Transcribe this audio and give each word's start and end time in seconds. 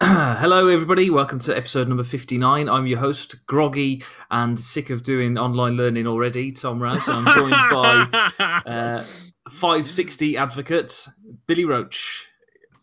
Hello, 0.02 0.68
everybody. 0.68 1.10
Welcome 1.10 1.40
to 1.40 1.56
episode 1.56 1.88
number 1.88 2.04
59. 2.04 2.68
I'm 2.68 2.86
your 2.86 3.00
host, 3.00 3.44
Groggy, 3.46 4.04
and 4.30 4.56
sick 4.56 4.90
of 4.90 5.02
doing 5.02 5.36
online 5.36 5.76
learning 5.76 6.06
already, 6.06 6.52
Tom 6.52 6.80
Rouse. 6.80 7.08
And 7.08 7.26
I'm 7.26 7.34
joined 7.34 7.50
by 7.50 8.38
uh, 8.64 9.02
560 9.50 10.36
advocate, 10.36 11.08
Billy 11.48 11.64
Roach. 11.64 12.28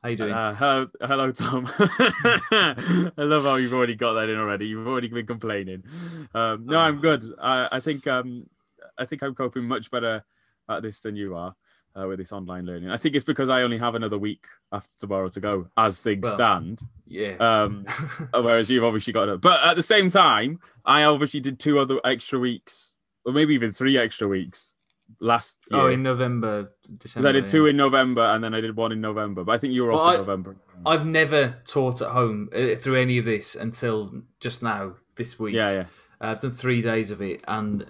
How 0.04 0.10
you 0.10 0.18
doing? 0.18 0.34
Uh, 0.34 0.56
hello, 0.56 0.88
hello, 1.00 1.32
Tom. 1.32 1.72
I 1.80 3.14
love 3.16 3.46
how 3.46 3.56
you've 3.56 3.74
already 3.74 3.96
got 3.96 4.16
that 4.16 4.28
in 4.28 4.38
already. 4.38 4.68
You've 4.68 4.86
already 4.86 5.08
been 5.08 5.26
complaining. 5.26 5.84
Um, 6.34 6.66
no, 6.66 6.78
I'm 6.78 7.00
good. 7.00 7.24
I, 7.42 7.70
I 7.72 7.80
think 7.80 8.08
um, 8.08 8.50
I 8.98 9.06
think 9.06 9.24
I'm 9.24 9.36
coping 9.36 9.64
much 9.64 9.90
better 9.90 10.26
at 10.70 10.84
this 10.84 11.00
than 11.00 11.16
you 11.16 11.38
are 11.38 11.56
uh, 12.00 12.08
with 12.08 12.20
this 12.20 12.32
online 12.32 12.66
learning. 12.66 12.90
I 12.90 12.98
think 12.98 13.16
it's 13.16 13.26
because 13.26 13.50
I 13.50 13.62
only 13.62 13.78
have 13.78 13.96
another 13.96 14.18
week 14.18 14.46
after 14.72 14.92
tomorrow 15.00 15.30
to 15.30 15.40
go, 15.40 15.68
as 15.78 16.00
things 16.00 16.24
Well, 16.24 16.34
stand. 16.34 16.82
yeah. 17.08 17.36
Um, 17.38 17.86
whereas 18.34 18.70
you've 18.70 18.84
obviously 18.84 19.14
got 19.14 19.30
it. 19.30 19.42
But 19.42 19.64
at 19.64 19.76
the 19.76 19.84
same 19.84 20.10
time, 20.10 20.60
I 20.86 21.04
obviously 21.04 21.40
did 21.40 21.60
two 21.60 21.80
other 21.80 22.00
extra 22.04 22.40
weeks, 22.40 22.94
or 23.26 23.34
maybe 23.34 23.54
even 23.54 23.72
three 23.72 23.98
extra 23.98 24.28
weeks 24.28 24.74
last 25.20 25.68
year. 25.72 25.82
oh, 25.82 25.88
in 25.88 26.02
November, 26.04 26.72
December. 26.98 27.30
I 27.30 27.32
did 27.32 27.46
yeah. 27.46 27.52
two 27.52 27.68
in 27.68 27.78
November 27.78 28.24
and 28.24 28.44
then 28.44 28.54
I 28.56 28.60
did 28.62 28.76
one 28.76 28.92
in 28.92 29.00
November. 29.02 29.44
But 29.44 29.52
I 29.54 29.58
think 29.60 29.74
you 29.74 29.84
were 29.84 29.92
Well, 29.92 30.00
off 30.02 30.10
I- 30.10 30.14
in 30.16 30.22
November. 30.22 30.56
I've 30.86 31.06
never 31.06 31.58
taught 31.66 32.02
at 32.02 32.10
home 32.10 32.50
uh, 32.54 32.76
through 32.76 32.96
any 32.96 33.18
of 33.18 33.26
this 33.26 33.56
until 33.56 34.24
just 34.40 34.62
now, 34.62 34.96
this 35.16 35.40
week. 35.40 35.56
Yeah, 35.56 35.72
yeah, 35.72 35.86
I've 36.20 36.42
done 36.42 36.52
three 36.52 36.82
days 36.82 37.12
of 37.12 37.22
it. 37.22 37.44
And 37.48 37.86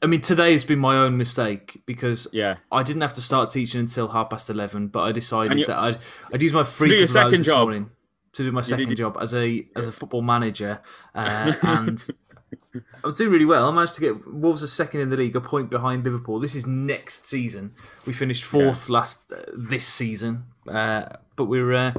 I 0.00 0.06
mean, 0.06 0.20
today 0.20 0.52
has 0.52 0.64
been 0.64 0.78
my 0.78 0.96
own 0.96 1.16
mistake 1.16 1.82
because 1.84 2.28
yeah. 2.32 2.56
I 2.70 2.82
didn't 2.82 3.02
have 3.02 3.14
to 3.14 3.20
start 3.20 3.50
teaching 3.50 3.80
until 3.80 4.08
half 4.08 4.30
past 4.30 4.48
eleven, 4.48 4.88
but 4.88 5.02
I 5.02 5.12
decided 5.12 5.58
you- 5.58 5.66
that 5.66 5.78
I'd 5.78 5.98
I'd 6.32 6.42
use 6.42 6.52
my 6.52 6.62
free 6.62 6.88
do 6.88 6.96
your 6.96 7.06
couple 7.06 7.20
of 7.20 7.24
hours 7.24 7.30
second 7.32 7.38
this 7.40 7.46
job. 7.46 7.66
morning 7.68 7.90
to 8.32 8.44
do 8.44 8.52
my 8.52 8.60
second 8.60 8.94
job 8.96 9.16
as 9.20 9.34
a 9.34 9.66
as 9.74 9.88
a 9.88 9.92
football 9.92 10.22
manager, 10.22 10.80
uh, 11.14 11.52
and 11.62 12.06
I'm 13.02 13.12
doing 13.14 13.30
really 13.30 13.44
well. 13.44 13.68
I 13.68 13.72
managed 13.72 13.94
to 13.94 14.00
get 14.00 14.32
Wolves 14.32 14.62
are 14.62 14.68
second 14.68 15.00
in 15.00 15.10
the 15.10 15.16
league, 15.16 15.34
a 15.34 15.40
point 15.40 15.68
behind 15.68 16.04
Liverpool. 16.04 16.38
This 16.38 16.54
is 16.54 16.64
next 16.64 17.24
season. 17.24 17.74
We 18.06 18.12
finished 18.12 18.44
fourth 18.44 18.88
last 18.88 19.32
uh, 19.32 19.42
this 19.52 19.86
season, 19.86 20.44
uh, 20.68 21.08
but 21.36 21.46
we're. 21.46 21.72
Uh, 21.72 21.92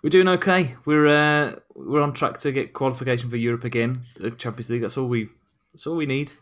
we're 0.00 0.10
doing 0.10 0.28
okay. 0.28 0.76
We're 0.84 1.08
uh, 1.08 1.56
we're 1.74 2.02
on 2.02 2.12
track 2.12 2.38
to 2.38 2.52
get 2.52 2.72
qualification 2.72 3.28
for 3.30 3.36
Europe 3.36 3.64
again, 3.64 4.04
the 4.14 4.30
Champions 4.30 4.70
League. 4.70 4.82
That's 4.82 4.96
all 4.96 5.08
we 5.08 5.28
that's 5.72 5.88
all 5.88 5.96
we 5.96 6.06
need 6.06 6.34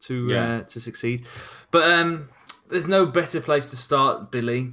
to 0.00 0.26
Yeah. 0.28 0.56
uh, 0.56 0.62
to 0.64 0.80
succeed. 0.80 1.26
But 1.70 1.90
um, 1.90 2.28
there's 2.68 2.88
no 2.88 3.06
better 3.06 3.40
place 3.40 3.70
to 3.70 3.76
start, 3.76 4.30
Billy, 4.30 4.72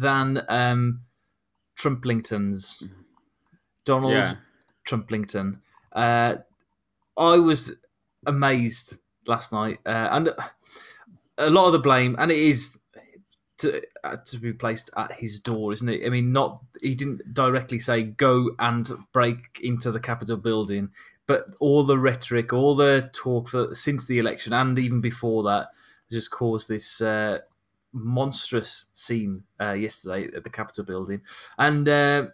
than 0.00 0.42
um, 0.48 1.00
Trumplingtons. 1.78 2.82
Donald 3.84 4.12
Yeah. 4.12 4.36
Trumplington. 4.86 5.60
Uh, 5.92 6.36
I 7.16 7.38
was 7.38 7.72
amazed 8.26 8.98
last 9.26 9.52
night, 9.52 9.78
uh, 9.86 10.08
and 10.10 10.30
a 11.38 11.50
lot 11.50 11.66
of 11.66 11.72
the 11.72 11.78
blame, 11.78 12.16
and 12.18 12.30
it 12.30 12.38
is 12.38 12.78
to 13.58 13.80
uh, 14.04 14.16
to 14.26 14.38
be 14.38 14.52
placed 14.52 14.90
at 14.96 15.12
his 15.12 15.40
door, 15.40 15.72
isn't 15.72 15.88
it? 15.88 16.04
I 16.04 16.10
mean, 16.10 16.32
not 16.32 16.62
he 16.82 16.94
didn't 16.94 17.32
directly 17.32 17.78
say 17.78 18.02
go 18.02 18.50
and 18.58 18.88
break 19.12 19.60
into 19.62 19.90
the 19.92 20.00
Capitol 20.00 20.36
building, 20.36 20.90
but 21.26 21.46
all 21.60 21.82
the 21.82 21.98
rhetoric, 21.98 22.52
all 22.52 22.74
the 22.74 23.10
talk 23.12 23.48
for, 23.48 23.74
since 23.74 24.06
the 24.06 24.18
election, 24.18 24.52
and 24.52 24.78
even 24.78 25.00
before 25.00 25.42
that, 25.44 25.68
just 26.10 26.30
caused 26.30 26.68
this 26.68 27.00
uh, 27.00 27.40
monstrous 27.92 28.86
scene 28.92 29.42
uh, 29.60 29.72
yesterday 29.72 30.28
at 30.34 30.44
the 30.44 30.50
Capitol 30.50 30.84
building, 30.84 31.20
and. 31.58 31.88
Uh, 31.88 32.26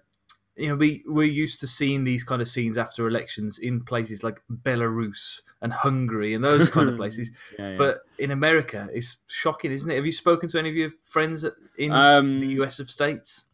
you 0.55 0.69
know, 0.69 0.75
we 0.75 1.03
we're 1.07 1.23
used 1.25 1.61
to 1.61 1.67
seeing 1.67 2.05
these 2.05 2.23
kind 2.25 2.43
of 2.43 2.49
scenes 2.49 2.77
after 2.77 3.09
elections 3.09 3.59
in 3.59 3.81
places 3.81 4.23
like 4.23 4.43
Belarus 4.53 5.41
and 5.63 5.73
Hungary 5.73 6.35
and 6.35 6.45
those 6.45 6.69
kind 6.69 6.91
of 6.91 6.97
places. 6.99 7.31
yeah, 7.59 7.71
yeah. 7.71 7.77
But 7.79 8.01
in 8.19 8.31
America, 8.31 8.89
it's 8.93 9.17
shocking, 9.27 9.73
isn't 9.73 9.91
it? 9.91 9.97
Have 9.97 10.05
you 10.05 10.13
spoken 10.13 10.49
to 10.51 10.59
any 10.59 10.69
of 10.69 10.75
your 10.75 10.91
friends 11.05 11.47
in 11.79 11.93
um, 11.93 12.41
the 12.41 12.49
US 12.49 12.81
of 12.81 12.91
states? 12.91 13.45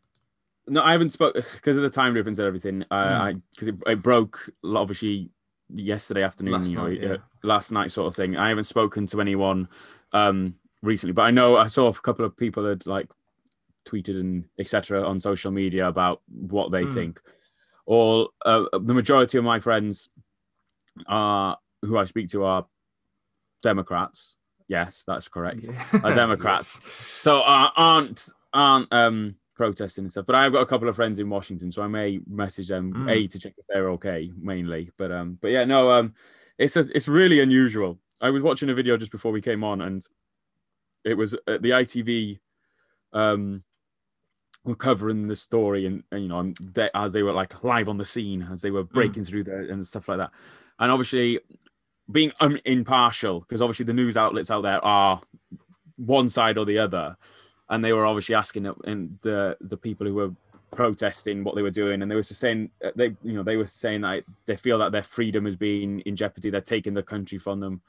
No, 0.68 0.82
I 0.82 0.92
haven't 0.92 1.10
spoke 1.10 1.34
because 1.34 1.76
of 1.76 1.82
the 1.82 1.90
time 1.90 2.14
difference 2.14 2.38
and 2.38 2.46
everything. 2.46 2.84
Uh, 2.90 2.94
Mm. 2.94 3.20
I 3.20 3.34
because 3.50 3.68
it, 3.68 3.74
it 3.86 4.02
broke 4.02 4.50
obviously 4.64 5.30
yesterday 5.74 6.22
afternoon, 6.22 6.54
Last 6.54 6.68
you 6.70 6.76
know, 6.76 6.86
night, 6.88 7.00
yeah. 7.02 7.08
uh, 7.12 7.16
last 7.42 7.72
night 7.72 7.90
sort 7.90 8.08
of 8.08 8.16
thing. 8.16 8.36
I 8.36 8.48
haven't 8.48 8.64
spoken 8.64 9.06
to 9.08 9.20
anyone 9.20 9.68
um 10.12 10.54
recently, 10.82 11.12
but 11.12 11.22
I 11.22 11.30
know 11.30 11.56
I 11.56 11.66
saw 11.66 11.88
a 11.88 11.92
couple 11.94 12.24
of 12.24 12.36
people 12.36 12.64
had 12.66 12.86
like 12.86 13.08
tweeted 13.86 14.20
and 14.20 14.44
etc. 14.58 15.02
on 15.02 15.20
social 15.20 15.50
media 15.50 15.88
about 15.88 16.20
what 16.28 16.70
they 16.70 16.84
Mm. 16.84 16.94
think. 16.94 17.20
All 17.86 18.30
uh, 18.44 18.64
the 18.72 18.94
majority 18.94 19.38
of 19.38 19.44
my 19.44 19.60
friends 19.60 20.08
are 21.06 21.56
who 21.82 21.96
I 21.96 22.04
speak 22.04 22.28
to 22.30 22.44
are 22.44 22.66
Democrats. 23.62 24.36
Yes, 24.68 25.04
that's 25.06 25.28
correct. 25.28 25.68
Are 26.02 26.14
Democrats. 26.24 26.80
So 27.20 27.40
uh, 27.40 27.70
aren't 27.76 28.28
aren't 28.52 28.92
um 28.92 29.36
protesting 29.58 30.04
and 30.04 30.10
stuff. 30.10 30.24
But 30.24 30.36
I've 30.36 30.52
got 30.52 30.62
a 30.62 30.66
couple 30.66 30.88
of 30.88 30.96
friends 30.96 31.18
in 31.18 31.28
Washington, 31.28 31.70
so 31.70 31.82
I 31.82 31.88
may 31.88 32.20
message 32.26 32.68
them 32.68 32.94
Mm. 32.94 33.10
a 33.10 33.26
to 33.26 33.38
check 33.38 33.52
if 33.58 33.66
they're 33.68 33.90
okay, 33.90 34.32
mainly. 34.40 34.90
But 34.96 35.12
um, 35.12 35.36
but 35.42 35.50
yeah, 35.50 35.64
no, 35.64 35.90
um, 35.90 36.14
it's 36.56 36.76
a, 36.76 36.80
it's 36.94 37.08
really 37.08 37.40
unusual. 37.40 37.98
I 38.20 38.30
was 38.30 38.42
watching 38.42 38.70
a 38.70 38.74
video 38.74 38.96
just 38.96 39.12
before 39.12 39.32
we 39.32 39.42
came 39.42 39.62
on, 39.62 39.82
and 39.82 40.02
it 41.04 41.14
was 41.14 41.34
uh, 41.34 41.58
the 41.60 41.70
ITV 41.70 42.38
um 43.12 43.62
were 44.64 44.74
covering 44.74 45.28
the 45.28 45.36
story 45.36 45.86
and, 45.86 46.02
and 46.12 46.22
you 46.22 46.28
know 46.28 46.40
and 46.40 46.56
they, 46.74 46.90
as 46.94 47.12
they 47.12 47.22
were 47.22 47.32
like 47.32 47.64
live 47.64 47.88
on 47.88 47.96
the 47.96 48.04
scene 48.04 48.46
as 48.52 48.60
they 48.60 48.70
were 48.70 48.84
breaking 48.84 49.24
through 49.24 49.42
there 49.44 49.62
and 49.62 49.86
stuff 49.86 50.08
like 50.08 50.18
that 50.18 50.30
and 50.78 50.90
obviously 50.92 51.38
being 52.12 52.30
um, 52.40 52.58
impartial 52.66 53.40
because 53.40 53.62
obviously 53.62 53.86
the 53.86 53.94
news 53.94 54.16
outlets 54.16 54.50
out 54.50 54.62
there 54.62 54.84
are 54.84 55.22
one 55.96 56.28
side 56.28 56.58
or 56.58 56.66
the 56.66 56.78
other 56.78 57.16
and 57.70 57.84
they 57.84 57.92
were 57.92 58.06
obviously 58.06 58.34
asking 58.34 58.66
and 58.84 59.18
the 59.22 59.56
the 59.60 59.76
people 59.76 60.06
who 60.06 60.14
were 60.14 60.30
protesting 60.70 61.44
what 61.44 61.54
they 61.54 61.62
were 61.62 61.70
doing 61.70 62.02
and 62.02 62.10
they 62.10 62.14
were 62.14 62.22
just 62.22 62.40
saying 62.40 62.70
uh, 62.84 62.90
they 62.94 63.14
you 63.22 63.32
know 63.32 63.42
they 63.42 63.56
were 63.56 63.66
saying 63.66 64.02
that 64.02 64.22
they 64.46 64.56
feel 64.56 64.78
that 64.78 64.92
their 64.92 65.02
freedom 65.02 65.44
has 65.44 65.56
been 65.56 66.00
in 66.00 66.14
jeopardy. 66.14 66.50
They're 66.50 66.60
taking 66.60 66.94
the 66.94 67.02
country 67.02 67.38
from 67.38 67.60
them 67.60 67.80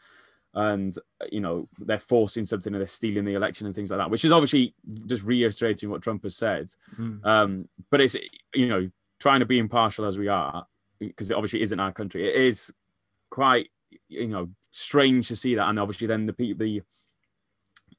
and 0.56 0.98
uh, 1.22 1.26
you 1.32 1.42
know 1.42 1.68
they're 1.80 2.00
forcing 2.00 2.46
something 2.46 2.74
and 2.74 2.80
they're 2.82 2.88
stealing 2.88 3.26
the 3.26 3.36
election 3.36 3.68
and 3.68 3.76
things 3.76 3.92
like 3.92 4.00
that 4.00 4.10
which 4.10 4.26
is 4.26 4.32
obviously 4.32 4.74
just 5.06 5.24
reiterating 5.24 5.90
what 5.90 6.02
trump 6.02 6.24
has 6.24 6.36
said. 6.36 6.70
Mm. 6.98 7.24
um 7.26 7.70
but 7.92 8.02
it's 8.02 8.16
you 8.56 8.68
know 8.68 8.90
trying 9.20 9.42
to 9.42 9.46
be 9.46 9.60
impartial 9.60 10.06
as 10.06 10.18
we 10.18 10.28
are 10.28 10.66
because 11.00 11.32
it 11.32 11.36
obviously 11.36 11.62
isn't 11.62 11.80
our 11.80 11.92
country. 11.92 12.28
It 12.28 12.36
is 12.36 12.74
quite 13.30 13.70
you 14.08 14.28
know 14.28 14.50
strange 14.72 15.28
to 15.28 15.36
see 15.36 15.56
that 15.56 15.68
and 15.68 15.80
obviously 15.80 16.08
then 16.08 16.26
the 16.26 16.54
the 16.54 16.82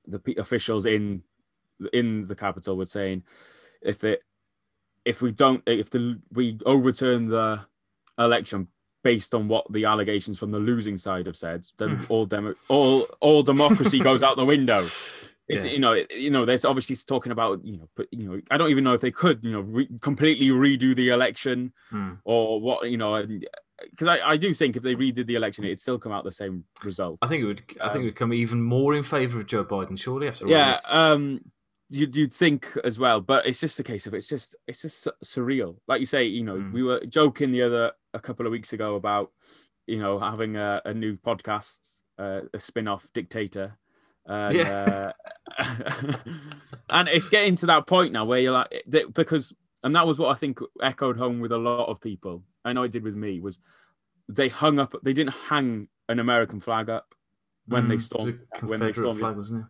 the 0.07 0.35
officials 0.39 0.87
in 0.87 1.23
in 1.93 2.27
the 2.27 2.35
capital 2.35 2.77
were 2.77 2.87
saying 2.87 3.23
if 3.83 4.05
it 4.05 4.23
if 5.05 5.23
we 5.23 5.33
don't 5.33 5.63
if 5.67 5.91
the 5.91 6.21
we 6.33 6.59
overturn 6.67 7.27
the 7.29 7.61
election 8.19 8.69
based 9.03 9.35
on 9.35 9.49
what 9.49 9.65
the 9.73 9.85
allegations 9.87 10.39
from 10.39 10.51
the 10.51 10.59
losing 10.59 10.99
side 10.99 11.27
have 11.27 11.37
said 11.37 11.65
then 11.79 11.99
all 12.11 12.27
demo 12.27 12.55
all 12.69 13.07
all 13.21 13.43
democracy 13.43 13.99
goes 14.11 14.23
out 14.23 14.37
the 14.37 14.45
window 14.45 14.79
Yeah. 15.49 15.65
you 15.65 15.79
know 15.79 15.93
it- 15.93 16.11
you 16.13 16.31
know 16.31 16.45
there's 16.45 16.65
obviously 16.67 16.95
talking 16.97 17.33
about 17.33 17.65
you 17.65 17.79
know 17.79 17.89
but 17.97 18.07
you 18.13 18.29
know 18.29 18.41
i 18.51 18.57
don't 18.59 18.71
even 18.71 18.85
know 18.85 18.93
if 18.93 19.01
they 19.01 19.11
could 19.11 19.43
you 19.43 19.53
know 19.53 19.63
re- 19.63 19.89
completely 20.01 20.49
redo 20.49 20.95
the 20.95 21.09
election 21.09 21.73
Hmm. 21.91 22.13
or 22.25 22.61
what 22.61 22.91
you 22.91 22.99
know 22.99 23.27
because 23.91 24.09
I, 24.09 24.33
I 24.33 24.37
do 24.37 24.53
think 24.53 24.77
if 24.77 24.83
they 24.83 24.95
redid 24.95 25.27
the 25.27 25.37
election 25.37 25.65
it'd 25.65 25.81
still 25.81 25.99
come 25.99 26.13
out 26.13 26.23
the 26.25 26.31
same 26.33 26.65
result 26.85 27.19
I 27.23 27.27
think 27.29 27.43
it 27.43 27.47
would. 27.47 27.63
I 27.81 27.87
think 27.89 27.97
Um, 27.97 28.03
it 28.03 28.05
would 28.05 28.17
come 28.17 28.35
even 28.35 28.63
more 28.63 28.93
in 28.95 29.03
favour 29.03 29.41
of 29.41 29.47
Joe 29.47 29.65
Biden. 29.65 29.99
Surely, 29.99 30.29
after 30.29 30.47
yeah 30.47 30.79
um 30.91 31.41
you'd, 31.91 32.15
you'd 32.17 32.33
think 32.33 32.69
as 32.85 32.99
well 32.99 33.21
but 33.21 33.47
it's 33.47 33.61
just 33.61 33.79
a 33.81 33.83
case 33.83 34.07
of 34.07 34.15
it's 34.15 34.29
just 34.29 34.55
it's 34.67 34.83
just 34.83 35.09
surreal. 35.25 35.77
Like 35.89 36.01
you 36.01 36.07
say 36.07 36.25
you 36.25 36.45
know 36.45 36.57
Mm. 36.57 36.73
we 36.73 36.83
were 36.83 37.01
joking 37.07 37.53
the 37.53 37.63
other 37.63 37.93
a 38.15 38.21
couple 38.21 38.47
of 38.47 38.53
weeks 38.53 38.73
ago 38.73 38.95
about 38.97 39.33
you 39.87 39.99
know 39.99 40.19
having 40.19 40.57
a, 40.57 40.81
a 40.85 40.95
new 40.95 41.17
podcast 41.17 41.79
uh, 42.19 42.43
a 42.55 42.61
spin-off 42.61 43.09
dictator. 43.15 43.77
And, 44.27 44.57
Yeah. 44.57 45.13
uh, 45.59 45.59
and 46.91 47.09
it's 47.09 47.29
getting 47.29 47.57
to 47.57 47.67
that 47.67 47.87
point 47.87 48.13
now 48.13 48.25
where 48.25 48.39
you're 48.39 48.53
like 48.53 48.85
that, 48.89 49.13
because 49.15 49.53
and 49.83 49.97
that 49.97 50.07
was 50.07 50.19
what 50.19 50.29
i 50.31 50.35
think 50.39 50.59
echoed 50.83 51.17
home 51.17 51.41
with 51.41 51.53
a 51.53 51.59
lot 51.59 51.89
of 51.89 52.01
people 52.01 52.45
i 52.65 52.73
know 52.73 52.83
it 52.83 52.93
did 52.93 53.03
with 53.03 53.15
me 53.17 53.41
was 53.41 53.59
they 54.29 54.49
hung 54.49 54.79
up 54.79 54.95
they 55.03 55.13
didn't 55.15 55.33
hang 55.49 55.89
an 56.09 56.19
american 56.21 56.61
flag 56.61 56.89
up 56.91 57.15
when 57.67 57.89
they 57.89 57.97
Mm, 57.97 58.03
stormed 58.03 58.39
the 58.61 58.67
when 58.67 58.81
they 58.81 58.93
stormed 58.93 59.19
flag, 59.21 59.37
wasn't 59.37 59.61
it 59.61 59.67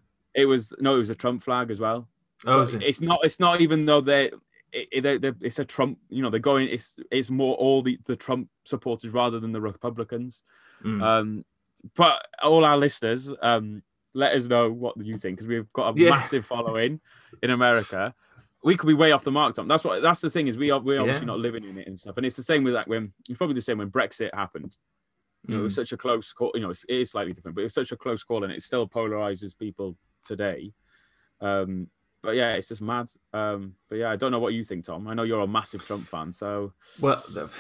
was 0.47 0.73
no, 0.79 0.95
it 0.97 0.99
was 0.99 1.11
a 1.11 1.15
Trump 1.15 1.43
flag 1.43 1.71
as 1.71 1.81
well. 1.81 2.09
Oh, 2.47 2.65
So 2.65 2.77
it? 2.77 2.83
it's 2.85 3.01
not. 3.01 3.21
It's 3.25 3.41
not 3.41 3.61
even 3.61 3.87
though 3.87 4.01
they. 4.01 4.31
It, 4.73 5.05
it, 5.05 5.21
they- 5.23 5.47
it's 5.47 5.59
a 5.59 5.65
Trump. 5.65 5.99
You 6.09 6.23
know, 6.23 6.31
they're 6.31 6.41
going. 6.41 6.69
It's 6.69 6.99
it's 7.11 7.31
more 7.31 7.55
all 7.57 7.83
the 7.83 7.99
the 8.07 8.17
Trump 8.17 8.49
supporters 8.65 9.11
rather 9.13 9.41
than 9.41 9.53
the 9.53 9.61
Republicans. 9.61 10.43
Mm. 10.85 11.03
Um, 11.03 11.45
but 11.97 12.27
all 12.43 12.65
our 12.65 12.77
listeners, 12.77 13.31
um, 13.43 13.83
let 14.15 14.35
us 14.35 14.47
know 14.47 14.71
what 14.71 14.97
you 15.05 15.15
think 15.15 15.37
because 15.37 15.49
we've 15.49 15.73
got 15.73 15.97
a 15.97 16.01
Yeah. 16.03 16.11
massive 16.11 16.47
following 16.47 17.01
in 17.43 17.51
America. 17.51 18.15
we 18.63 18.77
could 18.77 18.87
be 18.87 18.95
way 18.95 19.11
off 19.13 19.25
the 19.25 19.31
mark, 19.31 19.55
Tom. 19.55 19.67
That's 19.67 19.83
what 19.85 20.03
that's 20.03 20.21
the 20.21 20.29
thing 20.31 20.47
is 20.47 20.59
we 20.59 20.71
are 20.71 20.79
we're 20.79 21.01
obviously 21.01 21.23
Yeah. 21.23 21.33
not 21.33 21.39
living 21.41 21.65
in 21.65 21.79
it 21.79 21.87
and 21.89 21.99
stuff. 21.99 22.17
And 22.19 22.27
it's 22.27 22.37
the 22.37 22.43
same 22.43 22.63
with 22.63 22.75
like 22.75 22.87
when 22.87 23.13
it's 23.29 23.39
probably 23.39 23.55
the 23.55 23.63
same 23.63 23.79
when 23.79 23.91
Brexit 23.91 24.35
happened. 24.35 24.77
You 25.49 25.55
know, 25.55 25.61
it 25.61 25.65
was 25.65 25.73
Mm. 25.73 25.77
such 25.77 25.93
a 25.93 25.97
close 25.97 26.31
call. 26.35 26.53
You 26.55 26.61
know, 26.61 26.71
it's, 26.71 26.85
it 26.85 26.97
is 26.97 27.11
slightly 27.13 27.33
different, 27.33 27.55
but 27.55 27.65
it's 27.65 27.75
such 27.75 27.91
a 27.93 27.97
close 27.97 28.23
call, 28.23 28.45
and 28.45 28.53
it 28.53 28.63
still 28.63 28.87
polarizes 28.87 29.57
people 29.59 29.97
today. 30.25 30.73
Um, 31.41 31.89
but 32.23 32.33
yeah, 32.37 32.53
it's 32.53 32.69
just 32.69 32.83
mad. 32.83 33.11
Um, 33.33 33.75
but 33.89 33.97
yeah, 33.97 34.11
I 34.11 34.17
don't 34.17 34.33
know 34.33 34.39
what 34.39 34.53
you 34.53 34.65
think, 34.65 34.85
Tom. 34.85 35.09
I 35.09 35.15
know 35.15 35.23
you're 35.23 35.41
a 35.41 35.47
massive 35.47 35.85
Trump 35.85 36.07
fan, 36.07 36.33
so 36.33 36.73
Well, 37.01 37.23
don't 37.35 37.51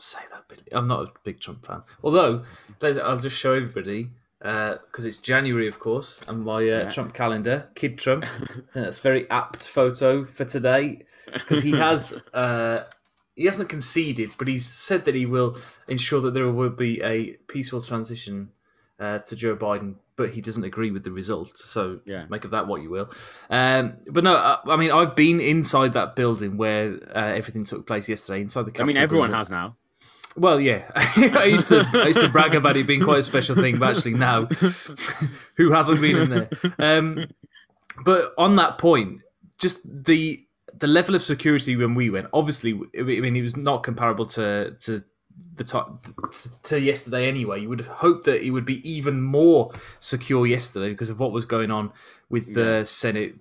say 0.00 0.18
that, 0.30 0.48
Billy. 0.48 0.62
I'm 0.72 0.88
not 0.88 1.08
a 1.08 1.12
big 1.24 1.40
Trump 1.40 1.66
fan. 1.66 1.82
Although, 2.02 2.44
I'll 2.82 3.18
just 3.18 3.36
show 3.36 3.54
everybody 3.54 4.10
because 4.40 5.04
it's 5.04 5.16
January, 5.16 5.66
of 5.66 5.78
course, 5.80 6.20
and 6.28 6.44
my 6.44 6.56
uh, 6.58 6.60
Yeah. 6.60 6.90
Trump 6.90 7.14
calendar, 7.14 7.68
Kid 7.74 7.98
Trump. 7.98 8.24
That's 8.74 8.98
very 8.98 9.28
apt 9.30 9.68
photo 9.68 10.24
for 10.24 10.44
today 10.44 11.02
because 11.32 11.62
he 11.62 11.72
has. 11.72 12.14
Uh, 12.34 12.84
he 13.34 13.44
hasn't 13.44 13.68
conceded, 13.68 14.30
but 14.38 14.48
he's 14.48 14.64
said 14.64 15.04
that 15.04 15.14
he 15.14 15.26
will 15.26 15.58
ensure 15.88 16.22
that 16.22 16.32
there 16.32 16.50
will 16.50 16.70
be 16.70 17.02
a 17.02 17.32
peaceful 17.48 17.82
transition 17.82 18.48
uh, 18.98 19.18
to 19.18 19.36
Joe 19.36 19.54
Biden, 19.54 19.96
but 20.16 20.30
he 20.30 20.40
doesn't 20.40 20.64
agree 20.64 20.90
with 20.90 21.04
the 21.04 21.10
result. 21.12 21.56
So 21.58 22.00
Yeah. 22.06 22.24
make 22.28 22.44
of 22.44 22.50
that 22.52 22.66
what 22.66 22.82
you 22.82 22.90
will. 22.90 23.10
Um, 23.50 23.98
but 24.10 24.24
no, 24.24 24.34
I, 24.34 24.58
I 24.66 24.76
mean, 24.76 24.90
I've 24.90 25.14
been 25.14 25.40
inside 25.40 25.92
that 25.92 26.16
building 26.16 26.56
where 26.56 26.94
uh, 27.14 27.32
everything 27.34 27.64
took 27.64 27.86
place 27.86 28.08
yesterday, 28.08 28.40
inside 28.40 28.66
the 28.66 28.80
I 28.82 28.84
mean, 28.84 28.96
everyone 28.96 29.28
building. 29.28 29.38
has 29.38 29.50
now. 29.50 29.76
Well, 30.38 30.60
yeah, 30.60 30.90
I 30.96 31.44
used 31.44 31.68
to 31.68 31.88
I 31.94 32.08
used 32.08 32.20
to 32.20 32.28
brag 32.28 32.54
about 32.54 32.76
it 32.76 32.86
being 32.86 33.02
quite 33.02 33.20
a 33.20 33.22
special 33.22 33.54
thing, 33.56 33.78
but 33.78 33.96
actually 33.96 34.14
now, 34.14 34.44
who 35.56 35.72
hasn't 35.72 36.00
been 36.00 36.16
in 36.18 36.28
there? 36.30 36.50
Um, 36.78 37.26
but 38.04 38.34
on 38.36 38.56
that 38.56 38.76
point, 38.76 39.22
just 39.58 39.80
the 40.04 40.42
the 40.74 40.86
level 40.86 41.14
of 41.14 41.22
security 41.22 41.74
when 41.74 41.94
we 41.94 42.10
went, 42.10 42.28
obviously, 42.34 42.78
I 42.98 43.02
mean, 43.02 43.34
it 43.34 43.40
was 43.42 43.56
not 43.56 43.82
comparable 43.82 44.26
to 44.26 44.76
to 44.80 45.02
the 45.56 45.64
time 45.64 45.98
to 46.64 46.80
yesterday 46.80 47.28
anyway. 47.28 47.60
You 47.60 47.68
would 47.68 47.80
hope 47.82 48.24
that 48.24 48.44
it 48.44 48.50
would 48.50 48.64
be 48.64 48.88
even 48.88 49.22
more 49.22 49.72
secure 50.00 50.46
yesterday 50.46 50.90
because 50.90 51.10
of 51.10 51.18
what 51.18 51.32
was 51.32 51.44
going 51.44 51.70
on 51.70 51.92
with 52.28 52.54
the 52.54 52.84
Senate 52.84 53.36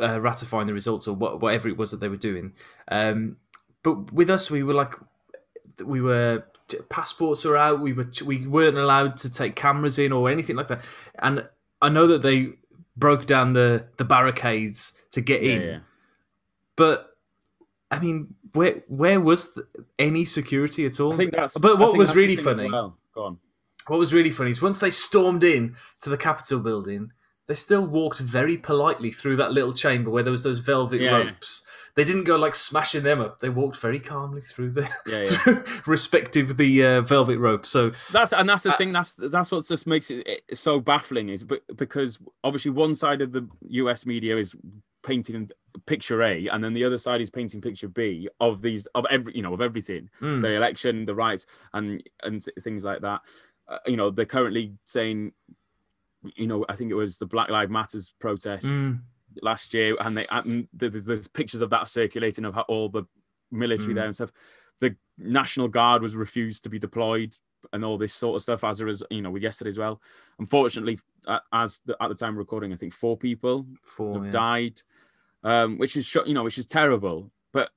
uh, 0.00 0.20
ratifying 0.20 0.66
the 0.66 0.74
results 0.74 1.08
or 1.08 1.14
what, 1.14 1.40
whatever 1.40 1.68
it 1.68 1.76
was 1.76 1.90
that 1.90 2.00
they 2.00 2.08
were 2.08 2.16
doing. 2.16 2.52
Um, 2.88 3.36
but 3.82 4.12
with 4.12 4.30
us, 4.30 4.50
we 4.50 4.62
were 4.62 4.74
like 4.74 4.94
we 5.84 6.00
were 6.00 6.44
passports 6.88 7.44
were 7.44 7.56
out. 7.56 7.80
We 7.80 7.92
were 7.92 8.10
we 8.24 8.46
weren't 8.46 8.76
allowed 8.76 9.16
to 9.18 9.32
take 9.32 9.54
cameras 9.56 9.98
in 9.98 10.12
or 10.12 10.30
anything 10.30 10.56
like 10.56 10.68
that. 10.68 10.82
And 11.18 11.48
I 11.80 11.88
know 11.88 12.06
that 12.06 12.22
they 12.22 12.50
broke 12.96 13.26
down 13.26 13.52
the 13.52 13.86
the 13.96 14.04
barricades 14.04 14.92
to 15.12 15.20
get 15.20 15.42
Yeah, 15.42 15.52
in, 15.52 15.62
yeah. 15.62 15.78
but 16.76 17.16
I 17.90 18.00
mean, 18.00 18.34
where 18.56 18.82
where 18.88 19.20
was 19.20 19.52
the, 19.54 19.66
any 19.98 20.24
security 20.24 20.84
at 20.86 20.98
all? 21.00 21.12
I 21.12 21.16
think 21.16 21.32
that's. 21.34 21.56
But 21.56 21.78
what 21.78 21.96
was 21.96 22.16
really 22.16 22.36
funny- 22.36 22.70
Well, 22.70 22.96
go 23.14 23.24
on. 23.24 23.38
what 23.86 23.98
was 23.98 24.12
really 24.12 24.30
funny 24.30 24.50
is 24.50 24.60
once 24.62 24.78
they 24.80 24.90
stormed 24.90 25.44
in 25.44 25.76
to 26.02 26.10
the 26.10 26.16
Capitol 26.16 26.58
building, 26.60 27.12
they 27.46 27.54
still 27.54 27.86
walked 27.86 28.18
very 28.20 28.56
politely 28.56 29.12
through 29.12 29.36
that 29.36 29.52
little 29.52 29.72
chamber 29.72 30.10
where 30.10 30.22
there 30.24 30.32
was 30.32 30.42
those 30.42 30.58
velvet 30.58 31.00
Yeah, 31.00 31.10
yeah. 31.18 31.24
ropes. 31.26 31.62
They 31.94 32.04
didn't 32.04 32.24
go 32.24 32.36
like 32.36 32.54
smashing 32.54 33.04
them 33.04 33.20
up. 33.22 33.38
They 33.40 33.48
walked 33.48 33.78
very 33.78 33.98
calmly 34.00 34.42
through 34.42 34.72
the 34.72 34.82
Yeah, 35.06 35.22
yeah. 35.22 35.22
through 35.28 35.64
respective 35.86 36.56
the 36.58 36.84
uh, 36.84 37.00
velvet 37.02 37.38
rope. 37.38 37.64
So 37.64 37.92
That's 38.12 38.32
and 38.34 38.46
that's 38.48 38.64
the 38.64 38.72
Uh, 38.72 38.76
thing. 38.76 38.92
That's 38.92 39.14
that's 39.14 39.50
what 39.50 39.64
just 39.66 39.86
makes 39.86 40.10
it 40.10 40.26
it 40.48 40.58
so 40.58 40.78
baffling 40.80 41.30
is 41.30 41.42
be- 41.44 41.60
because 41.74 42.18
obviously 42.44 42.72
one 42.72 42.94
side 42.96 43.22
of 43.22 43.32
the 43.32 43.48
U.S. 43.82 44.04
media 44.04 44.36
is 44.36 44.54
painting 45.06 45.50
picture 45.86 46.22
A, 46.22 46.48
and 46.48 46.62
then 46.62 46.74
the 46.74 46.84
other 46.84 46.98
side 46.98 47.20
is 47.20 47.30
painting 47.30 47.60
picture 47.62 47.88
B 47.88 48.28
of 48.40 48.60
these 48.60 48.86
of 48.94 49.06
every 49.08 49.34
you 49.36 49.42
know 49.42 49.54
of 49.54 49.60
everything, 49.62 50.10
mm, 50.20 50.42
the 50.42 50.52
election, 50.54 51.06
the 51.06 51.14
rights, 51.14 51.46
and 51.72 52.02
and 52.24 52.44
th- 52.44 52.56
things 52.60 52.84
like 52.84 53.00
that. 53.00 53.20
Uh, 53.68 53.78
you 53.86 53.96
know, 53.96 54.10
they're 54.10 54.26
currently 54.26 54.72
saying, 54.84 55.32
you 56.34 56.46
know, 56.46 56.64
I 56.68 56.76
think 56.76 56.90
it 56.90 56.94
was 56.94 57.18
the 57.18 57.26
Black 57.26 57.48
Lives 57.50 57.70
Matters 57.70 58.12
protest 58.18 58.66
mm, 58.66 59.00
last 59.42 59.72
year, 59.74 59.96
and 60.00 60.16
they 60.16 60.26
and 60.30 60.68
there- 60.72 60.90
there's, 60.90 61.06
there's 61.06 61.28
pictures 61.28 61.60
of 61.62 61.70
that 61.70 61.88
circulating 61.88 62.44
of 62.44 62.54
how 62.54 62.62
all 62.62 62.88
the 62.88 63.04
military 63.50 63.92
Mm. 63.92 63.96
there 63.96 64.06
and 64.06 64.14
stuff. 64.14 64.32
The 64.80 64.94
National 65.16 65.68
Guard 65.68 66.02
was 66.02 66.14
refused 66.14 66.62
to 66.64 66.68
be 66.68 66.78
deployed, 66.78 67.34
and 67.72 67.84
all 67.84 67.96
this 67.98 68.12
sort 68.14 68.36
of 68.36 68.42
stuff. 68.42 68.62
As 68.64 68.78
there 68.78 68.88
is, 68.88 69.02
you 69.10 69.22
know, 69.22 69.30
with 69.30 69.42
yesterday 69.42 69.70
as 69.70 69.78
well. 69.78 70.00
Unfortunately, 70.38 70.98
as 71.52 71.80
the, 71.86 71.96
at 72.00 72.08
the 72.08 72.14
time 72.14 72.36
recording, 72.36 72.72
I 72.72 72.76
think 72.76 72.92
four 72.92 73.16
people 73.16 73.66
four, 73.82 74.14
have 74.14 74.26
yeah. 74.26 74.30
died, 74.30 74.82
um, 75.46 75.78
which 75.78 75.96
is 75.96 76.12
you 76.26 76.34
know, 76.34 76.42
which 76.42 76.58
is 76.58 76.66
terrible. 76.66 77.30
But 77.52 77.70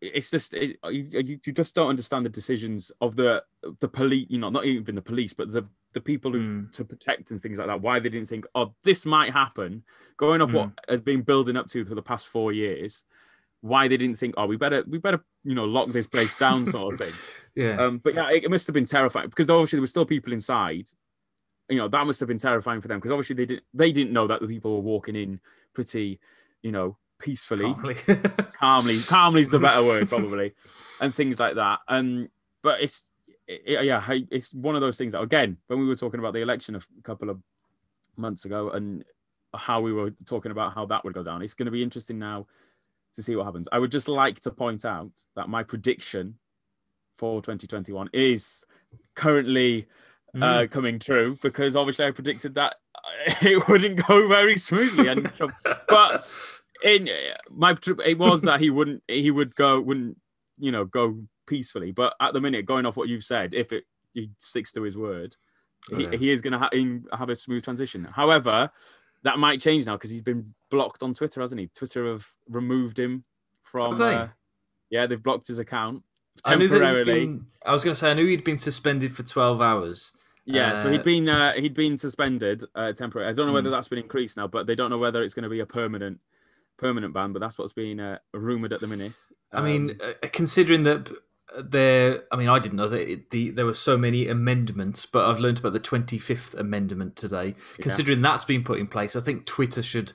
it's 0.00 0.30
just 0.30 0.54
it, 0.54 0.78
you, 0.88 1.38
you 1.44 1.52
just 1.52 1.74
don't 1.74 1.88
understand 1.88 2.24
the 2.24 2.30
decisions 2.30 2.92
of 3.00 3.16
the 3.16 3.42
the 3.80 3.88
police. 3.88 4.26
You 4.30 4.38
know, 4.38 4.48
not 4.48 4.64
even 4.64 4.94
the 4.94 5.02
police, 5.02 5.32
but 5.34 5.52
the 5.52 5.66
the 5.92 6.00
people 6.00 6.30
who 6.32 6.38
Mm. 6.38 6.72
to 6.76 6.84
protect 6.84 7.32
and 7.32 7.42
things 7.42 7.58
like 7.58 7.66
that. 7.66 7.80
Why 7.82 7.98
they 7.98 8.08
didn't 8.08 8.28
think, 8.28 8.46
oh, 8.54 8.72
this 8.84 9.04
might 9.04 9.32
happen, 9.32 9.82
going 10.16 10.40
off 10.40 10.52
what 10.52 10.68
Mm. 10.68 10.74
has 10.88 11.00
been 11.00 11.22
building 11.22 11.56
up 11.56 11.66
to 11.70 11.84
for 11.84 11.96
the 11.96 12.02
past 12.02 12.28
four 12.28 12.52
years. 12.52 13.02
Why 13.60 13.88
they 13.88 13.96
didn't 13.96 14.16
think, 14.16 14.34
oh, 14.38 14.46
we 14.46 14.56
better 14.56 14.84
we 14.86 14.98
better 14.98 15.22
you 15.42 15.56
know 15.56 15.64
lock 15.64 15.88
this 15.88 16.06
place 16.06 16.36
down, 16.36 16.66
sort 16.66 16.94
of 16.94 17.00
thing. 17.00 17.12
Yeah. 17.56 17.82
Um, 17.84 17.98
but 17.98 18.14
yeah, 18.14 18.30
it, 18.30 18.44
it 18.44 18.50
must 18.50 18.68
have 18.68 18.74
been 18.74 18.84
terrifying 18.84 19.28
because 19.28 19.50
obviously 19.50 19.78
there 19.78 19.82
were 19.82 19.88
still 19.88 20.06
people 20.06 20.32
inside. 20.32 20.86
You 21.68 21.78
know 21.78 21.88
that 21.88 22.06
must 22.06 22.20
have 22.20 22.28
been 22.28 22.38
terrifying 22.38 22.80
for 22.80 22.86
them 22.86 22.98
because 22.98 23.10
obviously 23.10 23.34
they 23.34 23.46
didn't 23.46 23.64
they 23.74 23.90
didn't 23.90 24.12
know 24.12 24.28
that 24.28 24.40
the 24.40 24.46
people 24.46 24.76
were 24.76 24.80
walking 24.92 25.16
in 25.16 25.40
pretty, 25.74 26.20
you 26.62 26.72
know, 26.72 26.96
peacefully, 27.18 27.72
Calmly. 27.74 27.94
calmly. 28.52 29.00
Calmly 29.00 29.42
is 29.42 29.48
the 29.48 29.58
better 29.58 29.84
word 29.84 30.08
probably, 30.08 30.54
and 31.00 31.14
things 31.14 31.38
like 31.38 31.56
that. 31.56 31.80
Um, 31.88 32.28
but 32.62 32.80
it's 32.80 33.06
it, 33.46 33.84
yeah, 33.84 34.02
it's 34.30 34.52
one 34.54 34.74
of 34.74 34.80
those 34.80 34.96
things 34.96 35.12
that 35.12 35.20
again 35.20 35.56
when 35.66 35.80
we 35.80 35.86
were 35.86 35.96
talking 35.96 36.20
about 36.20 36.34
the 36.34 36.40
election 36.40 36.76
a 36.76 36.80
couple 37.02 37.30
of 37.30 37.40
months 38.16 38.44
ago 38.44 38.70
and 38.70 39.04
how 39.54 39.80
we 39.80 39.92
were 39.92 40.12
talking 40.26 40.52
about 40.52 40.74
how 40.74 40.86
that 40.86 41.04
would 41.04 41.14
go 41.14 41.22
down. 41.22 41.42
It's 41.42 41.54
going 41.54 41.66
to 41.66 41.72
be 41.72 41.82
interesting 41.82 42.18
now 42.18 42.46
to 43.14 43.22
see 43.22 43.34
what 43.34 43.44
happens. 43.44 43.68
I 43.72 43.78
would 43.78 43.90
just 43.90 44.08
like 44.08 44.38
to 44.40 44.50
point 44.50 44.84
out 44.84 45.10
that 45.34 45.48
my 45.48 45.62
prediction 45.62 46.38
for 47.18 47.42
2021 47.42 48.10
is 48.12 48.64
currently 49.14 49.86
Mm. 50.34 50.42
uh, 50.64 50.66
coming 50.68 50.98
true 50.98 51.36
because 51.42 51.74
obviously 51.74 52.04
I 52.06 52.10
predicted 52.12 52.54
that 52.54 52.76
it 53.42 53.66
wouldn't 53.68 54.06
go 54.06 54.28
very 54.28 54.56
smoothly. 54.58 55.08
And 55.08 55.32
but 55.88 56.26
in 56.84 57.08
my 57.50 57.76
it 58.06 58.18
was 58.18 58.42
that 58.42 58.60
he 58.60 58.70
wouldn't 58.70 59.02
he 59.08 59.30
would 59.30 59.54
go 59.56 59.80
wouldn't 59.80 60.16
you 60.58 60.70
know 60.72 60.84
go 60.84 61.20
peacefully. 61.46 61.90
But 61.90 62.14
at 62.20 62.32
the 62.32 62.40
minute, 62.40 62.64
going 62.66 62.86
off 62.86 62.96
what 62.96 63.08
you've 63.08 63.24
said, 63.24 63.54
if 63.54 63.72
it 63.72 63.84
he 64.14 64.30
sticks 64.38 64.72
to 64.72 64.82
his 64.82 64.96
word, 64.96 65.36
he, 65.96 66.04
Yeah. 66.04 66.16
he 66.16 66.30
is 66.30 66.40
going 66.42 66.52
to 66.52 66.58
ha- 66.58 67.16
have 67.16 67.30
a 67.30 67.34
smooth 67.36 67.62
transition. 67.64 68.04
However, 68.04 68.70
that 69.22 69.38
might 69.38 69.60
change 69.60 69.86
now 69.86 69.96
because 69.96 70.10
he's 70.10 70.22
been 70.22 70.54
blocked 70.70 71.02
on 71.02 71.12
Twitter, 71.14 71.40
hasn't 71.40 71.60
he? 71.60 71.66
Twitter 71.68 72.06
have 72.06 72.26
removed 72.48 72.98
him 72.98 73.24
from. 73.62 74.00
Uh, 74.00 74.28
yeah, 74.90 75.06
they've 75.06 75.22
blocked 75.22 75.46
his 75.46 75.58
account 75.58 76.02
I 76.44 76.56
temporarily. 76.56 77.26
been, 77.26 77.46
I 77.66 77.72
was 77.72 77.84
going 77.84 77.94
to 77.94 77.98
say 78.00 78.10
I 78.10 78.14
knew 78.14 78.26
he'd 78.26 78.44
been 78.44 78.58
suspended 78.58 79.14
for 79.14 79.22
twelve 79.22 79.60
hours. 79.60 80.12
Yeah, 80.52 80.82
so 80.82 80.88
Uh, 80.88 80.92
he'd 80.92 81.02
been 81.02 81.28
uh, 81.28 81.52
he'd 81.52 81.74
been 81.74 81.96
suspended 81.98 82.64
uh, 82.74 82.92
temporarily. 82.92 83.30
I 83.30 83.34
don't 83.34 83.46
know 83.46 83.52
whether 83.52 83.68
Hmm. 83.68 83.74
that's 83.74 83.88
been 83.88 83.98
increased 83.98 84.36
now, 84.36 84.46
but 84.46 84.66
they 84.66 84.74
don't 84.74 84.90
know 84.90 84.98
whether 84.98 85.22
it's 85.22 85.34
going 85.34 85.44
to 85.44 85.48
be 85.48 85.60
a 85.60 85.66
permanent 85.66 86.20
permanent 86.78 87.12
ban. 87.14 87.32
But 87.32 87.40
that's 87.40 87.58
what's 87.58 87.72
being 87.72 88.00
uh, 88.00 88.18
rumored 88.32 88.72
at 88.72 88.80
the 88.80 88.86
minute. 88.86 89.14
I 89.52 89.62
mean, 89.62 89.90
Um, 89.90 90.14
uh, 90.22 90.28
considering 90.32 90.82
that 90.84 91.10
there, 91.58 92.22
I 92.30 92.36
mean, 92.36 92.48
I 92.48 92.58
didn't 92.58 92.76
know 92.76 92.88
that 92.88 93.10
it, 93.10 93.30
the 93.30 93.50
there 93.50 93.66
were 93.66 93.74
so 93.74 93.98
many 93.98 94.28
amendments, 94.28 95.04
but 95.06 95.28
I've 95.28 95.40
learned 95.40 95.58
about 95.58 95.72
the 95.72 95.80
twenty 95.80 96.18
fifth 96.18 96.54
amendment 96.54 97.16
today. 97.16 97.48
Yeah. 97.78 97.82
Considering 97.82 98.22
that's 98.22 98.44
been 98.44 98.62
put 98.64 98.78
in 98.78 98.86
place, 98.86 99.16
I 99.16 99.20
think 99.20 99.46
Twitter 99.46 99.82
should 99.82 100.12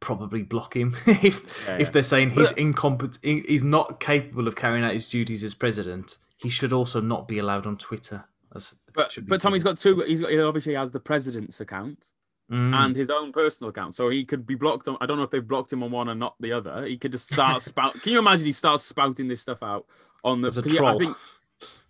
probably 0.00 0.42
block 0.42 0.76
him 0.76 0.94
if 1.06 1.64
Yeah, 1.66 1.74
if 1.76 1.80
yeah. 1.88 1.90
they're 1.90 2.02
saying 2.04 2.30
he's 2.30 2.52
incompetent, 2.52 3.18
he's 3.46 3.64
not 3.64 4.00
capable 4.00 4.46
of 4.48 4.54
carrying 4.56 4.84
out 4.84 4.92
his 4.92 5.08
duties 5.08 5.42
as 5.44 5.54
president. 5.54 6.16
He 6.36 6.48
should 6.50 6.72
also 6.72 7.00
not 7.00 7.26
be 7.26 7.38
allowed 7.38 7.66
on 7.66 7.76
Twitter. 7.76 8.24
As 8.58 8.76
but 8.92 9.12
should 9.12 9.24
be 9.26 9.30
but 9.30 9.40
Tommy's 9.40 9.62
given. 9.62 9.74
got 9.74 9.78
two. 9.80 10.00
He's 10.06 10.20
got 10.20 10.30
he 10.30 10.38
obviously 10.40 10.74
has 10.74 10.92
the 10.92 11.00
president's 11.00 11.60
account 11.60 12.12
Mm. 12.50 12.74
and 12.74 12.96
his 12.96 13.10
own 13.10 13.30
personal 13.30 13.68
account, 13.68 13.94
so 13.94 14.08
he 14.08 14.24
could 14.24 14.46
be 14.46 14.54
blocked 14.54 14.88
on. 14.88 14.96
I 15.02 15.06
don't 15.06 15.18
know 15.18 15.22
if 15.22 15.30
they've 15.30 15.46
blocked 15.46 15.70
him 15.70 15.82
on 15.82 15.90
one 15.90 16.08
and 16.08 16.18
not 16.18 16.34
the 16.40 16.52
other. 16.52 16.86
He 16.86 16.96
could 16.96 17.12
just 17.12 17.30
start 17.30 17.60
spout. 17.70 17.92
Can 18.00 18.12
you 18.12 18.18
imagine 18.18 18.46
he 18.46 18.52
starts 18.52 18.84
spouting 18.84 19.28
this 19.28 19.42
stuff 19.42 19.62
out 19.62 19.84
on 20.24 20.40
the 20.40 20.48
As 20.48 20.56
a 20.56 20.62
'cause, 20.62 20.72
yeah, 20.72 20.80
troll. 20.80 20.94
I 20.94 20.98
think 20.98 21.16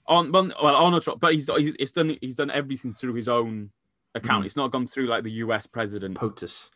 on 0.06 0.32
well 0.32 0.50
well, 0.60 0.74
on 0.76 0.94
a 0.94 1.00
troll, 1.00 1.16
but 1.16 1.32
he's 1.32 1.48
he's 1.58 1.76
it's 1.78 1.92
done 1.92 2.16
he's 2.20 2.34
done 2.34 2.50
everything 2.50 2.92
through 2.92 3.14
his 3.14 3.28
own 3.28 3.70
account. 4.16 4.42
Mm. 4.42 4.46
It's 4.46 4.56
not 4.56 4.72
gone 4.72 4.86
through 4.88 5.06
like 5.06 5.22
the 5.22 5.30
U.S. 5.46 5.66
president 5.68 6.16
POTUS. 6.18 6.70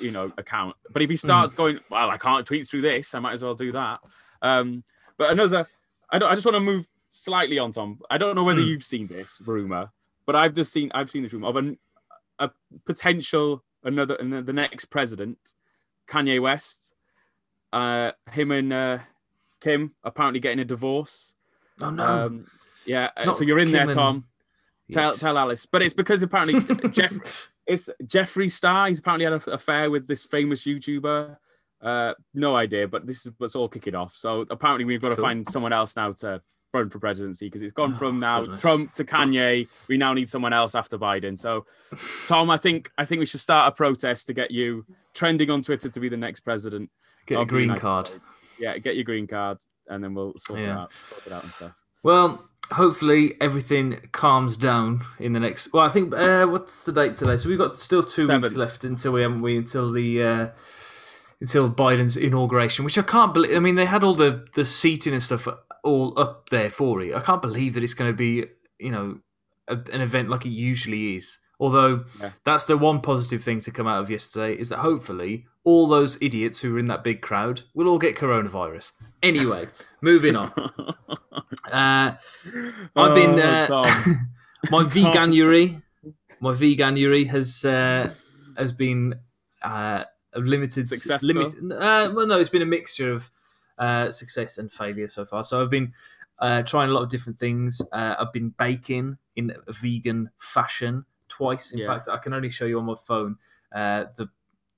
you 0.00 0.12
know 0.12 0.30
account. 0.38 0.76
But 0.92 1.02
if 1.02 1.10
he 1.10 1.16
Hmm. 1.16 1.26
starts 1.26 1.54
going, 1.54 1.80
well, 1.90 2.10
I 2.10 2.18
can't 2.18 2.46
tweet 2.46 2.68
through 2.68 2.82
this, 2.82 3.14
I 3.14 3.18
might 3.18 3.34
as 3.34 3.42
well 3.42 3.54
do 3.56 3.72
that. 3.72 3.98
Um, 4.42 4.84
but 5.18 5.32
another, 5.32 5.66
I 6.10 6.18
don't. 6.20 6.30
I 6.30 6.34
just 6.36 6.44
want 6.46 6.54
to 6.54 6.60
move 6.60 6.86
slightly 7.14 7.58
on 7.58 7.72
Tom. 7.72 8.00
I 8.10 8.18
don't 8.18 8.34
know 8.34 8.44
whether 8.44 8.60
Hmm. 8.60 8.66
you've 8.68 8.84
seen 8.84 9.06
this 9.06 9.40
rumor, 9.44 9.90
but 10.26 10.36
I've 10.36 10.54
just 10.54 10.72
seen 10.72 10.90
I've 10.94 11.10
seen 11.10 11.22
this 11.22 11.32
rumor 11.32 11.48
of 11.48 11.56
an, 11.56 11.78
a 12.38 12.50
potential 12.86 13.64
another, 13.84 14.16
the 14.42 14.52
next 14.52 14.86
president, 14.86 15.38
Kanye 16.08 16.40
West. 16.40 16.92
uh, 17.72 18.12
him 18.30 18.52
and 18.52 18.72
uh, 18.72 18.98
Kim 19.60 19.94
apparently 20.04 20.38
getting 20.40 20.60
a 20.60 20.64
divorce. 20.64 21.34
Oh 21.82 21.90
no! 21.90 22.26
Um, 22.26 22.46
yeah, 22.86 23.10
uh, 23.16 23.24
Not 23.24 23.36
so 23.36 23.42
you're 23.44 23.58
in 23.58 23.66
Kim 23.66 23.72
there, 23.72 23.82
and- 23.82 23.92
Tom. 23.92 24.24
Tell 24.92 25.10
Yes. 25.10 25.18
tell 25.20 25.38
Alice, 25.38 25.64
but 25.66 25.80
it's 25.82 25.94
because 25.94 26.22
apparently 26.22 26.60
Jeff, 26.90 27.48
it's 27.66 27.88
Jeffree 28.04 28.50
Star. 28.50 28.86
He's 28.88 28.98
apparently 28.98 29.24
had 29.24 29.32
an 29.32 29.52
affair 29.54 29.90
with 29.90 30.06
this 30.06 30.22
famous 30.24 30.64
YouTuber. 30.64 31.36
Uh, 31.80 32.12
no 32.34 32.54
idea, 32.54 32.86
but 32.86 33.06
this 33.06 33.24
is 33.26 33.32
what's 33.38 33.56
all 33.56 33.68
kicking 33.68 33.94
off. 33.94 34.14
So 34.14 34.44
apparently 34.50 34.84
we've 34.84 35.00
got 35.00 35.08
to 35.08 35.16
Cool. 35.16 35.24
find 35.24 35.48
someone 35.48 35.72
else 35.72 35.96
now 35.96 36.12
to 36.12 36.42
run 36.74 36.90
for 36.90 36.98
presidency 36.98 37.46
because 37.46 37.62
it's 37.62 37.72
gone 37.72 37.94
Oh, 37.94 37.98
from 37.98 38.18
now 38.20 38.40
goodness. 38.40 38.60
Trump 38.60 38.92
to 38.94 39.04
Kanye. 39.04 39.68
We 39.88 39.96
now 39.96 40.12
need 40.12 40.28
someone 40.28 40.52
else 40.52 40.74
after 40.74 40.98
Biden. 40.98 41.38
So, 41.38 41.64
Tom, 42.26 42.50
I 42.50 42.58
think 42.58 42.90
I 42.98 43.04
think 43.04 43.20
we 43.20 43.26
should 43.26 43.40
start 43.40 43.72
a 43.72 43.74
protest 43.74 44.26
to 44.26 44.32
get 44.34 44.50
you 44.50 44.84
trending 45.14 45.50
on 45.50 45.62
Twitter 45.62 45.88
to 45.88 46.00
be 46.00 46.08
the 46.08 46.16
next 46.16 46.40
president. 46.40 46.90
Get 47.26 47.40
a 47.40 47.44
green 47.44 47.74
card. 47.76 48.08
States. 48.08 48.24
Yeah, 48.58 48.76
get 48.78 48.94
your 48.96 49.04
green 49.04 49.26
card, 49.26 49.58
and 49.88 50.02
then 50.04 50.14
we'll 50.14 50.34
sort 50.38 50.60
it 50.60 50.68
out. 50.68 50.90
Sort 51.08 51.26
it 51.26 51.32
out 51.32 51.42
and 51.44 51.52
stuff. 51.52 51.72
Well, 52.02 52.44
hopefully 52.72 53.34
everything 53.40 54.08
calms 54.12 54.56
down 54.56 55.00
in 55.18 55.32
the 55.32 55.40
next. 55.40 55.72
Well, 55.72 55.84
I 55.84 55.88
think 55.88 56.14
uh, 56.14 56.46
what's 56.46 56.82
the 56.84 56.92
date 56.92 57.16
today? 57.16 57.36
So 57.36 57.48
we've 57.48 57.58
got 57.58 57.76
still 57.76 58.02
two 58.02 58.28
weeks 58.28 58.54
left 58.56 58.84
until 58.84 59.12
we 59.12 59.22
haven't 59.22 59.42
we 59.42 59.56
until 59.56 59.90
the 59.90 60.22
uh, 60.22 60.48
until 61.40 61.70
Biden's 61.70 62.16
inauguration, 62.16 62.84
which 62.84 62.98
I 62.98 63.02
can't 63.02 63.32
believe. 63.34 63.56
I 63.56 63.58
mean, 63.60 63.74
they 63.74 63.86
had 63.86 64.04
all 64.04 64.14
the 64.14 64.46
the 64.54 64.64
seating 64.64 65.12
and 65.14 65.22
stuff 65.22 65.48
all 65.84 66.18
up 66.18 66.48
there 66.50 66.70
for 66.70 67.00
it. 67.02 67.14
I 67.14 67.20
can't 67.20 67.42
believe 67.42 67.74
that 67.74 67.82
it's 67.82 67.94
going 67.94 68.10
to 68.10 68.16
be 68.16 68.44
you 68.78 68.90
know 68.90 69.20
a, 69.68 69.74
an 69.92 70.00
event 70.00 70.28
like 70.28 70.44
it 70.46 70.50
usually 70.50 71.16
is. 71.16 71.38
Although 71.60 72.04
Yeah. 72.20 72.30
that's 72.44 72.64
the 72.64 72.76
one 72.76 73.00
positive 73.00 73.42
thing 73.44 73.60
to 73.60 73.70
come 73.70 73.86
out 73.86 74.02
of 74.02 74.10
yesterday 74.10 74.58
is 74.60 74.68
that 74.70 74.80
hopefully 74.80 75.46
all 75.62 75.86
those 75.86 76.18
idiots 76.20 76.60
who 76.60 76.72
were 76.72 76.78
in 76.80 76.88
that 76.88 77.04
big 77.04 77.22
crowd 77.22 77.62
will 77.74 77.88
all 77.88 77.98
get 77.98 78.16
coronavirus. 78.16 78.92
Anyway, 79.22 79.68
moving 80.02 80.34
on. 80.36 80.52
Uh, 81.72 82.12
I've 82.96 83.14
been 83.14 83.38
Oh, 83.40 83.84
uh, 83.84 83.94
my 84.70 84.82
veganuary, 84.84 85.80
my 86.40 86.52
veganuary 86.52 87.28
has 87.28 87.64
uh, 87.64 88.10
has 88.58 88.72
been 88.72 89.14
uh, 89.62 90.04
a 90.34 90.38
limited 90.40 90.88
Successful? 90.88 91.28
limit. 91.28 91.54
Uh, 91.72 92.10
well, 92.14 92.26
no, 92.26 92.38
it's 92.38 92.50
been 92.50 92.62
a 92.62 92.66
mixture 92.66 93.12
of 93.12 93.30
uh, 93.78 94.10
success 94.10 94.58
and 94.58 94.72
failure 94.72 95.08
so 95.08 95.24
far. 95.24 95.44
So 95.44 95.62
I've 95.62 95.70
been 95.70 95.92
uh, 96.38 96.62
trying 96.62 96.90
a 96.90 96.92
lot 96.92 97.02
of 97.02 97.08
different 97.08 97.38
things. 97.38 97.80
Uh, 97.92 98.16
I've 98.18 98.32
been 98.32 98.50
baking 98.50 99.18
in 99.36 99.54
a 99.66 99.72
vegan 99.72 100.30
fashion 100.38 101.06
twice. 101.28 101.72
In 101.72 101.80
Yeah. 101.80 101.86
fact, 101.86 102.08
I 102.08 102.18
can 102.18 102.32
only 102.34 102.50
show 102.50 102.66
you 102.66 102.78
on 102.78 102.86
my 102.86 102.96
phone 102.96 103.38
uh, 103.72 104.06
the 104.16 104.28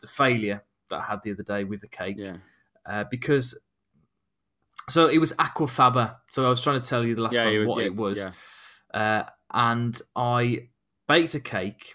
the 0.00 0.06
failure 0.06 0.62
that 0.90 1.00
I 1.00 1.04
had 1.04 1.22
the 1.22 1.32
other 1.32 1.42
day 1.42 1.64
with 1.64 1.80
the 1.80 1.88
cake 1.88 2.18
yeah, 2.18 2.36
uh, 2.84 3.04
because. 3.10 3.58
So 4.88 5.08
it 5.08 5.18
was 5.18 5.32
aquafaba. 5.34 6.18
So 6.30 6.46
I 6.46 6.50
was 6.50 6.62
trying 6.62 6.80
to 6.80 6.88
tell 6.88 7.04
you 7.04 7.14
the 7.14 7.22
last 7.22 7.34
yeah, 7.34 7.42
time 7.42 7.54
it 7.54 7.58
was, 7.58 7.68
what 7.68 7.80
yeah, 7.80 7.86
it 7.86 7.96
was 7.96 8.26
uh, 8.94 9.24
and 9.52 10.00
I 10.16 10.70
baked 11.08 11.34
a 11.34 11.40
cake, 11.40 11.94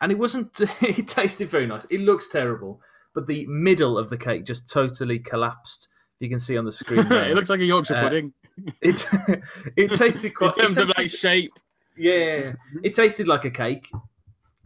and 0.00 0.12
it 0.12 0.18
wasn't. 0.18 0.60
It 0.82 1.08
tasted 1.08 1.48
very 1.50 1.66
nice. 1.66 1.86
It 1.86 2.00
looks 2.00 2.28
terrible, 2.30 2.82
but 3.14 3.26
the 3.26 3.46
middle 3.46 3.98
of 3.98 4.10
the 4.10 4.18
cake 4.18 4.44
just 4.46 4.70
totally 4.70 5.18
collapsed. 5.18 5.88
You 6.20 6.28
can 6.28 6.38
see 6.38 6.56
on 6.56 6.64
the 6.64 6.72
screen. 6.80 7.08
there. 7.08 7.30
it 7.30 7.34
looks 7.34 7.50
like 7.50 7.60
a 7.60 7.64
Yorkshire 7.64 7.94
Uh, 7.94 8.02
pudding 8.02 8.32
it. 8.80 9.04
it 9.76 9.92
tasted 9.92 10.34
quite. 10.34 10.56
in 10.56 10.64
terms 10.64 10.76
it 10.78 10.82
of 10.90 10.96
like 10.96 11.10
shape. 11.10 11.52
yeah, 11.96 12.14
yeah, 12.14 12.36
yeah. 12.38 12.52
it 12.82 12.94
tasted 12.94 13.26
like 13.28 13.44
a 13.44 13.50
cake, 13.50 13.90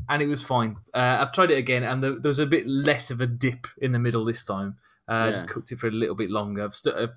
and 0.08 0.22
it 0.22 0.26
was 0.26 0.42
fine. 0.42 0.76
Uh, 0.94 1.18
I've 1.20 1.32
tried 1.32 1.50
it 1.50 1.56
again, 1.58 1.82
and 1.84 2.02
there, 2.02 2.12
there 2.18 2.28
was 2.28 2.38
a 2.38 2.46
bit 2.46 2.66
less 2.66 3.10
of 3.10 3.20
a 3.20 3.26
dip 3.26 3.66
in 3.80 3.92
the 3.92 3.98
middle 3.98 4.24
this 4.24 4.44
time. 4.44 4.76
Uh, 5.08 5.12
I 5.12 5.30
just 5.30 5.48
cooked 5.48 5.72
it 5.72 5.78
for 5.78 5.88
a 5.88 5.90
little 5.90 6.14
bit 6.14 6.30
longer. 6.30 6.64
I've, 6.64 6.74
st- 6.74 6.94
I've 6.94 7.14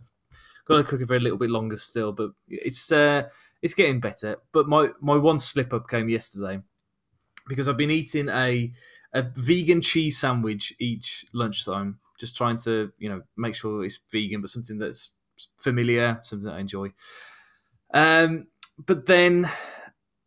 got 0.66 0.78
to 0.78 0.84
cook 0.86 1.02
it 1.02 1.08
for 1.08 1.16
a 1.18 1.20
little 1.20 1.38
bit 1.38 1.50
longer 1.50 1.76
still, 1.76 2.14
but 2.14 2.32
it's 2.48 2.90
uh, 2.92 3.24
it's 3.62 3.74
getting 3.74 4.00
better. 4.00 4.38
But 4.54 4.68
my 4.70 4.92
my 5.02 5.18
one 5.18 5.40
slip 5.40 5.74
up 5.74 5.90
came 5.90 6.08
yesterday 6.08 6.62
because 7.50 7.68
I've 7.68 7.76
been 7.78 7.92
eating 7.92 8.30
a 8.30 8.72
a 9.14 9.24
vegan 9.36 9.82
cheese 9.82 10.18
sandwich 10.18 10.74
each 10.80 11.26
lunchtime, 11.34 12.00
just 12.22 12.38
trying 12.38 12.58
to 12.60 12.94
you 12.98 13.10
know 13.10 13.22
make 13.36 13.56
sure 13.56 13.84
it's 13.84 14.00
vegan, 14.12 14.40
but 14.40 14.50
something 14.50 14.78
that's 14.78 15.12
familiar, 15.58 16.20
something 16.24 16.46
that 16.46 16.54
I 16.56 16.60
enjoy. 16.60 16.94
Um, 17.94 18.48
but 18.86 19.06
then 19.06 19.50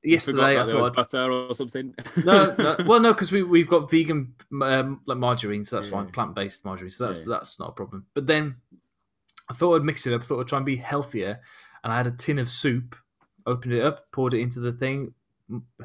yesterday 0.02 0.58
I 0.58 0.64
there 0.64 0.74
thought 0.74 0.86
I'd 0.86 0.92
butter 0.96 1.32
or 1.32 1.54
something. 1.54 1.94
no, 2.24 2.54
no, 2.58 2.76
well, 2.86 3.00
no, 3.00 3.14
because 3.14 3.32
we 3.32 3.42
we've 3.42 3.68
got 3.68 3.90
vegan 3.90 4.34
um, 4.60 5.00
like 5.06 5.18
margarine, 5.18 5.64
so 5.64 5.76
that's 5.76 5.88
fine. 5.88 6.08
Plant 6.10 6.34
based 6.34 6.64
margarine, 6.64 6.90
so 6.90 7.06
that's 7.06 7.20
Yeah. 7.20 7.26
that's 7.28 7.58
not 7.58 7.70
a 7.70 7.72
problem. 7.72 8.04
But 8.12 8.26
then 8.26 8.56
I 9.48 9.54
thought 9.54 9.76
I'd 9.76 9.84
mix 9.84 10.06
it 10.06 10.12
up. 10.12 10.22
I 10.22 10.24
thought 10.24 10.40
I'd 10.40 10.48
try 10.48 10.58
and 10.58 10.66
be 10.66 10.76
healthier, 10.76 11.40
and 11.82 11.92
I 11.92 11.96
had 11.96 12.06
a 12.06 12.10
tin 12.10 12.38
of 12.38 12.50
soup. 12.50 12.96
Opened 13.46 13.74
it 13.74 13.82
up, 13.84 14.10
poured 14.10 14.32
it 14.34 14.40
into 14.40 14.58
the 14.58 14.72
thing, 14.72 15.14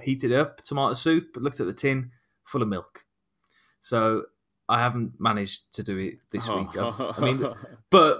heated 0.01 0.31
it 0.31 0.39
up, 0.39 0.57
tomato 0.63 0.93
soup. 0.93 1.35
Looked 1.35 1.59
at 1.59 1.67
the 1.67 1.73
tin, 1.73 2.11
full 2.45 2.61
of 2.61 2.67
milk. 2.69 3.05
So 3.81 4.23
I 4.69 4.79
haven't 4.79 5.19
managed 5.19 5.73
to 5.73 5.83
do 5.83 5.97
it 5.97 6.19
this 6.31 6.47
week. 6.47 6.77
I, 6.77 7.13
I 7.17 7.19
mean, 7.21 7.43
but 7.89 8.19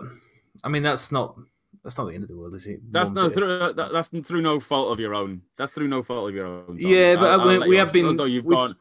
I 0.64 0.70
mean 0.70 0.84
that's 0.84 1.12
not 1.12 1.36
that's 1.84 1.98
not 1.98 2.08
the 2.08 2.14
end 2.16 2.24
of 2.24 2.30
the 2.30 2.38
world, 2.38 2.56
is 2.56 2.66
it? 2.68 2.82
that's 2.92 3.10
One 3.10 3.16
no 3.16 3.24
bit 3.30 3.34
through 3.36 3.74
that, 3.76 3.92
that's 3.94 4.10
through 4.28 4.42
no 4.42 4.60
fault 4.60 4.92
of 4.92 5.00
your 5.00 5.14
own. 5.16 5.42
That's 5.58 5.72
through 5.74 5.88
no 5.88 6.04
fault 6.04 6.30
of 6.30 6.36
your 6.36 6.48
own. 6.48 6.76
Yeah, 6.78 7.16
but, 7.16 7.26
I'll- 7.30 7.40
uh, 7.42 7.54
I'll 7.54 7.60
we- 7.62 7.68
we 7.70 7.76
have 7.78 7.94
been- 7.94 8.18
though 8.18 8.26
you've 8.26 8.46
gone. 8.46 8.76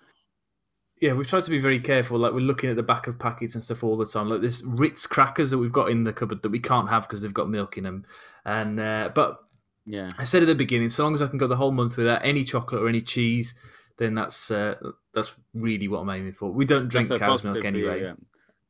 Yeah, 1.01 1.13
we've 1.13 1.29
tried 1.29 1.45
to 1.45 1.51
be 1.51 1.61
very 1.61 1.79
careful. 1.79 2.19
Like 2.19 2.33
we're 2.33 2.41
looking 2.41 2.71
at 2.71 2.77
the 2.77 2.83
back 2.83 3.07
of 3.07 3.21
packets 3.21 3.55
and 3.55 3.63
stuff 3.63 3.85
all 3.85 3.97
the 3.97 4.05
time. 4.07 4.29
Like 4.29 4.41
this 4.41 4.65
Ritz 4.65 5.07
crackers 5.07 5.51
that 5.51 5.59
we've 5.59 5.71
got 5.71 5.91
in 5.91 6.03
the 6.03 6.13
cupboard 6.13 6.43
that 6.43 6.49
we 6.49 6.59
can't 6.59 6.89
have 6.89 7.03
because 7.05 7.23
they've 7.23 7.33
got 7.33 7.49
milk 7.49 7.79
in 7.79 7.85
them. 7.85 8.05
And 8.45 8.81
uh, 8.81 9.11
but 9.15 9.39
Yeah, 9.87 10.09
I 10.19 10.25
said 10.25 10.43
at 10.43 10.47
the 10.47 10.57
beginning, 10.57 10.89
so 10.91 11.05
long 11.05 11.15
as 11.15 11.23
I 11.23 11.29
can 11.29 11.39
go 11.39 11.47
the 11.47 11.55
whole 11.57 11.71
month 11.71 11.97
without 11.97 12.25
any 12.25 12.43
chocolate 12.43 12.83
or 12.83 12.89
any 12.89 13.01
cheese, 13.01 13.55
then 13.99 14.15
that's 14.15 14.51
uh, 14.51 14.77
that's 15.13 15.37
really 15.55 15.89
what 15.89 15.99
I'm 16.01 16.11
aiming 16.11 16.33
for. 16.33 16.51
We 16.51 16.65
don't 16.65 16.89
drink 16.89 17.09
That's 17.09 17.21
cow's 17.21 17.45
milk 17.45 17.65
anyway, 17.65 18.03
yeah. 18.03 18.15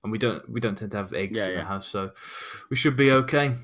and 0.02 0.10
we 0.12 0.18
don't 0.18 0.48
we 0.50 0.60
don't 0.60 0.76
tend 0.76 0.90
to 0.92 0.96
have 0.96 1.12
eggs 1.12 1.38
Yeah, 1.38 1.48
in 1.48 1.56
the 1.58 1.64
house, 1.64 1.86
so 1.86 2.10
we 2.70 2.76
should 2.76 2.96
be 2.96 3.12
okay. 3.12 3.54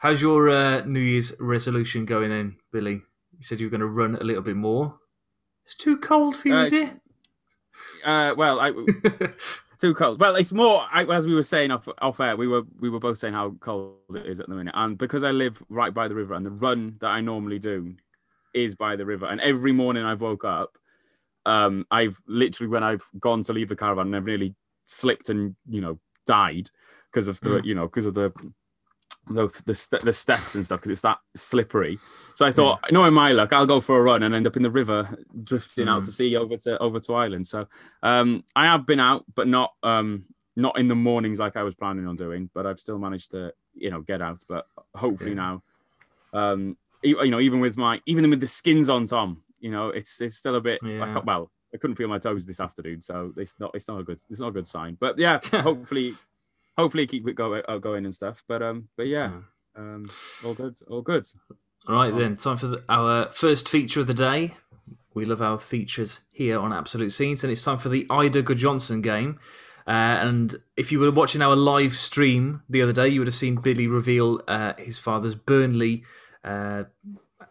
How's 0.00 0.20
your 0.20 0.50
uh, 0.50 0.84
New 0.84 1.00
Year's 1.00 1.32
resolution 1.40 2.04
going 2.04 2.28
then, 2.30 2.56
Billy? 2.72 2.92
You 2.92 3.42
said 3.42 3.58
you 3.58 3.66
were 3.66 3.70
going 3.70 3.80
to 3.80 3.86
run 3.86 4.16
a 4.16 4.24
little 4.24 4.42
bit 4.42 4.56
more. 4.56 4.98
It's 5.64 5.74
too 5.74 5.96
cold 5.96 6.36
for 6.36 6.48
you, 6.48 6.56
Uh, 6.56 6.62
is 6.62 6.72
it? 6.74 6.90
Uh, 8.04 8.34
well, 8.36 8.60
I, 8.60 8.70
too 9.80 9.94
cold. 9.94 10.20
Well, 10.20 10.36
it's 10.36 10.52
more 10.52 10.84
I, 10.92 11.04
as 11.04 11.26
we 11.26 11.34
were 11.34 11.42
saying 11.42 11.70
off 11.70 11.88
off 12.02 12.20
air. 12.20 12.36
We 12.36 12.48
were 12.48 12.62
we 12.80 12.90
were 12.90 13.00
both 13.00 13.16
saying 13.18 13.32
how 13.32 13.56
cold 13.60 13.96
it 14.14 14.26
is 14.26 14.40
at 14.40 14.48
the 14.48 14.54
minute, 14.54 14.74
and 14.76 14.98
because 14.98 15.24
I 15.24 15.30
live 15.30 15.62
right 15.70 15.92
by 15.94 16.06
the 16.08 16.14
river, 16.14 16.34
and 16.34 16.44
the 16.44 16.50
run 16.50 16.96
that 17.00 17.08
I 17.08 17.22
normally 17.22 17.58
do 17.58 17.94
is 18.52 18.74
by 18.74 18.96
the 18.96 19.06
river, 19.06 19.26
and 19.26 19.40
every 19.40 19.72
morning 19.72 20.04
I've 20.04 20.20
woke 20.20 20.44
up, 20.44 20.76
um, 21.46 21.86
I've 21.90 22.20
literally 22.26 22.68
when 22.70 22.82
I've 22.82 23.02
gone 23.20 23.42
to 23.44 23.52
leave 23.52 23.68
the 23.68 23.76
caravan, 23.76 24.14
I've 24.14 24.24
nearly 24.24 24.54
slipped 24.84 25.28
and 25.28 25.54
you 25.68 25.80
know 25.80 25.98
died 26.26 26.70
because 27.12 27.28
of 27.28 27.40
the 27.40 27.50
Mm. 27.60 27.64
you 27.64 27.74
know 27.74 27.86
because 27.86 28.06
of 28.06 28.14
the 28.14 28.32
the 29.28 29.48
the, 29.64 29.74
st- 29.74 30.02
the 30.02 30.12
steps 30.12 30.54
and 30.54 30.66
stuff 30.66 30.80
because 30.80 30.90
it's 30.90 31.00
that 31.02 31.18
slippery. 31.34 31.98
So 32.34 32.44
I 32.44 32.50
thought, 32.52 32.80
knowing 32.92 33.14
my 33.14 33.32
luck, 33.32 33.52
I'll 33.54 33.64
go 33.64 33.80
for 33.80 33.98
a 33.98 34.02
run 34.02 34.22
and 34.22 34.34
end 34.34 34.46
up 34.46 34.56
in 34.56 34.62
the 34.62 34.70
river, 34.70 35.08
drifting 35.44 35.88
out 35.88 36.02
Mm. 36.02 36.06
to 36.06 36.12
sea 36.12 36.36
over 36.36 36.56
to 36.58 36.78
over 36.78 37.00
to 37.00 37.14
Ireland. 37.14 37.46
So 37.46 37.66
um, 38.02 38.44
I 38.54 38.66
have 38.66 38.84
been 38.86 39.00
out, 39.00 39.24
but 39.34 39.48
not 39.48 39.72
um, 39.82 40.24
not 40.56 40.78
in 40.78 40.88
the 40.88 40.94
mornings 40.94 41.38
like 41.38 41.56
I 41.56 41.62
was 41.62 41.74
planning 41.74 42.06
on 42.06 42.16
doing. 42.16 42.50
But 42.54 42.66
I've 42.66 42.80
still 42.80 42.98
managed 42.98 43.30
to 43.30 43.52
you 43.74 43.90
know 43.90 44.02
get 44.02 44.20
out. 44.20 44.42
But 44.48 44.66
hopefully 44.94 45.30
Yeah. 45.30 45.36
now, 45.36 45.62
um, 46.32 46.76
you 47.02 47.30
know, 47.30 47.40
even 47.40 47.60
with 47.60 47.76
my 47.76 48.00
even 48.06 48.28
with 48.28 48.40
the 48.40 48.48
skins 48.48 48.90
on, 48.90 49.06
Tom, 49.06 49.42
you 49.64 49.70
know, 49.70 49.88
it's 49.98 50.20
it's 50.20 50.36
still 50.36 50.56
a 50.56 50.60
bit. 50.60 50.78
I 50.84 50.88
Yeah. 50.88 51.12
can't- 51.14 51.24
well, 51.26 51.44
I 51.74 51.76
couldn't 51.78 51.96
feel 51.96 52.08
my 52.08 52.18
toes 52.18 52.44
this 52.46 52.60
afternoon, 52.60 53.00
so 53.02 53.32
it's 53.36 53.58
not 53.58 53.70
it's 53.74 53.88
not 53.88 53.98
a 54.00 54.04
good 54.04 54.20
it's 54.30 54.40
not 54.40 54.48
a 54.48 54.56
good 54.58 54.66
sign. 54.66 54.96
But 55.00 55.18
yeah, 55.18 55.40
hopefully, 55.68 56.14
hopefully 56.76 57.06
keep 57.06 57.26
it 57.26 57.34
going 57.34 57.62
uh, 57.66 57.78
going 57.78 58.04
and 58.04 58.14
stuff. 58.14 58.44
But 58.46 58.62
um, 58.62 58.88
but 58.96 59.06
yeah, 59.08 59.30
um, 59.74 60.10
all 60.44 60.54
good, 60.54 60.74
all 60.88 61.02
good. 61.02 61.26
All 61.88 61.96
right, 61.96 62.14
then, 62.16 62.36
time 62.36 62.56
for 62.56 62.66
the, 62.68 62.82
our 62.88 63.30
first 63.32 63.68
feature 63.68 64.00
of 64.00 64.06
the 64.06 64.14
day. 64.30 64.54
We 65.14 65.24
love 65.24 65.42
our 65.42 65.58
features 65.58 66.20
here 66.32 66.58
on 66.58 66.72
Absolute 66.72 67.12
Scenes, 67.12 67.44
and 67.44 67.50
it's 67.52 67.62
time 67.64 67.78
for 67.78 67.88
the 67.88 68.06
Ida 68.10 68.42
Good 68.42 68.58
Johnson 68.58 69.00
game. 69.02 69.38
Uh, 69.86 69.90
and 70.26 70.56
if 70.76 70.90
you 70.90 70.98
were 70.98 71.10
watching 71.10 71.42
our 71.42 71.54
live 71.54 71.92
stream 71.92 72.62
the 72.70 72.80
other 72.82 72.92
day, 72.92 73.08
you 73.08 73.20
would 73.20 73.26
have 73.28 73.34
seen 73.34 73.56
Billy 73.56 73.86
reveal 73.86 74.40
uh, 74.48 74.72
his 74.78 74.98
father's 74.98 75.34
Burnley 75.34 76.04
uh, 76.42 76.84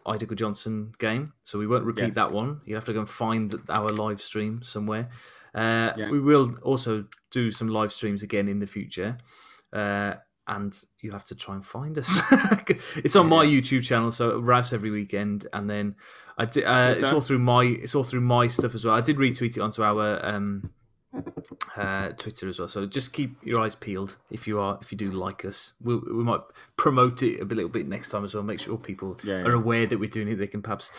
Ida 0.06 0.26
Johnson 0.34 0.92
game. 0.98 1.32
So 1.42 1.58
we 1.58 1.66
won't 1.66 1.84
repeat 1.84 2.06
Yes. 2.08 2.14
that 2.16 2.32
one. 2.32 2.60
You 2.64 2.74
have 2.74 2.84
to 2.84 2.92
go 2.92 3.00
and 3.00 3.08
find 3.08 3.58
our 3.68 3.88
live 3.88 4.20
stream 4.20 4.62
somewhere. 4.62 5.08
Uh, 5.54 5.92
Yeah. 5.96 6.10
We 6.10 6.20
will 6.20 6.56
also 6.62 7.06
do 7.30 7.50
some 7.50 7.68
live 7.68 7.92
streams 7.92 8.22
again 8.22 8.48
in 8.48 8.58
the 8.58 8.66
future. 8.66 9.18
Uh, 9.72 10.14
and 10.46 10.78
you'll 11.00 11.14
have 11.14 11.24
to 11.24 11.34
try 11.34 11.54
and 11.54 11.64
find 11.64 11.96
us. 11.98 12.20
it's 12.96 13.16
on 13.16 13.28
my 13.28 13.46
YouTube 13.46 13.82
channel, 13.82 14.10
so 14.10 14.28
it 14.30 14.34
arrives 14.42 14.72
every 14.74 14.90
weekend, 14.90 15.46
and 15.54 15.70
then 15.70 15.96
I 16.36 16.44
did. 16.44 16.64
Uh, 16.64 16.94
it's 16.98 17.12
all 17.12 17.22
through 17.22 17.38
my. 17.38 17.64
It's 17.64 17.94
all 17.94 18.04
through 18.04 18.20
my 18.20 18.46
stuff 18.48 18.74
as 18.74 18.84
well. 18.84 18.94
I 18.94 19.00
did 19.00 19.16
retweet 19.16 19.56
it 19.56 19.60
onto 19.60 19.82
our 19.82 20.22
um, 20.22 20.70
uh, 21.76 22.08
Twitter 22.10 22.48
as 22.48 22.58
well. 22.58 22.68
So 22.68 22.86
just 22.86 23.12
keep 23.12 23.36
your 23.42 23.60
eyes 23.60 23.74
peeled 23.74 24.16
if 24.30 24.46
you 24.46 24.58
are 24.60 24.78
if 24.80 24.92
you 24.92 24.98
do 24.98 25.10
like 25.10 25.44
us. 25.44 25.72
We 25.82 25.96
we 25.96 26.24
might 26.24 26.40
promote 26.76 27.22
it 27.22 27.40
a 27.40 27.44
little 27.44 27.68
bit 27.68 27.88
next 27.88 28.10
time 28.10 28.24
as 28.24 28.34
well. 28.34 28.42
Make 28.42 28.60
sure 28.60 28.76
people 28.76 29.18
Yeah, 29.24 29.38
yeah. 29.38 29.44
are 29.44 29.52
aware 29.52 29.86
that 29.86 29.98
we're 29.98 30.08
doing 30.08 30.28
it. 30.28 30.36
They 30.36 30.46
can 30.46 30.62
perhaps 30.62 30.90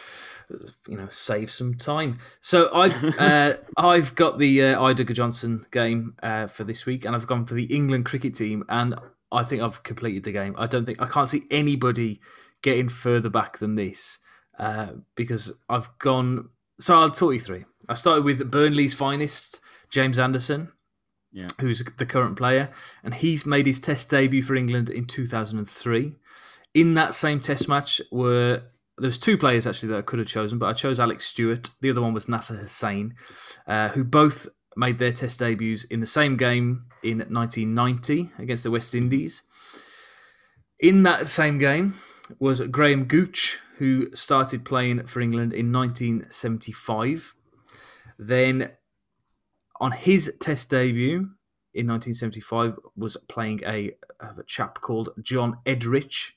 uh, 0.53 0.69
you 0.87 0.97
know 0.97 1.07
save 1.11 1.51
some 1.51 1.75
time. 1.75 2.19
So 2.41 2.73
I've 2.73 3.03
uh, 3.19 3.57
I've 3.77 4.15
got 4.15 4.39
the 4.39 4.61
uh, 4.63 4.83
Ida 4.83 5.05
Johnson 5.05 5.65
game 5.71 6.15
uh, 6.23 6.47
for 6.47 6.63
this 6.63 6.85
week, 6.85 7.05
and 7.05 7.15
I've 7.15 7.27
gone 7.27 7.45
for 7.45 7.53
the 7.53 7.65
England 7.65 8.05
cricket 8.05 8.35
team, 8.35 8.63
and 8.69 8.95
I 9.31 9.43
think 9.43 9.61
I've 9.61 9.83
completed 9.83 10.23
the 10.23 10.31
game. 10.31 10.55
I 10.57 10.67
don't 10.67 10.85
think 10.85 11.01
I 11.01 11.07
can't 11.07 11.29
see 11.29 11.43
anybody 11.51 12.19
getting 12.61 12.89
further 12.89 13.29
back 13.29 13.59
than 13.59 13.75
this 13.75 14.19
uh, 14.59 14.93
because 15.15 15.53
I've 15.69 15.89
gone. 15.99 16.49
So 16.79 16.95
I'll 16.95 17.09
talk 17.09 17.33
you 17.33 17.39
through. 17.39 17.65
I 17.87 17.93
started 17.93 18.25
with 18.25 18.49
Burnley's 18.51 18.93
finest, 18.93 19.59
James 19.89 20.19
Anderson, 20.19 20.71
Yeah. 21.31 21.47
who's 21.59 21.83
the 21.97 22.05
current 22.05 22.37
player, 22.37 22.69
and 23.03 23.13
he's 23.13 23.45
made 23.45 23.65
his 23.65 23.79
Test 23.79 24.09
debut 24.09 24.43
for 24.43 24.55
England 24.55 24.89
in 24.89 25.05
2003. 25.05 26.15
In 26.73 26.93
that 26.95 27.13
same 27.13 27.39
Test 27.39 27.67
match, 27.67 28.01
were 28.11 28.63
there 28.97 29.07
was 29.09 29.17
two 29.17 29.37
players 29.37 29.67
actually 29.67 29.89
that 29.89 29.97
I 29.97 30.01
could 30.03 30.19
have 30.19 30.27
chosen, 30.27 30.57
but 30.57 30.67
I 30.67 30.73
chose 30.73 30.99
Alex 31.01 31.25
Stewart. 31.25 31.69
The 31.81 31.89
other 31.89 32.01
one 32.01 32.13
was 32.13 32.29
Nasser 32.29 32.55
Hussain, 32.55 33.13
uh, 33.67 33.89
who 33.89 34.05
both 34.05 34.47
made 34.77 34.99
their 34.99 35.11
Test 35.11 35.39
debuts 35.39 35.83
in 35.85 35.99
the 35.99 36.05
same 36.05 36.37
game 36.37 36.85
in 37.03 37.17
1990 37.19 38.31
against 38.39 38.63
the 38.63 38.71
West 38.71 38.95
Indies. 38.95 39.43
In 40.79 41.03
that 41.03 41.27
same 41.27 41.57
game 41.57 41.95
was 42.39 42.61
Graham 42.61 43.03
Gooch, 43.05 43.59
who 43.77 44.13
started 44.15 44.63
playing 44.65 45.05
for 45.07 45.19
England 45.19 45.53
in 45.53 45.71
1975. 45.73 47.33
Then 48.17 48.71
on 49.79 49.91
his 49.91 50.33
Test 50.39 50.69
debut 50.69 51.29
in 51.73 51.87
1975 51.87 52.79
was 52.95 53.17
playing 53.27 53.61
a, 53.65 53.91
a 54.19 54.43
chap 54.47 54.81
called 54.81 55.09
John 55.21 55.57
Edrich. 55.65 56.31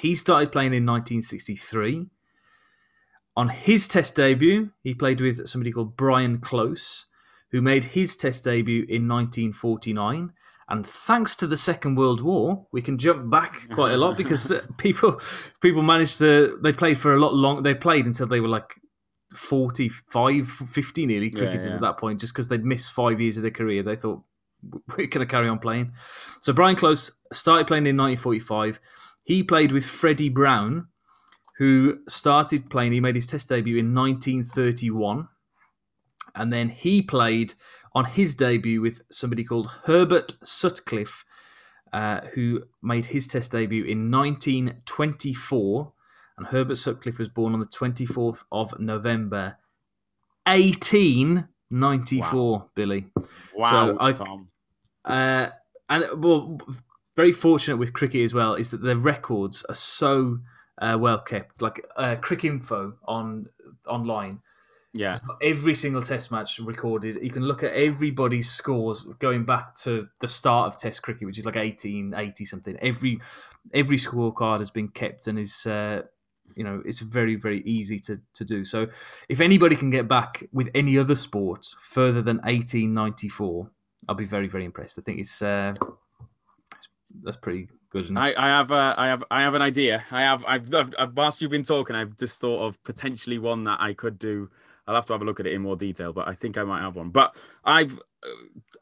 He 0.00 0.14
started 0.14 0.50
playing 0.50 0.74
in 0.74 0.84
1963. 0.84 2.06
On 3.36 3.48
his 3.48 3.88
Test 3.88 4.16
debut, 4.16 4.70
he 4.82 4.94
played 4.94 5.20
with 5.20 5.46
somebody 5.46 5.72
called 5.72 5.96
Brian 5.96 6.38
Close, 6.38 7.06
who 7.50 7.62
made 7.62 7.84
his 7.84 8.16
Test 8.16 8.44
debut 8.44 8.82
in 8.88 9.08
1949. 9.08 10.32
And 10.68 10.86
thanks 10.86 11.36
to 11.36 11.46
the 11.46 11.56
Second 11.56 11.96
World 11.96 12.20
War, 12.20 12.66
we 12.72 12.80
can 12.80 12.98
jump 12.98 13.30
back 13.30 13.68
quite 13.74 13.92
a 13.92 13.98
lot 13.98 14.16
because 14.16 14.50
uh, 14.50 14.62
people 14.78 15.20
people 15.60 15.82
managed 15.82 16.18
to 16.18 16.58
they 16.62 16.72
played 16.72 16.98
for 16.98 17.14
a 17.14 17.20
lot 17.20 17.34
long. 17.34 17.62
They 17.62 17.74
played 17.74 18.06
until 18.06 18.26
they 18.26 18.40
were 18.40 18.48
like 18.48 18.80
45, 19.34 20.46
50 20.46 21.06
nearly 21.06 21.30
cricketers 21.30 21.66
yeah. 21.66 21.74
at 21.74 21.80
that 21.80 21.98
point, 21.98 22.20
just 22.20 22.32
because 22.32 22.48
they'd 22.48 22.64
missed 22.64 22.92
five 22.92 23.20
years 23.20 23.36
of 23.36 23.42
their 23.42 23.50
career. 23.50 23.82
They 23.82 23.96
thought 23.96 24.22
we're 24.96 24.96
going 25.06 25.26
to 25.26 25.26
carry 25.26 25.48
on 25.48 25.58
playing. 25.58 25.92
So 26.40 26.52
Brian 26.52 26.76
Close 26.76 27.12
started 27.32 27.66
playing 27.66 27.86
in 27.86 27.96
1945. 27.96 28.80
He 29.24 29.42
played 29.42 29.72
with 29.72 29.86
Freddie 29.86 30.28
Brown, 30.28 30.88
who 31.58 31.98
started 32.08 32.70
playing. 32.70 32.92
He 32.92 33.00
made 33.00 33.14
his 33.14 33.26
Test 33.26 33.48
debut 33.48 33.78
in 33.78 33.94
1931, 33.94 35.28
and 36.34 36.52
then 36.52 36.68
he 36.68 37.02
played 37.02 37.54
on 37.94 38.04
his 38.06 38.34
debut 38.34 38.80
with 38.80 39.00
somebody 39.10 39.44
called 39.44 39.70
Herbert 39.84 40.34
Sutcliffe, 40.42 41.24
uh, 41.92 42.22
who 42.34 42.64
made 42.82 43.06
his 43.06 43.26
Test 43.26 43.52
debut 43.52 43.84
in 43.84 44.10
1924. 44.10 45.92
And 46.36 46.48
Herbert 46.48 46.76
Sutcliffe 46.76 47.18
was 47.18 47.28
born 47.28 47.52
on 47.54 47.60
the 47.60 47.66
24th 47.66 48.44
of 48.50 48.78
November, 48.80 49.56
1894. 50.46 52.70
Billy. 52.74 53.06
Wow, 53.54 53.70
So 53.70 53.96
I- 54.00 54.12
Tom. 54.12 54.48
Uh, 55.04 55.48
and 55.88 56.22
well, 56.22 56.58
very 57.14 57.30
fortunate 57.32 57.76
with 57.76 57.92
cricket 57.92 58.22
as 58.22 58.34
well 58.34 58.54
is 58.54 58.70
that 58.70 58.82
the 58.82 58.96
records 58.96 59.64
are 59.68 59.74
so 59.74 60.38
uh, 60.80 60.96
well 60.98 61.20
kept. 61.20 61.60
Like 61.62 61.84
uh, 61.96 62.16
Cricinfo 62.16 62.94
on 63.06 63.46
online, 63.86 64.40
Yeah. 64.94 65.14
every 65.42 65.74
single 65.74 66.00
Test 66.02 66.32
match 66.32 66.58
recorded. 66.58 67.16
You 67.22 67.30
can 67.30 67.44
look 67.44 67.62
at 67.62 67.72
everybody's 67.74 68.50
scores 68.50 69.02
going 69.18 69.44
back 69.44 69.74
to 69.82 70.08
the 70.20 70.28
start 70.28 70.74
of 70.74 70.80
Test 70.80 71.02
cricket, 71.02 71.26
which 71.26 71.38
is 71.38 71.44
like 71.44 71.56
eighteen 71.56 72.14
eighty 72.16 72.46
something. 72.46 72.76
Every 72.80 73.20
every 73.72 73.98
scorecard 73.98 74.60
has 74.60 74.70
been 74.70 74.88
kept 74.88 75.26
and 75.26 75.38
is. 75.38 75.66
Uh, 75.66 76.02
you 76.56 76.64
know, 76.64 76.82
it's 76.84 77.00
very, 77.00 77.36
very 77.36 77.62
easy 77.62 77.98
to, 78.00 78.20
to 78.34 78.44
do. 78.44 78.64
So, 78.64 78.86
if 79.28 79.40
anybody 79.40 79.76
can 79.76 79.90
get 79.90 80.08
back 80.08 80.44
with 80.52 80.68
any 80.74 80.98
other 80.98 81.14
sport 81.14 81.66
further 81.82 82.22
than 82.22 82.36
1894, 82.38 83.70
I'll 84.08 84.14
be 84.14 84.24
very, 84.24 84.48
very 84.48 84.64
impressed. 84.64 84.98
I 84.98 85.02
think 85.02 85.18
it's 85.18 85.42
uh, 85.42 85.74
that's 87.22 87.36
pretty 87.36 87.68
good. 87.90 88.16
I, 88.16 88.34
I 88.36 88.48
have 88.48 88.72
uh, 88.72 88.94
I 88.96 89.06
have 89.06 89.24
I 89.30 89.42
have 89.42 89.54
an 89.54 89.62
idea. 89.62 90.04
I've, 90.10 90.44
I've 90.46 91.16
whilst 91.16 91.40
you've 91.40 91.50
been 91.50 91.62
talking, 91.62 91.96
I've 91.96 92.16
just 92.16 92.40
thought 92.40 92.64
of 92.66 92.82
potentially 92.84 93.38
one 93.38 93.64
that 93.64 93.80
I 93.80 93.94
could 93.94 94.18
do. 94.18 94.50
I'll 94.86 94.94
have 94.94 95.06
to 95.06 95.12
have 95.14 95.22
a 95.22 95.24
look 95.24 95.40
at 95.40 95.46
it 95.46 95.52
in 95.54 95.62
more 95.62 95.76
detail, 95.76 96.12
but 96.12 96.28
I 96.28 96.34
think 96.34 96.58
I 96.58 96.64
might 96.64 96.80
have 96.82 96.96
one. 96.96 97.10
But 97.10 97.34
I've 97.64 97.98
uh, 98.22 98.28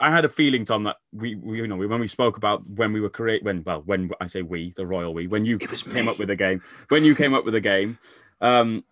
I 0.01 0.11
had 0.11 0.25
a 0.25 0.29
feeling, 0.29 0.65
Tom, 0.65 0.85
that 0.85 0.97
we, 1.13 1.35
we 1.37 1.59
you 1.59 1.67
know 1.67 1.77
when 1.77 2.01
we 2.01 2.09
spoke 2.09 2.37
about 2.37 2.69
when 2.69 2.93
we 2.93 3.01
were 3.01 3.11
create 3.11 3.43
when 3.45 3.63
well 3.65 3.83
when 3.87 4.11
I 4.21 4.27
say 4.27 4.43
we 4.43 4.73
the 4.77 4.87
royal 4.87 5.15
we 5.15 5.27
when 5.29 5.45
you 5.45 5.59
came 5.59 6.05
me. 6.07 6.11
up 6.11 6.19
with 6.19 6.31
a 6.31 6.37
game 6.37 6.61
when 6.89 7.05
you 7.05 7.15
came 7.15 7.35
up 7.35 7.45
with 7.45 7.55
a 7.55 7.61
game, 7.61 7.99
um, 8.41 8.85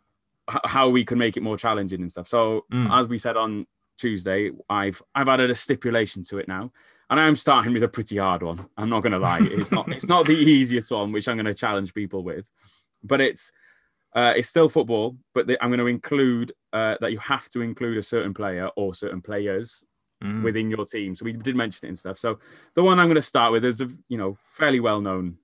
h- 0.50 0.58
how 0.64 0.88
we 0.88 1.04
can 1.04 1.18
make 1.18 1.36
it 1.36 1.42
more 1.42 1.56
challenging 1.56 2.00
and 2.00 2.10
stuff. 2.10 2.28
So 2.28 2.64
Mm. 2.72 2.90
as 2.98 3.08
we 3.08 3.18
said 3.18 3.36
on 3.36 3.66
Tuesday, 3.98 4.50
I've 4.68 5.02
I've 5.14 5.28
added 5.28 5.50
a 5.50 5.54
stipulation 5.54 6.22
to 6.24 6.38
it 6.38 6.48
now. 6.48 6.72
And 7.10 7.18
I'm 7.18 7.34
starting 7.34 7.72
with 7.72 7.82
a 7.82 7.88
pretty 7.88 8.18
hard 8.18 8.40
one. 8.44 8.64
I'm 8.76 8.88
not 8.88 9.02
going 9.02 9.10
to 9.12 9.18
lie. 9.18 9.40
It's 9.42 9.72
not. 9.72 9.88
It's 9.92 10.06
not 10.06 10.26
the 10.26 10.32
easiest 10.56 10.92
one, 10.92 11.10
which 11.10 11.26
I'm 11.26 11.36
going 11.36 11.44
to 11.46 11.54
challenge 11.54 11.92
people 11.92 12.22
with, 12.22 12.48
but 13.02 13.20
it's 13.20 13.50
uh, 14.14 14.32
it's 14.36 14.48
still 14.48 14.68
football. 14.68 15.16
But 15.34 15.46
the, 15.46 15.62
I'm 15.62 15.70
going 15.70 15.80
to 15.80 15.86
include 15.86 16.52
uh, 16.72 16.96
that 17.00 17.12
you 17.12 17.18
have 17.18 17.48
to 17.50 17.60
include 17.60 17.98
a 17.98 18.02
certain 18.02 18.34
player 18.34 18.68
or 18.76 18.94
certain 18.94 19.20
players 19.22 19.84
Mm. 20.22 20.42
within 20.42 20.68
your 20.68 20.84
team. 20.84 21.14
So 21.14 21.24
we 21.24 21.32
did 21.32 21.56
mention 21.56 21.86
it 21.86 21.88
and 21.88 21.98
stuff. 21.98 22.18
So 22.18 22.40
the 22.74 22.82
one 22.82 22.98
I'm 22.98 23.06
going 23.06 23.14
to 23.14 23.22
start 23.22 23.52
with 23.52 23.64
is 23.64 23.80
a 23.80 23.88
you 24.10 24.18
know 24.18 24.36
fairly 24.52 24.78
well 24.78 25.00
known 25.00 25.38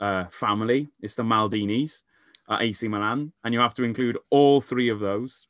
uh, 0.00 0.24
family. 0.32 0.88
It's 1.00 1.14
the 1.14 1.22
Maldinis 1.22 2.02
at 2.50 2.60
AC 2.62 2.88
Milan, 2.88 3.32
and 3.44 3.54
you 3.54 3.60
have 3.60 3.74
to 3.74 3.84
include 3.84 4.18
all 4.30 4.60
three 4.60 4.88
of 4.88 4.98
those. 4.98 5.46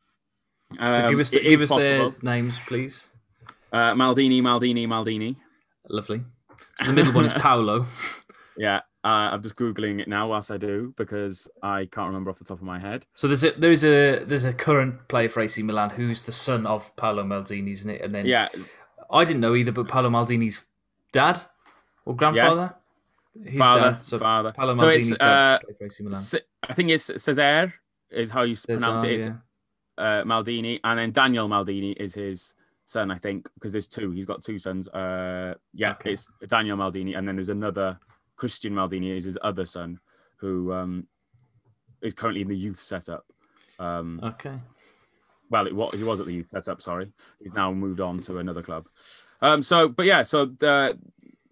So 0.75 0.83
Um, 0.83 1.09
give 1.09 1.19
us 1.21 1.31
the, 1.31 1.41
give 1.41 1.63
us 1.63 1.71
their 1.71 2.15
names, 2.21 2.61
please. 2.67 3.09
Uh, 3.73 3.95
Maldini, 3.95 4.43
Maldini, 4.43 4.87
Maldini. 4.87 5.37
Lovely. 5.89 6.21
So 6.81 6.85
the 6.85 6.93
middle 6.93 7.15
one 7.15 7.25
is 7.25 7.33
Paolo. 7.39 7.87
Yeah, 8.59 8.81
uh, 9.07 9.31
I'm 9.33 9.43
just 9.43 9.55
googling 9.55 10.01
it 10.01 10.09
now 10.09 10.29
whilst 10.29 10.51
I 10.51 10.57
do 10.57 10.93
because 10.97 11.49
I 11.63 11.87
can't 11.93 12.09
remember 12.09 12.29
off 12.31 12.39
the 12.39 12.45
top 12.45 12.59
of 12.59 12.65
my 12.65 12.81
head. 12.81 13.07
So 13.15 13.29
there's 13.29 13.45
a 13.45 13.53
there's 13.53 13.85
a 13.85 14.25
there's 14.25 14.45
a 14.45 14.53
current 14.53 15.07
player 15.07 15.29
for 15.29 15.43
AC 15.43 15.63
Milan 15.63 15.91
who's 15.91 16.23
the 16.23 16.33
son 16.33 16.67
of 16.67 16.95
Paolo 16.97 17.23
Maldini, 17.23 17.71
isn't 17.71 17.89
it? 17.89 18.03
And 18.03 18.13
then 18.13 18.27
Yeah, 18.27 18.49
I 19.09 19.25
didn't 19.25 19.41
know 19.41 19.55
either, 19.55 19.71
but 19.71 19.87
Paolo 19.87 20.11
Maldini's 20.11 20.67
dad 21.13 21.39
or 22.05 22.17
grandfather. 22.17 22.75
His 23.45 23.59
father, 23.61 23.91
dad. 23.93 24.05
So 24.05 24.19
father. 24.19 24.51
Paolo 24.51 24.75
so 24.75 24.83
Maldini's 24.83 25.11
it's, 25.13 25.21
dad 25.21 25.63
uh, 25.63 25.85
AC 25.85 26.03
Milan. 26.03 26.23
I 26.69 26.75
think 26.75 26.91
it's 26.91 27.05
Cesare 27.05 27.73
is 28.11 28.31
how 28.33 28.43
you 28.43 28.55
s- 28.55 28.67
pronounce 28.67 29.05
it. 29.05 29.13
It's 29.13 29.27
yeah. 29.27 29.35
uh, 29.99 30.25
Maldini, 30.25 30.81
and 30.83 30.99
then 30.99 31.13
Daniel 31.13 31.49
Maldini 31.49 31.95
is 31.97 32.13
his 32.13 32.57
son, 32.87 33.13
I 33.13 33.19
think, 33.19 33.49
because 33.55 33.71
there's 33.71 33.87
two. 33.89 34.11
He's 34.11 34.27
got 34.27 34.43
two 34.43 34.59
sons. 34.59 34.89
Uh, 34.89 35.55
yeah, 35.75 35.93
Okay. 35.93 36.13
it's 36.15 36.29
Daniel 36.49 36.77
Maldini, 36.77 37.17
and 37.17 37.29
then 37.29 37.37
there's 37.37 37.51
another 37.51 37.99
Christian 38.37 38.73
Maldini 38.75 39.17
is 39.17 39.25
his 39.25 39.39
other 39.43 39.67
son, 39.67 39.99
who 40.37 40.73
um, 40.73 41.07
is 42.03 42.15
currently 42.15 42.43
in 42.43 42.49
the 42.49 42.57
youth 42.57 42.81
setup. 42.81 43.25
Um, 43.79 44.21
Okay. 44.23 44.55
well, 45.51 45.67
it, 45.67 45.97
he 45.97 46.05
was 46.05 46.21
at 46.21 46.27
the 46.27 46.35
youth 46.35 46.49
setup. 46.51 46.83
Sorry, 46.83 47.11
he's 47.43 47.55
now 47.55 47.73
moved 47.73 48.01
on 48.01 48.19
to 48.21 48.39
another 48.39 48.63
club. 48.63 48.87
Um, 49.43 49.63
so, 49.63 49.89
but 49.89 50.07
yeah, 50.07 50.23
so 50.23 50.47
the, 50.47 50.99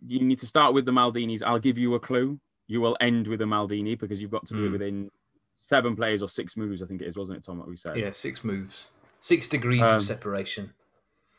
you 0.07 0.21
need 0.21 0.39
to 0.39 0.47
start 0.47 0.75
with 0.75 0.85
the 0.85 0.93
Maldinis. 0.93 1.43
I'll 1.43 1.59
give 1.59 1.79
you 1.79 1.95
a 1.95 2.01
clue. 2.01 2.39
You 2.67 2.81
will 2.81 2.97
end 3.01 3.27
with 3.27 3.41
a 3.43 3.45
Maldini 3.45 3.99
because 3.99 4.21
you've 4.23 4.31
got 4.31 4.47
to 4.47 4.55
do 4.55 4.65
it 4.65 4.67
Hmm. 4.67 4.73
within 4.73 5.11
seven 5.57 5.95
plays 5.95 6.23
or 6.23 6.29
six 6.29 6.57
moves. 6.57 6.83
I 6.83 6.87
think 6.87 7.03
it 7.03 7.07
is, 7.09 7.17
wasn't 7.17 7.39
it, 7.39 7.45
Tom? 7.45 7.59
What 7.59 7.69
we 7.69 7.77
said. 7.77 7.97
Yeah, 7.99 8.11
six 8.11 8.43
moves, 8.43 8.89
six 9.21 9.49
degrees 9.49 9.83
Um, 9.83 9.97
of 9.97 10.03
separation. 10.03 10.73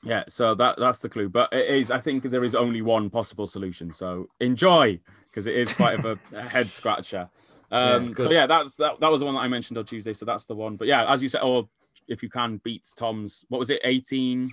Yeah, 0.03 0.23
so 0.29 0.53
that 0.53 0.77
that's 0.77 0.99
the 0.99 1.09
clue. 1.09 1.29
But 1.29 1.51
it 1.51 1.67
is, 1.67 1.89
I 1.89 1.99
think 1.99 2.23
there 2.23 2.43
is 2.43 2.53
only 2.53 2.83
one 2.83 3.09
possible 3.09 3.47
solution. 3.47 3.91
So 3.91 4.29
enjoy 4.39 4.99
because 5.35 5.47
it 5.47 5.55
is 5.55 5.73
quite 5.73 5.99
of 5.99 6.17
a, 6.33 6.41
head 6.47 6.69
scratcher. 6.69 7.29
Um, 7.69 8.15
so 8.17 8.31
yeah, 8.31 8.47
that's 8.47 8.77
that, 8.77 9.01
that 9.01 9.11
was 9.11 9.19
the 9.19 9.25
one 9.25 9.35
that 9.35 9.41
I 9.41 9.49
mentioned 9.49 9.77
on 9.77 9.85
Tuesday. 9.85 10.13
So 10.13 10.23
that's 10.25 10.45
the 10.45 10.55
one. 10.55 10.77
But 10.77 10.87
yeah, 10.87 11.11
as 11.11 11.21
you 11.21 11.27
said, 11.27 11.41
or 11.41 11.67
if 12.07 12.23
you 12.23 12.29
can 12.29 12.61
beat 12.63 12.87
Tom's, 12.95 13.43
what 13.49 13.59
was 13.59 13.69
it, 13.69 13.81
18? 13.83 14.49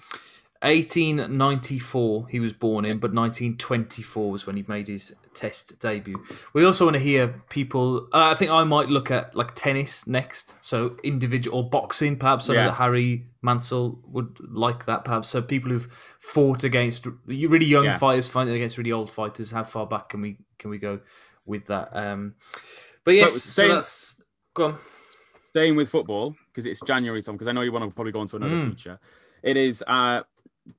1894 0.63 2.29
he 2.29 2.39
was 2.41 2.53
born 2.53 2.85
in, 2.85 2.99
but 2.99 3.13
1924 3.13 4.31
was 4.31 4.47
when 4.47 4.57
he 4.57 4.65
made 4.67 4.89
his 4.89 5.15
Test 5.35 5.81
debut. 5.81 6.23
We 6.53 6.65
also 6.65 6.85
want 6.85 6.95
to 6.97 7.03
hear 7.03 7.43
people. 7.49 8.07
Uh, 8.13 8.31
I 8.31 8.35
think 8.35 8.51
I 8.51 8.65
might 8.65 8.89
look 8.89 9.11
at 9.11 9.35
like 9.35 9.55
tennis 9.55 10.07
next, 10.07 10.63
so 10.63 10.97
individual 11.03 11.57
or 11.59 11.71
boxing, 11.71 12.17
perhaps. 12.17 12.51
I 12.51 12.55
know 12.55 12.61
Yeah. 12.61 12.67
that 12.67 12.75
Harry 12.75 13.27
Mansell 13.41 13.99
would 14.09 14.37
like 14.41 14.85
that, 14.85 15.05
perhaps. 15.05 15.31
So 15.31 15.41
people 15.41 15.71
who've 15.71 15.91
fought 16.21 16.65
against 16.65 17.07
really 17.27 17.65
young 17.65 17.85
Yeah. 17.87 17.97
fighters 17.99 18.29
fighting 18.29 18.55
against 18.55 18.77
really 18.77 18.93
old 18.93 19.11
fighters. 19.11 19.51
How 19.51 19.65
far 19.65 19.87
back 19.87 20.11
can 20.11 20.21
we 20.21 20.37
can 20.63 20.71
we 20.71 20.79
go 20.79 21.01
with 21.45 21.67
that? 21.67 21.91
Um, 21.93 22.35
but 23.05 23.13
yes, 23.15 23.35
so 23.35 23.39
same- 23.63 23.69
that's 23.71 24.23
go 24.55 24.67
on. 24.67 24.79
staying 25.51 25.77
with 25.77 25.91
football 25.91 26.35
because 26.51 26.65
it's 26.67 26.81
January, 26.87 27.21
Tom. 27.21 27.35
Because 27.35 27.49
I 27.49 27.53
know 27.53 27.61
you 27.63 27.73
want 27.73 27.85
to 27.85 27.95
probably 27.95 28.13
go 28.13 28.21
on 28.21 28.27
to 28.29 28.37
another 28.37 28.55
Mm. 28.55 28.71
feature. 28.71 28.99
It 29.43 29.57
is 29.57 29.83
uh, 29.87 30.23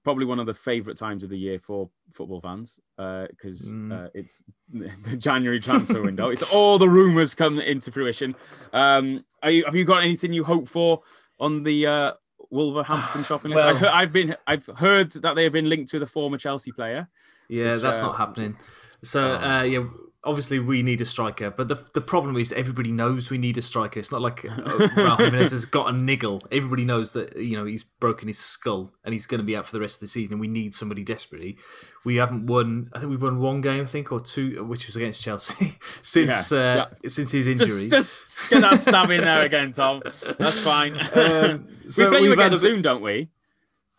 probably 0.03 0.25
one 0.25 0.39
of 0.39 0.45
the 0.45 0.53
favourite 0.53 0.97
times 0.97 1.23
of 1.23 1.29
the 1.29 1.37
year 1.37 1.59
for 1.59 1.89
football 2.13 2.39
fans 2.41 2.79
because 2.97 3.69
Mm. 3.75 3.91
uh, 4.05 4.09
it's 4.13 4.41
the 4.73 5.17
January 5.17 5.59
transfer 5.59 6.01
window. 6.01 6.29
It's 6.29 6.43
all 6.53 6.77
the 6.79 6.89
rumours 6.89 7.35
come 7.35 7.59
into 7.59 7.91
fruition. 7.91 8.35
Um, 8.71 9.25
are 9.43 9.51
you, 9.51 9.65
have 9.65 9.75
you 9.75 9.83
got 9.85 10.01
anything 10.03 10.31
you 10.33 10.43
hope 10.45 10.67
for 10.69 11.01
on 11.39 11.63
the 11.63 11.85
uh, 11.85 12.11
Wolverhampton 12.49 13.23
shopping 13.29 13.51
list? 13.51 13.65
Well- 13.65 13.75
I've, 13.75 13.79
heard, 13.81 14.13
been 14.13 14.35
I've 14.47 14.65
heard 14.77 15.11
that 15.11 15.35
they 15.35 15.43
have 15.43 15.53
been 15.53 15.67
linked 15.67 15.91
with 15.91 16.03
a 16.03 16.07
former 16.07 16.37
Chelsea 16.37 16.71
player. 16.71 17.09
Yeah, 17.49 17.73
Which, 17.73 17.81
that's 17.81 17.99
uh, 17.99 18.03
not 18.03 18.17
happening. 18.17 18.55
So 19.03 19.31
oh. 19.31 19.35
uh, 19.35 19.63
yeah, 19.63 19.85
obviously 20.23 20.59
we 20.59 20.81
need 20.83 21.01
a 21.01 21.05
striker, 21.05 21.51
but 21.51 21.67
the 21.67 21.75
the 21.93 22.01
problem 22.01 22.37
is 22.37 22.51
everybody 22.53 22.91
knows 22.91 23.29
we 23.29 23.37
need 23.37 23.57
a 23.57 23.61
striker. 23.61 23.99
It's 23.99 24.11
not 24.11 24.21
like 24.21 24.45
uh, 24.45 24.49
Raul 24.95 25.17
Jimenez 25.17 25.51
has 25.51 25.65
got 25.65 25.89
a 25.89 25.91
niggle. 25.91 26.41
Everybody 26.51 26.85
knows 26.85 27.13
that 27.13 27.35
you 27.35 27.57
know 27.57 27.65
he's 27.65 27.83
broken 27.83 28.27
his 28.27 28.39
skull 28.39 28.91
and 29.03 29.13
he's 29.13 29.25
going 29.25 29.39
to 29.39 29.45
be 29.45 29.55
out 29.55 29.65
for 29.65 29.73
the 29.73 29.81
rest 29.81 29.97
of 29.97 30.01
the 30.01 30.07
season. 30.07 30.39
We 30.39 30.47
need 30.47 30.73
somebody 30.73 31.03
desperately. 31.03 31.57
We 32.05 32.17
haven't 32.17 32.45
won. 32.45 32.89
I 32.93 32.99
think 32.99 33.09
we've 33.09 33.21
won 33.21 33.39
one 33.39 33.61
game, 33.61 33.83
I 33.83 33.85
think, 33.85 34.11
or 34.11 34.19
two, 34.19 34.63
which 34.63 34.87
was 34.87 34.95
against 34.95 35.21
Chelsea 35.21 35.77
since 36.01 36.51
Yeah, 36.51 36.85
uh, 37.03 37.07
since 37.07 37.31
his 37.31 37.47
injury. 37.47 37.89
Just, 37.89 37.89
just 37.89 38.49
get 38.49 38.61
that 38.61 38.79
stab 38.79 39.09
in 39.09 39.21
there 39.21 39.41
again, 39.41 39.71
Tom. 39.71 40.01
That's 40.37 40.59
fine. 40.59 40.93
Um, 41.13 41.67
so 41.87 42.05
we 42.05 42.09
play 42.09 42.23
you 42.23 42.29
we've 42.29 42.39
had 42.39 42.53
again 42.53 42.71
a 42.71 42.75
bit- 42.75 42.81
don't 42.81 43.01
we? 43.01 43.29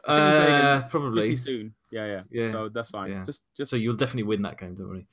I 0.06 0.16
think 0.16 0.24
we 0.24 0.30
play 0.30 0.44
again 0.44 0.64
uh, 0.64 0.80
pretty 0.80 0.90
probably. 0.90 1.36
soon. 1.36 1.74
Yeah, 1.94 2.06
yeah, 2.06 2.22
Yeah. 2.30 2.48
So 2.48 2.68
that's 2.68 2.90
fine. 2.90 3.12
Yeah. 3.12 3.24
Just, 3.24 3.44
just 3.56 3.70
So 3.70 3.76
you'll 3.76 3.94
definitely 3.94 4.24
win 4.24 4.42
that 4.42 4.58
game, 4.58 4.74
don't 4.74 4.88
worry. 4.88 5.06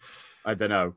I 0.44 0.56
don't 0.56 0.70
know. 0.70 0.94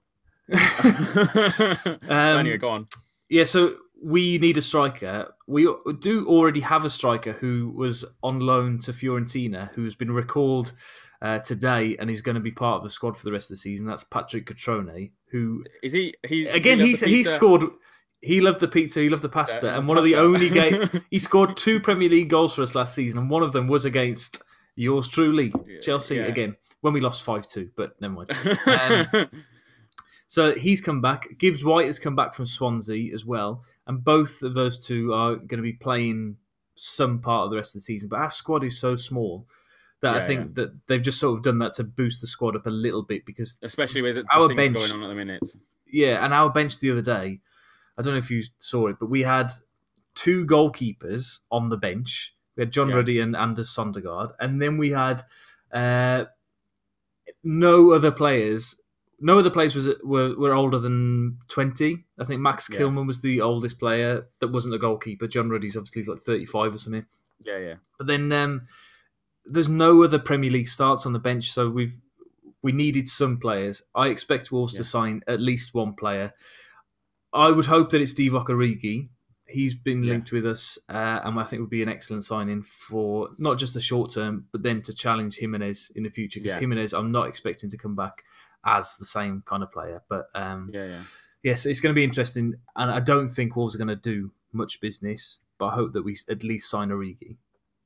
Um, 2.08 2.38
anyway, 2.38 2.56
go 2.56 2.70
on. 2.70 2.88
Yeah, 3.28 3.44
so 3.44 3.76
we 4.02 4.38
need 4.38 4.56
a 4.56 4.62
striker. 4.62 5.34
We 5.46 5.68
do 6.00 6.26
already 6.26 6.60
have 6.60 6.84
a 6.84 6.90
striker 6.90 7.32
who 7.32 7.72
was 7.76 8.04
on 8.22 8.40
loan 8.40 8.78
to 8.80 8.92
Fiorentina, 8.92 9.72
who's 9.74 9.94
been 9.94 10.12
recalled 10.12 10.72
uh, 11.20 11.38
today 11.40 11.96
and 11.98 12.10
is 12.10 12.20
going 12.20 12.34
to 12.34 12.40
be 12.40 12.50
part 12.50 12.78
of 12.78 12.84
the 12.84 12.90
squad 12.90 13.16
for 13.16 13.24
the 13.24 13.32
rest 13.32 13.50
of 13.50 13.56
the 13.56 13.60
season. 13.60 13.86
That's 13.86 14.04
Patrick 14.04 14.46
Cutrone, 14.46 15.10
who 15.30 15.64
Is 15.82 15.92
he? 15.92 16.14
He 16.26 16.46
again 16.46 16.78
he 16.78 16.88
he's 16.88 17.00
the 17.00 17.06
he 17.08 17.24
scored. 17.24 17.64
He 18.20 18.40
loved 18.40 18.60
the 18.60 18.68
pizza. 18.68 19.00
He 19.00 19.10
loved 19.10 19.22
the 19.22 19.28
pasta, 19.28 19.66
Yeah, 19.66 19.78
and 19.78 19.86
one 19.86 19.98
of 19.98 20.04
the 20.04 20.16
only 20.16 20.48
game 20.48 20.88
he 21.10 21.18
scored 21.18 21.56
two 21.56 21.78
Premier 21.78 22.08
League 22.08 22.30
goals 22.30 22.54
for 22.54 22.62
us 22.62 22.74
last 22.74 22.94
season, 22.94 23.18
and 23.20 23.30
one 23.30 23.42
of 23.42 23.52
them 23.52 23.68
was 23.68 23.84
against 23.84 24.42
yours 24.76 25.08
truly, 25.08 25.52
Chelsea 25.80 26.16
yeah. 26.16 26.22
again 26.22 26.56
when 26.80 26.92
we 26.92 27.00
lost 27.00 27.22
five 27.24 27.46
two. 27.46 27.70
But 27.76 28.00
never 28.00 28.14
mind. 28.14 28.30
Um, 29.14 29.30
So 30.26 30.54
he's 30.54 30.80
come 30.80 31.00
back. 31.00 31.38
Gibbs 31.38 31.64
White 31.64 31.86
has 31.86 31.98
come 32.00 32.16
back 32.16 32.34
from 32.34 32.46
Swansea 32.46 33.14
as 33.14 33.24
well, 33.24 33.62
and 33.86 34.02
both 34.02 34.42
of 34.42 34.54
those 34.54 34.84
two 34.84 35.12
are 35.12 35.36
going 35.36 35.58
to 35.58 35.62
be 35.62 35.74
playing 35.74 36.38
some 36.74 37.20
part 37.20 37.44
of 37.44 37.50
the 37.50 37.56
rest 37.56 37.70
of 37.74 37.80
the 37.80 37.82
season. 37.82 38.08
But 38.08 38.18
our 38.18 38.30
squad 38.30 38.64
is 38.64 38.76
so 38.80 38.96
small 38.96 39.46
that 40.00 40.16
I 40.16 40.26
think 40.26 40.40
yeah. 40.40 40.64
that 40.64 40.86
they've 40.86 41.02
just 41.02 41.20
sort 41.20 41.36
of 41.36 41.42
done 41.44 41.58
that 41.58 41.74
to 41.74 41.84
boost 41.84 42.20
the 42.20 42.26
squad 42.26 42.56
up 42.56 42.66
a 42.66 42.70
little 42.70 43.02
bit 43.02 43.24
because 43.24 43.58
Especially 43.62 44.02
with 44.02 44.16
the 44.16 44.24
Our 44.32 44.52
bench- 44.52 44.76
going 44.76 44.90
on 44.90 45.02
at 45.04 45.08
the 45.08 45.14
minute. 45.14 45.42
yeah, 45.86 46.24
and 46.24 46.34
our 46.34 46.50
bench 46.50 46.80
the 46.80 46.90
other 46.90 47.02
day, 47.02 47.40
I 47.96 48.02
don't 48.02 48.14
know 48.14 48.18
if 48.18 48.30
you 48.30 48.42
saw 48.58 48.88
it, 48.88 48.96
but 48.98 49.08
we 49.08 49.22
had 49.22 49.52
two 50.14 50.46
goalkeepers 50.46 51.40
on 51.50 51.68
the 51.68 51.76
bench. 51.76 52.33
We 52.56 52.62
had 52.62 52.72
John 52.72 52.88
Yeah. 52.88 52.96
Ruddy 52.96 53.20
and 53.20 53.34
Anders 53.36 53.70
Sondergaard, 53.70 54.30
and 54.40 54.60
then 54.62 54.76
we 54.78 54.90
had 54.90 55.22
uh, 55.72 56.24
no 57.42 57.90
other 57.92 58.10
players. 58.10 58.80
No 59.20 59.38
other 59.38 59.50
players 59.50 59.74
was 59.74 59.88
were, 60.02 60.36
were 60.36 60.54
older 60.54 60.78
than 60.78 61.38
twenty. 61.48 62.04
I 62.18 62.24
think 62.24 62.40
Max 62.40 62.68
Yeah. 62.70 62.80
Kilman 62.80 63.06
was 63.06 63.22
the 63.22 63.40
oldest 63.40 63.78
player 63.78 64.28
that 64.40 64.48
wasn't 64.48 64.74
a 64.74 64.78
goalkeeper. 64.78 65.26
John 65.26 65.50
Ruddy's 65.50 65.76
obviously 65.76 66.04
like 66.04 66.22
thirty 66.22 66.46
five 66.46 66.74
or 66.74 66.78
something. 66.78 67.06
Yeah, 67.42 67.58
yeah. 67.58 67.74
But 67.98 68.06
then 68.06 68.32
um, 68.32 68.66
there's 69.44 69.68
no 69.68 70.02
other 70.02 70.18
Premier 70.18 70.50
League 70.50 70.68
starts 70.68 71.06
on 71.06 71.12
the 71.12 71.18
bench, 71.18 71.50
so 71.52 71.68
we've 71.70 71.94
we 72.62 72.72
needed 72.72 73.08
some 73.08 73.38
players. 73.38 73.82
I 73.94 74.08
expect 74.08 74.50
Wolves 74.52 74.74
Yeah. 74.74 74.78
to 74.78 74.84
sign 74.84 75.22
at 75.26 75.40
least 75.40 75.74
one 75.74 75.94
player. 75.94 76.32
I 77.32 77.50
would 77.50 77.66
hope 77.66 77.90
that 77.90 78.00
it's 78.00 78.14
Divock 78.14 78.46
Origi. 78.46 79.08
He's 79.46 79.74
been 79.74 80.02
Yeah. 80.02 80.12
linked 80.12 80.32
with 80.32 80.46
us, 80.46 80.78
uh, 80.88 81.20
and 81.24 81.38
I 81.38 81.44
think 81.44 81.60
would 81.60 81.70
be 81.70 81.82
an 81.82 81.88
excellent 81.88 82.24
signing 82.24 82.62
for 82.62 83.28
not 83.38 83.58
just 83.58 83.74
the 83.74 83.80
short 83.80 84.10
term, 84.12 84.46
but 84.52 84.62
then 84.62 84.80
to 84.82 84.94
challenge 84.94 85.36
Jimenez 85.36 85.92
in 85.94 86.02
the 86.04 86.10
future. 86.10 86.40
Because 86.40 86.54
Yeah. 86.54 86.60
Jimenez, 86.60 86.94
I'm 86.94 87.12
not 87.12 87.28
expecting 87.28 87.68
to 87.70 87.76
come 87.76 87.94
back 87.94 88.24
as 88.64 88.96
the 88.96 89.04
same 89.04 89.42
kind 89.44 89.62
of 89.62 89.70
player. 89.70 90.02
But 90.08 90.28
um, 90.34 90.70
Yeah, 90.72 90.86
yeah. 90.86 91.02
yes, 91.42 91.66
it's 91.66 91.80
going 91.80 91.94
to 91.94 91.98
be 91.98 92.04
interesting, 92.04 92.54
and 92.74 92.90
I 92.90 93.00
don't 93.00 93.28
think 93.28 93.54
Wolves 93.54 93.74
are 93.74 93.78
going 93.78 93.88
to 93.88 93.96
do 93.96 94.32
much 94.52 94.80
business. 94.80 95.40
But 95.58 95.66
I 95.66 95.74
hope 95.74 95.92
that 95.92 96.02
we 96.02 96.16
at 96.28 96.42
least 96.42 96.68
sign 96.70 96.88
Origi. 96.88 97.36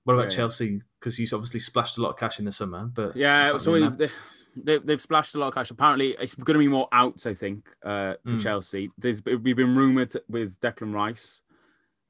What 0.04 0.14
about 0.14 0.22
Yeah, 0.22 0.30
yeah. 0.30 0.36
Chelsea? 0.36 0.82
Because 1.00 1.18
you 1.18 1.26
obviously 1.34 1.60
splashed 1.60 1.98
a 1.98 2.02
lot 2.02 2.10
of 2.10 2.16
cash 2.16 2.38
in 2.38 2.44
the 2.46 2.52
summer, 2.52 2.86
but 2.86 3.14
Yeah, 3.16 3.58
so 3.58 3.72
we've, 3.72 3.98
they, 3.98 4.08
they, 4.56 4.78
they've 4.78 5.00
splashed 5.00 5.34
a 5.34 5.38
lot 5.38 5.48
of 5.48 5.54
cash. 5.54 5.70
Apparently, 5.70 6.16
it's 6.18 6.34
going 6.34 6.54
to 6.54 6.58
be 6.58 6.68
more 6.68 6.88
outs, 6.92 7.26
I 7.26 7.34
think, 7.34 7.68
uh, 7.84 8.14
for 8.24 8.32
Mm. 8.34 8.42
Chelsea. 8.42 8.90
There's 8.96 9.22
we've 9.24 9.56
been 9.56 9.76
rumoured 9.76 10.14
with 10.28 10.58
Declan 10.60 10.94
Rice 10.94 11.42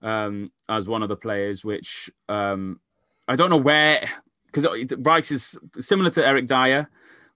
um, 0.03 0.51
as 0.69 0.89
one 0.89 1.03
of 1.03 1.09
the 1.09 1.17
players, 1.17 1.65
which 1.65 2.11
um, 2.29 2.81
I 3.27 3.37
don't 3.37 3.51
know 3.51 3.57
where, 3.57 4.09
because 4.47 4.67
Rice 4.99 5.31
is 5.31 5.59
similar 5.79 6.11
to 6.11 6.27
Eric 6.27 6.47
Dier, 6.47 6.89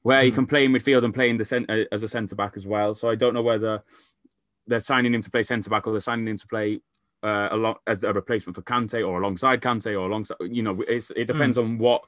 where 0.03 0.22
he 0.22 0.31
Mm. 0.31 0.35
can 0.35 0.46
play 0.46 0.64
in 0.64 0.72
midfield 0.72 1.05
and 1.05 1.14
play 1.14 1.31
in 1.31 1.37
the 1.37 1.44
cent- 1.44 1.70
uh, 1.70 1.85
as 1.92 2.03
a 2.03 2.09
centre 2.09 2.35
back 2.35 2.57
as 2.57 2.66
well. 2.66 2.94
So 2.94 3.09
I 3.09 3.14
don't 3.14 3.35
know 3.35 3.42
whether 3.42 3.83
they're 4.66 4.81
signing 4.81 5.14
him 5.14 5.22
to 5.22 5.31
play 5.31 5.42
centre 5.42 5.70
back 5.70 5.87
or 5.87 5.92
they're 5.92 6.01
signing 6.01 6.27
him 6.27 6.38
to 6.38 6.46
play 6.46 6.81
uh, 7.25 7.48
lot 7.57 7.81
as 7.87 8.03
a 8.03 8.12
replacement 8.12 8.57
for 8.57 8.62
Kante 8.62 9.07
or 9.07 9.20
alongside 9.20 9.61
Kante 9.61 9.92
or 9.92 10.07
alongside. 10.09 10.37
You 10.40 10.62
know, 10.62 10.81
it's, 10.88 11.12
it 11.12 11.27
depends 11.27 11.57
on 11.59 11.79
what 11.79 12.03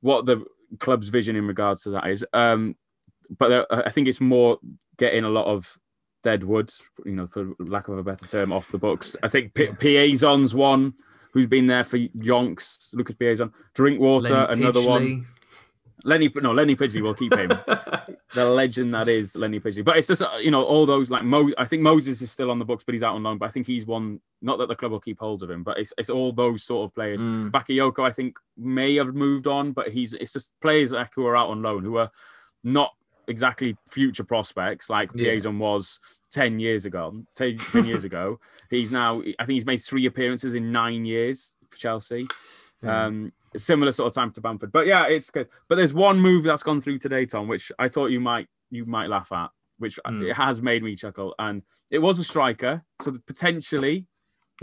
what 0.00 0.26
the 0.26 0.44
club's 0.80 1.08
vision 1.08 1.36
in 1.36 1.46
regards 1.46 1.82
to 1.82 1.90
that 1.90 2.08
is. 2.08 2.24
Um, 2.32 2.74
but 3.38 3.48
there, 3.48 3.66
I 3.86 3.90
think 3.90 4.08
it's 4.08 4.20
more 4.20 4.58
getting 4.96 5.22
a 5.22 5.28
lot 5.28 5.46
of 5.46 5.78
dead 6.22 6.44
wood, 6.44 6.70
you 7.04 7.12
know, 7.12 7.26
for 7.26 7.52
lack 7.58 7.88
of 7.88 7.98
a 7.98 8.02
better 8.02 8.26
term, 8.26 8.52
off 8.52 8.68
the 8.68 8.78
books. 8.78 9.16
I 9.22 9.28
think 9.28 9.54
P-. 9.54 9.66
Piazon's 9.66 10.54
one 10.54 10.94
who's 11.32 11.46
been 11.46 11.66
there 11.66 11.84
for 11.84 11.98
yonks. 11.98 12.92
Lucas 12.94 13.14
Piazon, 13.16 13.52
Drinkwater, 13.74 14.46
Lenny 14.48 14.52
another 14.52 14.86
one. 14.86 15.26
Lenny, 16.04 16.32
no, 16.34 16.52
Lenny 16.52 16.74
Pidgeley 16.74 17.00
will 17.00 17.14
keep 17.14 17.32
him. 17.32 17.48
the 18.34 18.44
legend 18.44 18.92
that 18.94 19.08
is 19.08 19.36
Lenny 19.36 19.60
Pidgeley. 19.60 19.84
But 19.84 19.96
it's 19.96 20.08
just 20.08 20.22
you 20.40 20.50
know 20.50 20.64
all 20.64 20.84
those 20.84 21.10
like 21.10 21.22
Mo. 21.22 21.50
I 21.58 21.64
think 21.64 21.82
Moses 21.82 22.20
is 22.20 22.30
still 22.30 22.50
on 22.50 22.58
the 22.58 22.64
books, 22.64 22.82
but 22.84 22.94
he's 22.94 23.02
out 23.02 23.14
on 23.14 23.22
loan. 23.22 23.38
But 23.38 23.46
I 23.46 23.52
think 23.52 23.66
he's 23.66 23.86
one. 23.86 24.20
Not 24.40 24.58
that 24.58 24.66
the 24.68 24.74
club 24.74 24.90
will 24.90 25.00
keep 25.00 25.20
hold 25.20 25.42
of 25.42 25.50
him, 25.50 25.62
but 25.62 25.78
it's 25.78 25.92
it's 25.98 26.10
all 26.10 26.32
those 26.32 26.64
sort 26.64 26.88
of 26.88 26.94
players. 26.94 27.22
Mm. 27.22 27.50
Bakayoko, 27.52 28.04
I 28.04 28.10
think, 28.10 28.36
may 28.56 28.96
have 28.96 29.14
moved 29.14 29.46
on, 29.46 29.72
but 29.72 29.88
he's 29.88 30.14
it's 30.14 30.32
just 30.32 30.52
players 30.60 30.90
like 30.90 31.12
who 31.14 31.26
are 31.26 31.36
out 31.36 31.50
on 31.50 31.62
loan 31.62 31.84
who 31.84 31.98
are 31.98 32.10
not 32.64 32.92
exactly 33.28 33.76
future 33.90 34.24
prospects 34.24 34.90
like 34.90 35.10
Yeah. 35.14 35.32
Piazon 35.34 35.58
was 35.58 35.98
10 36.32 36.58
years 36.60 36.84
ago. 36.84 37.22
10, 37.36 37.56
10 37.58 37.84
years 37.84 38.04
ago. 38.04 38.38
He's 38.70 38.90
now, 38.90 39.20
I 39.38 39.44
think 39.44 39.50
he's 39.56 39.66
made 39.66 39.82
three 39.82 40.06
appearances 40.06 40.54
in 40.54 40.72
nine 40.72 41.04
years 41.04 41.54
for 41.70 41.76
Chelsea. 41.78 42.24
Yeah. 42.82 43.04
Um, 43.06 43.32
similar 43.56 43.92
sort 43.92 44.08
of 44.08 44.14
time 44.14 44.32
to 44.32 44.40
Bamford. 44.40 44.72
But 44.72 44.86
yeah, 44.86 45.06
it's 45.06 45.30
good. 45.30 45.48
But 45.68 45.76
there's 45.76 45.92
one 45.94 46.18
move 46.18 46.44
that's 46.44 46.62
gone 46.62 46.80
through 46.80 46.98
today, 46.98 47.26
Tom, 47.26 47.48
which 47.48 47.70
I 47.78 47.88
thought 47.88 48.06
you 48.06 48.18
might 48.20 48.48
you 48.70 48.86
might 48.86 49.08
laugh 49.10 49.30
at, 49.30 49.50
which 49.78 49.98
Mm. 50.06 50.30
it 50.30 50.32
has 50.34 50.62
made 50.62 50.82
me 50.82 50.96
chuckle. 50.96 51.34
And 51.38 51.62
it 51.90 51.98
was 51.98 52.18
a 52.18 52.24
striker. 52.24 52.82
So 53.02 53.14
potentially 53.26 54.06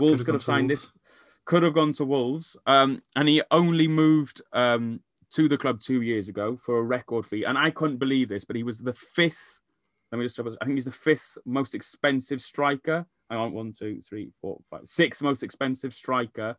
Wolves 0.00 0.20
have 0.20 0.26
could 0.26 0.34
have 0.34 0.42
signed 0.42 0.68
Wolves. 0.68 0.82
this 0.86 0.92
could 1.44 1.62
have 1.62 1.74
gone 1.74 1.92
to 1.92 2.04
Wolves. 2.04 2.56
Um, 2.66 3.00
and 3.14 3.28
he 3.28 3.42
only 3.52 3.86
moved 3.86 4.42
um, 4.52 5.00
to 5.32 5.48
the 5.48 5.56
club 5.58 5.80
two 5.80 6.02
years 6.02 6.28
ago 6.28 6.58
for 6.64 6.78
a 6.78 6.82
record 6.82 7.24
fee. 7.26 7.44
And 7.44 7.56
I 7.56 7.70
couldn't 7.70 7.98
believe 7.98 8.28
this, 8.28 8.44
but 8.44 8.56
he 8.56 8.62
was 8.62 8.78
the 8.78 8.94
fifth. 8.94 9.60
Let 10.10 10.18
me 10.18 10.24
just 10.24 10.36
double. 10.36 10.56
I 10.60 10.64
think 10.64 10.76
he's 10.76 10.84
the 10.86 10.92
fifth 10.92 11.38
most 11.44 11.74
expensive 11.74 12.40
striker. 12.40 13.06
Hang 13.30 13.38
on, 13.38 13.52
one, 13.52 13.72
two, 13.72 14.00
three, 14.00 14.32
four, 14.40 14.58
five, 14.68 14.80
sixth 14.86 15.22
most 15.22 15.44
expensive 15.44 15.94
striker 15.94 16.56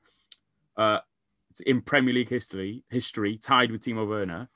uh, 0.78 1.00
in 1.66 1.82
Premier 1.82 2.14
League 2.14 2.30
history. 2.30 2.84
History 2.90 3.38
tied 3.38 3.72
with 3.72 3.82
Timo 3.84 4.08
Werner. 4.08 4.48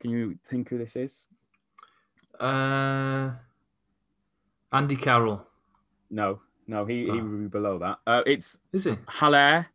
Can 0.00 0.10
you 0.10 0.36
think 0.44 0.68
who 0.68 0.78
this 0.78 0.96
is? 0.96 1.26
Uh, 2.40 3.30
Andy 4.72 4.96
Carroll. 4.96 5.46
No, 6.10 6.40
no, 6.66 6.84
he, 6.84 7.04
he 7.04 7.10
Oh. 7.10 7.22
would 7.24 7.42
be 7.42 7.48
below 7.48 7.78
that. 7.78 7.98
Uh, 8.06 8.22
it's 8.26 8.58
Is 8.72 8.86
it 8.88 8.98
Haller 9.06 9.66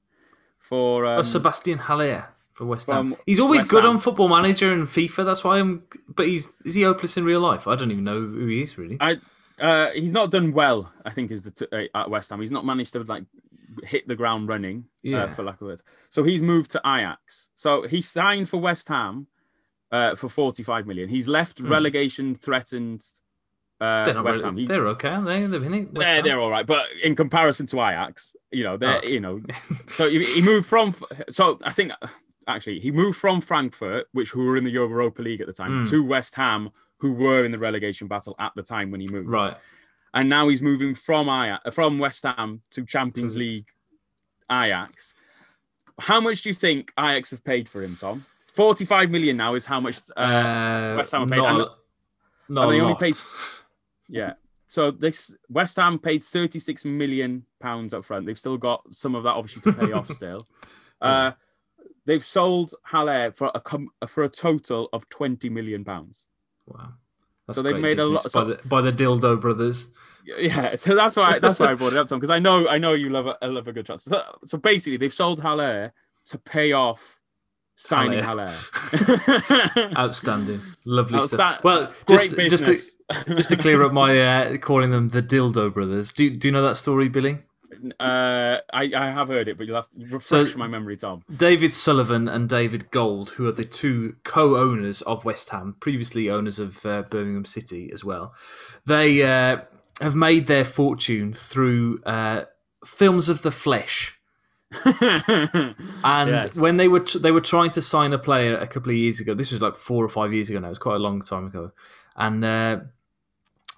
for 0.59 1.05
um, 1.05 1.19
oh, 1.19 1.21
Sébastien 1.21 1.77
Haller. 1.77 2.27
For 2.61 2.67
West 2.67 2.89
Ham. 2.91 3.15
He's 3.25 3.39
always 3.39 3.61
West 3.61 3.71
good 3.71 3.83
Ham. 3.83 3.93
on 3.93 3.99
Football 3.99 4.27
Manager 4.29 4.71
and 4.71 4.87
FIFA. 4.87 5.25
That's 5.25 5.43
why 5.43 5.57
I'm. 5.57 5.81
But 6.07 6.27
he's 6.27 6.51
is 6.63 6.75
he 6.75 6.83
hopeless 6.83 7.17
in 7.17 7.25
real 7.25 7.39
life? 7.39 7.67
I 7.67 7.75
don't 7.75 7.89
even 7.91 8.03
know 8.03 8.19
who 8.21 8.45
he 8.45 8.61
is 8.61 8.77
really. 8.77 8.97
I 8.99 9.17
uh, 9.59 9.89
he's 9.93 10.13
not 10.13 10.29
done 10.29 10.53
well. 10.53 10.91
I 11.03 11.09
think 11.09 11.31
is 11.31 11.41
the 11.41 11.51
t- 11.51 11.65
uh, 11.71 11.97
at 11.97 12.09
West 12.11 12.29
Ham. 12.29 12.39
He's 12.39 12.51
not 12.51 12.65
managed 12.65 12.93
to 12.93 12.99
like 13.03 13.23
hit 13.83 14.07
the 14.07 14.15
ground 14.15 14.47
running. 14.47 14.85
Yeah. 15.01 15.23
uh, 15.23 15.33
for 15.33 15.41
lack 15.43 15.55
of 15.61 15.65
words. 15.67 15.81
So 16.11 16.21
he's 16.21 16.41
moved 16.43 16.69
to 16.71 16.81
Ajax. 16.85 17.49
So 17.55 17.87
he 17.87 18.01
signed 18.03 18.47
for 18.49 18.57
West 18.61 18.87
Ham 18.89 19.25
uh, 19.91 20.13
for 20.15 20.29
45 20.29 20.85
million. 20.85 21.09
He's 21.09 21.27
left 21.27 21.57
Hmm. 21.57 21.69
relegation 21.71 22.35
threatened. 22.35 23.03
Uh, 23.79 24.05
they're, 24.05 24.21
West 24.21 24.43
Ham. 24.43 24.57
He- 24.57 24.67
they're 24.67 24.87
okay, 24.89 25.09
aren't 25.09 25.25
they? 25.25 25.43
They've 25.47 25.63
been 25.63 25.73
it. 25.73 25.93
They're, 25.95 26.21
they're 26.21 26.39
all 26.39 26.51
right, 26.51 26.67
but 26.67 26.85
in 27.03 27.15
comparison 27.15 27.65
to 27.67 27.77
Ajax, 27.77 28.35
you 28.51 28.63
know, 28.63 28.77
they're 28.77 29.01
Oh. 29.03 29.07
you 29.07 29.19
know. 29.19 29.41
So 29.89 30.07
he, 30.07 30.23
he 30.23 30.41
moved 30.43 30.67
from. 30.67 30.93
So 31.31 31.59
I 31.63 31.71
think 31.71 31.91
actually 32.47 32.79
he 32.79 32.91
moved 32.91 33.17
from 33.17 33.41
Frankfurt, 33.41 34.07
which 34.13 34.29
who 34.29 34.45
were 34.45 34.57
in 34.57 34.63
the 34.63 34.71
Europa 34.71 35.21
League 35.21 35.41
at 35.41 35.47
the 35.47 35.53
time, 35.53 35.83
Mm. 35.85 35.89
to 35.89 36.03
West 36.05 36.35
Ham, 36.35 36.69
who 36.97 37.13
were 37.13 37.43
in 37.45 37.51
the 37.51 37.59
relegation 37.59 38.07
battle 38.07 38.35
at 38.39 38.51
the 38.55 38.63
time 38.63 38.91
when 38.91 39.01
he 39.01 39.07
moved. 39.07 39.29
Right. 39.29 39.55
And 40.13 40.27
now 40.29 40.47
he's 40.49 40.61
moving 40.61 40.93
from 40.95 41.29
Ajax, 41.29 41.73
from 41.73 41.97
West 41.99 42.23
Ham 42.23 42.61
to 42.71 42.85
Champions 42.85 43.33
To- 43.33 43.39
League 43.39 43.69
Ajax. 44.51 45.15
How 45.99 46.19
much 46.19 46.41
do 46.41 46.49
you 46.49 46.53
think 46.53 46.91
Ajax 46.99 47.31
have 47.31 47.43
paid 47.43 47.69
for 47.69 47.81
him, 47.83 47.95
Tom? 47.95 48.25
Forty-five 48.53 49.09
million 49.11 49.37
now 49.37 49.55
is 49.55 49.65
how 49.65 49.79
much. 49.79 49.97
Uh, 50.17 50.19
Uh, 50.19 50.93
West 50.97 51.11
Ham 51.13 51.27
not, 51.27 51.29
paid- 51.29 51.39
and- 51.45 51.61
a- 51.61 51.75
not 52.49 52.63
and 52.63 52.71
they 52.73 52.81
only 52.81 52.93
lot. 52.93 52.99
paid- 52.99 53.15
yeah. 54.09 54.33
So 54.67 54.89
this 54.91 55.35
West 55.49 55.75
Ham 55.77 55.99
paid 55.99 56.23
36 56.23 56.85
million 56.85 57.45
pounds 57.59 57.93
up 57.93 58.03
front. 58.05 58.25
They've 58.25 58.37
still 58.39 58.57
got 58.57 58.83
some 58.93 59.15
of 59.15 59.23
that 59.23 59.31
obviously 59.31 59.61
to 59.71 59.77
pay 59.77 59.91
off 59.91 60.09
still. 60.13 60.47
Uh, 61.01 61.31
they've 62.05 62.23
sold 62.23 62.73
Haller 62.83 63.31
for 63.31 63.51
a 63.55 63.59
com- 63.61 63.89
for 64.07 64.23
a 64.23 64.29
total 64.29 64.89
of 64.93 65.07
20 65.09 65.49
million 65.49 65.83
pounds. 65.85 66.27
Wow. 66.67 66.93
That's 67.47 67.57
So 67.57 67.63
they've 67.63 67.79
made 67.81 67.99
a 67.99 68.05
lot- 68.05 68.29
so- 68.29 68.43
by, 68.45 68.49
the, 68.51 68.67
by 68.67 68.81
the 68.81 68.91
Dildo 68.91 69.39
brothers. 69.39 69.87
Yeah, 70.25 70.75
so 70.83 70.93
that's 70.95 71.15
why 71.15 71.39
that's 71.39 71.59
why 71.59 71.71
I 71.71 71.73
brought 71.73 71.93
it 71.93 71.97
up, 71.99 72.07
Tom, 72.07 72.19
because 72.19 72.29
I 72.29 72.37
know 72.39 72.67
I 72.67 72.77
know 72.77 72.93
you 72.93 73.09
love 73.09 73.25
a, 73.27 73.37
I 73.41 73.47
love 73.47 73.67
a 73.67 73.73
good 73.73 73.85
transfer. 73.87 74.09
So, 74.11 74.23
so 74.45 74.57
basically, 74.57 74.97
they've 74.97 75.13
sold 75.13 75.39
Haller 75.39 75.93
to 76.27 76.37
pay 76.37 76.73
off 76.73 77.19
signing 77.75 78.19
Haller. 78.19 78.53
Outstanding. 79.97 80.61
Lovely 80.85 81.19
Outsta- 81.19 81.33
stuff. 81.33 81.63
Well, 81.63 81.91
just, 82.07 82.35
just, 82.37 82.65
to, 82.65 83.35
just 83.35 83.49
to 83.49 83.57
clear 83.57 83.81
up 83.83 83.93
my 83.93 84.19
uh, 84.21 84.57
calling 84.57 84.91
them 84.91 85.09
the 85.09 85.23
Dildo 85.23 85.73
brothers. 85.73 86.13
Do, 86.13 86.29
do 86.29 86.47
you 86.47 86.51
know 86.51 86.61
that 86.63 86.77
story, 86.77 87.09
Billy? 87.09 87.39
Uh, 87.99 88.57
I, 88.73 88.91
I 88.95 89.11
have 89.11 89.27
heard 89.29 89.47
it, 89.47 89.57
but 89.57 89.65
you'll 89.67 89.75
have 89.75 89.89
to 89.91 89.99
refresh 89.99 90.51
So- 90.51 90.57
my 90.57 90.67
memory, 90.67 90.97
Tom. 90.97 91.23
David 91.35 91.73
Sullivan 91.73 92.27
and 92.27 92.47
David 92.49 92.91
Gold, 92.91 93.31
who 93.31 93.47
are 93.47 93.51
the 93.51 93.65
two 93.65 94.15
co-owners 94.23 95.01
of 95.03 95.25
West 95.25 95.49
Ham, 95.49 95.75
previously 95.79 96.29
owners 96.29 96.59
of 96.59 96.85
uh, 96.85 97.03
Birmingham 97.03 97.45
City 97.45 97.89
as 97.93 98.03
well, 98.03 98.33
they 98.85 99.23
uh, 99.23 99.61
have 100.01 100.15
made 100.15 100.47
their 100.47 100.65
fortune 100.65 101.33
through 101.33 102.01
uh, 102.05 102.45
films 102.85 103.29
of 103.29 103.41
the 103.41 103.51
flesh. 103.51 104.17
And 104.85 106.29
Yes. 106.31 106.55
when 106.55 106.77
they 106.77 106.87
were 106.87 107.01
they 107.19 107.31
were 107.31 107.41
trying 107.41 107.71
to 107.71 107.81
sign 107.81 108.13
a 108.13 108.17
player 108.19 108.55
a 108.57 108.67
couple 108.67 108.89
of 108.91 108.95
years 108.97 109.19
ago, 109.19 109.33
this 109.33 109.51
was 109.51 109.61
like 109.61 109.75
four 109.75 110.03
or 110.03 110.09
five 110.09 110.33
years 110.33 110.49
ago 110.49 110.59
now. 110.59 110.67
It 110.67 110.71
was 110.71 110.79
quite 110.79 110.95
a 110.95 110.99
long 110.99 111.21
time 111.21 111.47
ago, 111.47 111.71
and 112.15 112.43
uh, 112.45 112.79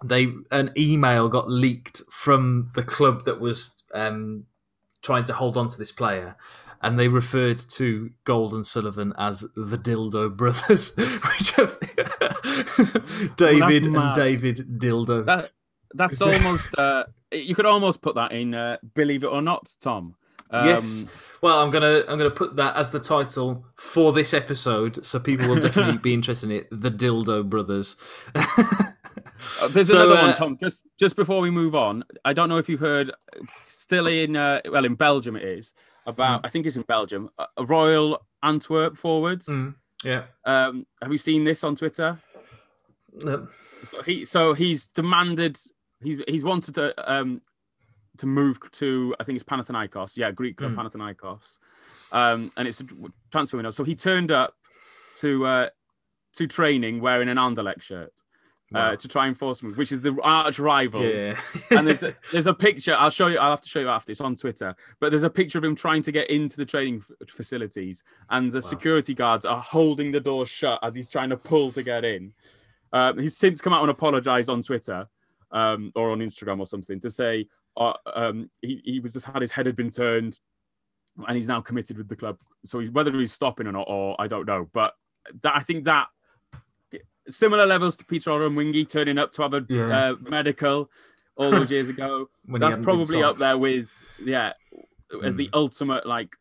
they 0.04 0.28
an 0.52 0.72
email 0.78 1.30
got 1.30 1.50
leaked 1.50 2.02
from 2.12 2.70
the 2.76 2.84
club 2.84 3.26
that 3.26 3.40
was 3.40 3.82
um, 3.94 4.46
trying 5.02 5.24
to 5.26 5.34
hold 5.34 5.58
on 5.58 5.68
to 5.70 5.78
this 5.78 5.92
player. 5.92 6.36
And 6.82 7.00
they 7.00 7.08
referred 7.08 7.60
to 7.76 8.12
Gold 8.26 8.54
and 8.54 8.66
Sullivan 8.66 9.14
as 9.18 9.42
the 9.56 9.78
Dildo 9.78 10.36
Brothers, 10.36 10.96
which 10.98 11.58
think- 11.58 13.36
David 13.38 13.88
and. 13.88 14.14
David 14.14 14.58
Dildo. 14.58 15.26
That 15.26 15.52
that's 15.94 16.22
almost 16.30 16.78
uh, 16.78 17.06
you 17.32 17.56
could 17.56 17.66
almost 17.66 18.02
put 18.02 18.16
that 18.16 18.34
in 18.34 18.54
uh, 18.54 18.78
believe 18.94 19.24
it 19.24 19.28
or 19.28 19.42
not, 19.42 19.72
Tom. 19.80 20.16
Um, 20.50 20.68
yes. 20.68 21.06
Well, 21.42 21.60
I'm 21.60 21.72
gonna 21.72 22.04
I'm 22.08 22.18
gonna 22.18 22.32
put 22.32 22.56
that 22.56 22.76
as 22.78 22.92
the 22.92 23.00
title 23.00 23.66
for 23.76 24.14
this 24.14 24.34
episode, 24.34 25.04
so 25.04 25.20
people 25.20 25.50
will 25.50 25.60
definitely 25.60 25.98
be 25.98 26.14
interested 26.20 26.50
in 26.50 26.56
it. 26.58 26.68
The 26.72 26.90
Dildo 26.90 27.48
Brothers. 27.50 27.98
uh, 28.36 29.68
There's 29.70 29.90
So, 29.90 30.04
another 30.04 30.20
uh, 30.20 30.28
one, 30.28 30.36
Tom. 30.36 30.58
Just 30.58 30.84
just 30.98 31.16
before 31.18 31.42
we 31.42 31.50
move 31.50 31.76
on, 31.76 32.04
I 32.24 32.32
don't 32.34 32.48
know 32.48 32.58
if 32.58 32.70
you've 32.70 32.80
heard. 32.80 33.12
Still 33.64 34.08
in 34.08 34.38
uh, 34.38 34.62
well 34.72 34.86
in 34.86 34.96
Belgium 34.96 35.36
it 35.36 35.44
is 35.44 35.74
about. 36.06 36.46
I 36.46 36.50
think 36.50 36.66
it's 36.66 36.78
in 36.78 36.84
Belgium. 36.84 37.30
A 37.58 37.66
Royal 37.66 38.26
Antwerp 38.42 38.98
forwards. 38.98 39.48
Mm, 39.48 39.76
yeah. 40.04 40.24
Um, 40.46 40.86
have 41.02 41.12
you 41.12 41.18
seen 41.18 41.44
this 41.44 41.64
on 41.66 41.76
Twitter? 41.76 42.18
No. 43.16 43.48
So 43.84 44.02
he 44.04 44.24
so 44.24 44.54
he's 44.54 44.88
demanded. 44.88 45.60
He's 46.02 46.22
he's 46.28 46.44
wanted 46.44 46.76
to 46.76 47.12
um 47.14 47.42
to 48.18 48.26
move 48.26 48.60
to 48.72 49.16
I 49.20 49.24
think 49.24 49.36
it's 49.36 49.44
Panathinaikos. 49.46 50.18
Yeah, 50.18 50.32
Greek 50.32 50.58
club 50.58 50.74
Mm. 50.74 50.92
Panathinaikos. 50.92 51.58
Um, 52.12 52.52
and 52.58 52.68
it's 52.68 52.80
a 52.82 52.86
transfer 53.32 53.58
window. 53.58 53.72
So 53.72 53.84
he 53.84 53.96
turned 53.96 54.32
up 54.32 54.56
to 55.20 55.46
uh 55.46 55.70
to 56.36 56.48
training 56.48 57.00
wearing 57.02 57.30
an 57.30 57.38
Anderlecht 57.38 57.82
shirt. 57.82 58.14
Wow. 58.72 58.94
Uh, 58.94 58.96
to 58.96 59.08
try 59.08 59.28
and 59.28 59.38
force 59.38 59.62
move, 59.62 59.78
which 59.78 59.92
is 59.92 60.02
the 60.02 60.18
arch 60.24 60.58
rivals. 60.58 61.06
Yeah. 61.16 61.38
and 61.70 61.86
there's 61.86 62.02
a, 62.10 62.16
there's 62.32 62.48
a 62.48 62.54
picture. 62.56 62.96
I'll 62.96 63.12
show 63.12 63.28
you. 63.28 63.38
I'll 63.38 63.52
have 63.52 63.62
to 63.62 63.70
show 63.70 63.80
you 63.82 63.90
after. 63.90 64.12
It's 64.12 64.20
on 64.22 64.36
Twitter. 64.36 64.76
But 65.00 65.12
there's 65.12 65.22
a 65.22 65.30
picture 65.30 65.60
of 65.60 65.64
him 65.64 65.76
trying 65.76 66.02
to 66.02 66.12
get 66.12 66.28
into 66.32 66.58
the 66.58 66.66
training 66.66 67.04
f- 67.22 67.30
facilities, 67.30 68.04
and 68.32 68.52
the 68.52 68.58
Wow. 68.58 68.62
security 68.62 69.14
guards 69.14 69.46
are 69.46 69.62
holding 69.62 70.12
the 70.12 70.20
door 70.20 70.48
shut 70.48 70.80
as 70.82 70.96
he's 70.96 71.08
trying 71.08 71.30
to 71.30 71.38
pull 71.38 71.72
to 71.72 71.84
get 71.84 72.04
in. 72.04 72.34
Um, 72.94 73.20
he's 73.20 73.38
since 73.38 73.62
come 73.62 73.74
out 73.74 73.82
and 73.84 73.92
apologized 73.92 74.50
on 74.50 74.64
Twitter 74.64 75.08
um, 75.52 75.92
or 75.96 76.10
on 76.10 76.18
Instagram 76.20 76.60
or 76.60 76.66
something 76.66 77.00
to 77.02 77.12
say 77.12 77.46
uh, 77.78 77.94
um, 78.14 78.50
he, 78.62 78.82
he 78.86 79.00
was 79.00 79.14
just 79.14 79.26
had 79.26 79.42
his 79.42 79.52
head 79.52 79.66
had 79.66 79.76
been 79.76 79.90
turned, 79.90 80.40
and 81.28 81.36
he's 81.36 81.48
now 81.48 81.62
committed 81.62 81.98
with 81.98 82.08
the 82.08 82.16
club. 82.16 82.38
So 82.66 82.80
he's, 82.80 82.92
whether 82.92 83.12
he's 83.20 83.34
stopping 83.34 83.68
or 83.68 83.72
not, 83.72 83.86
or 83.88 84.16
I 84.20 84.28
don't 84.28 84.48
know. 84.48 84.70
But 84.74 84.94
that 85.42 85.56
I 85.56 85.60
think 85.62 85.86
that 85.86 86.08
similar 87.30 87.66
levels 87.66 87.98
to 87.98 88.06
Peter 88.06 88.30
Odemwingie 88.32 88.88
turning 88.90 89.18
up 89.18 89.32
to 89.34 89.42
have 89.44 89.54
a 89.54 89.66
Yeah. 89.70 90.12
uh, 90.12 90.16
medical 90.22 90.90
all 91.36 91.52
those 91.52 91.72
years 91.72 91.90
ago, 91.90 92.30
that's 92.48 92.78
probably 92.78 93.24
up 93.24 93.38
there 93.38 93.58
with 93.58 93.90
yeah, 94.24 94.54
as 95.24 95.36
the 95.36 95.46
Hmm. 95.48 95.56
ultimate 95.56 96.06
like 96.06 96.36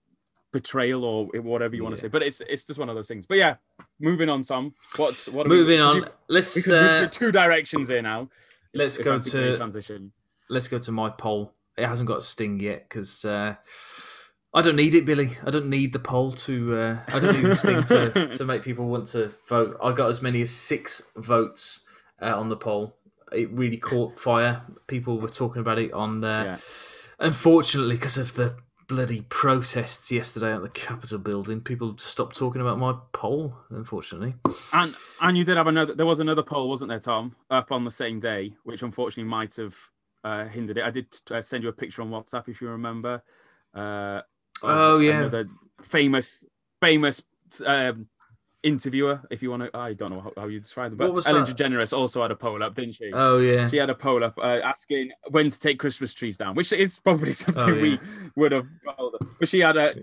betrayal 0.52 1.02
or 1.04 1.26
whatever 1.40 1.74
you 1.74 1.82
want 1.82 1.94
to 1.94 2.00
say. 2.00 2.08
But 2.08 2.22
it's 2.22 2.42
it's 2.46 2.64
just 2.66 2.78
one 2.78 2.88
of 2.90 2.94
those 2.94 3.08
things. 3.08 3.24
But 3.26 3.38
yeah, 3.38 3.56
moving 4.00 4.28
on, 4.28 4.42
Tom. 4.42 4.74
What 4.96 5.14
what 5.32 5.46
are 5.46 5.50
we- 5.50 5.56
Moving 5.56 5.78
because 5.78 5.96
on, 5.96 6.02
you- 6.02 6.08
let's 6.28 6.68
uh, 6.70 7.08
two 7.10 7.32
directions 7.32 7.88
here 7.88 8.02
now. 8.02 8.28
let's 8.74 8.98
go 8.98 9.16
that's 9.16 9.28
a 9.28 9.38
great 9.38 9.50
to 9.52 9.56
transition. 9.56 10.12
Let's 10.52 10.68
go 10.68 10.78
to 10.78 10.92
my 10.92 11.10
poll. 11.10 11.54
It 11.76 11.86
hasn't 11.86 12.06
got 12.06 12.18
a 12.18 12.22
sting 12.22 12.60
yet 12.60 12.88
because 12.88 13.24
uh, 13.24 13.54
I 14.54 14.62
don't 14.62 14.76
need 14.76 14.94
it, 14.94 15.06
Billy. 15.06 15.30
I 15.44 15.50
don't 15.50 15.68
need 15.70 15.92
the 15.92 15.98
poll 15.98 16.32
to. 16.32 16.76
Uh, 16.76 16.98
I 17.08 17.18
don't 17.18 17.34
need 17.34 17.46
the 17.50 17.54
sting 17.54 17.82
to, 17.84 18.28
to 18.36 18.44
make 18.44 18.62
people 18.62 18.86
want 18.88 19.08
to 19.08 19.32
vote. 19.48 19.78
I 19.82 19.92
got 19.92 20.10
as 20.10 20.20
many 20.20 20.42
as 20.42 20.50
six 20.50 21.02
votes 21.16 21.86
uh, 22.20 22.38
on 22.38 22.50
the 22.50 22.56
poll. 22.56 22.96
It 23.32 23.50
really 23.50 23.78
caught 23.78 24.20
fire. 24.20 24.62
People 24.86 25.18
were 25.18 25.30
talking 25.30 25.60
about 25.60 25.78
it 25.78 25.92
on. 25.94 26.20
there. 26.20 26.44
Yeah. 26.44 26.56
Unfortunately, 27.18 27.96
because 27.96 28.18
of 28.18 28.34
the 28.34 28.56
bloody 28.88 29.22
protests 29.30 30.12
yesterday 30.12 30.52
at 30.52 30.60
the 30.60 30.68
Capitol 30.68 31.18
building, 31.18 31.62
people 31.62 31.96
stopped 31.96 32.36
talking 32.36 32.60
about 32.60 32.78
my 32.78 32.94
poll. 33.12 33.54
Unfortunately, 33.70 34.34
And 34.74 34.94
and 35.22 35.38
you 35.38 35.44
did 35.44 35.56
have 35.56 35.66
another. 35.68 35.94
There 35.94 36.04
was 36.04 36.20
another 36.20 36.42
poll, 36.42 36.68
wasn't 36.68 36.90
there, 36.90 37.00
Tom? 37.00 37.36
Up 37.48 37.72
on 37.72 37.84
the 37.86 37.90
same 37.90 38.20
day, 38.20 38.52
which 38.64 38.82
unfortunately 38.82 39.30
might 39.30 39.56
have 39.56 39.74
uh, 40.24 40.44
hindered 40.46 40.78
it. 40.78 40.84
I 40.84 40.90
did 40.90 41.06
uh, 41.30 41.42
send 41.42 41.62
you 41.64 41.68
a 41.68 41.72
picture 41.72 42.02
on 42.02 42.10
WhatsApp 42.10 42.48
if 42.48 42.60
you 42.60 42.68
remember. 42.68 43.22
Uh, 43.74 44.20
Oh, 44.64 44.98
yeah. 44.98 45.26
the 45.26 45.48
famous 45.82 46.44
famous 46.80 47.20
um, 47.66 48.06
interviewer. 48.62 49.20
If 49.30 49.42
you 49.42 49.50
want 49.50 49.64
to, 49.64 49.76
I 49.76 49.92
don't 49.94 50.10
know 50.12 50.20
how, 50.20 50.32
how 50.36 50.46
you 50.46 50.60
describe 50.60 50.90
them, 50.92 50.98
What 50.98 51.06
but 51.08 51.14
was 51.14 51.26
Ellen 51.26 51.44
that? 51.44 51.56
DeGeneres 51.56 51.92
also 51.96 52.22
had 52.22 52.30
a 52.30 52.36
poll 52.36 52.62
up, 52.62 52.74
didn't 52.76 52.94
she? 52.94 53.10
oh 53.12 53.38
yeah, 53.38 53.66
She 53.68 53.76
had 53.78 53.90
a 53.90 53.94
poll 53.94 54.22
up 54.22 54.38
uh, 54.38 54.60
asking 54.62 55.10
when 55.30 55.50
to 55.50 55.58
take 55.58 55.78
Christmas 55.80 56.14
trees 56.14 56.36
down, 56.38 56.54
which 56.54 56.72
is 56.72 56.98
probably 57.00 57.32
something 57.42 57.62
Oh, 57.64 57.74
yeah. 57.74 57.82
we 57.82 57.98
would 58.36 58.52
have. 58.52 58.66
But 59.40 59.48
she 59.48 59.58
had 59.60 59.76
a 59.76 59.94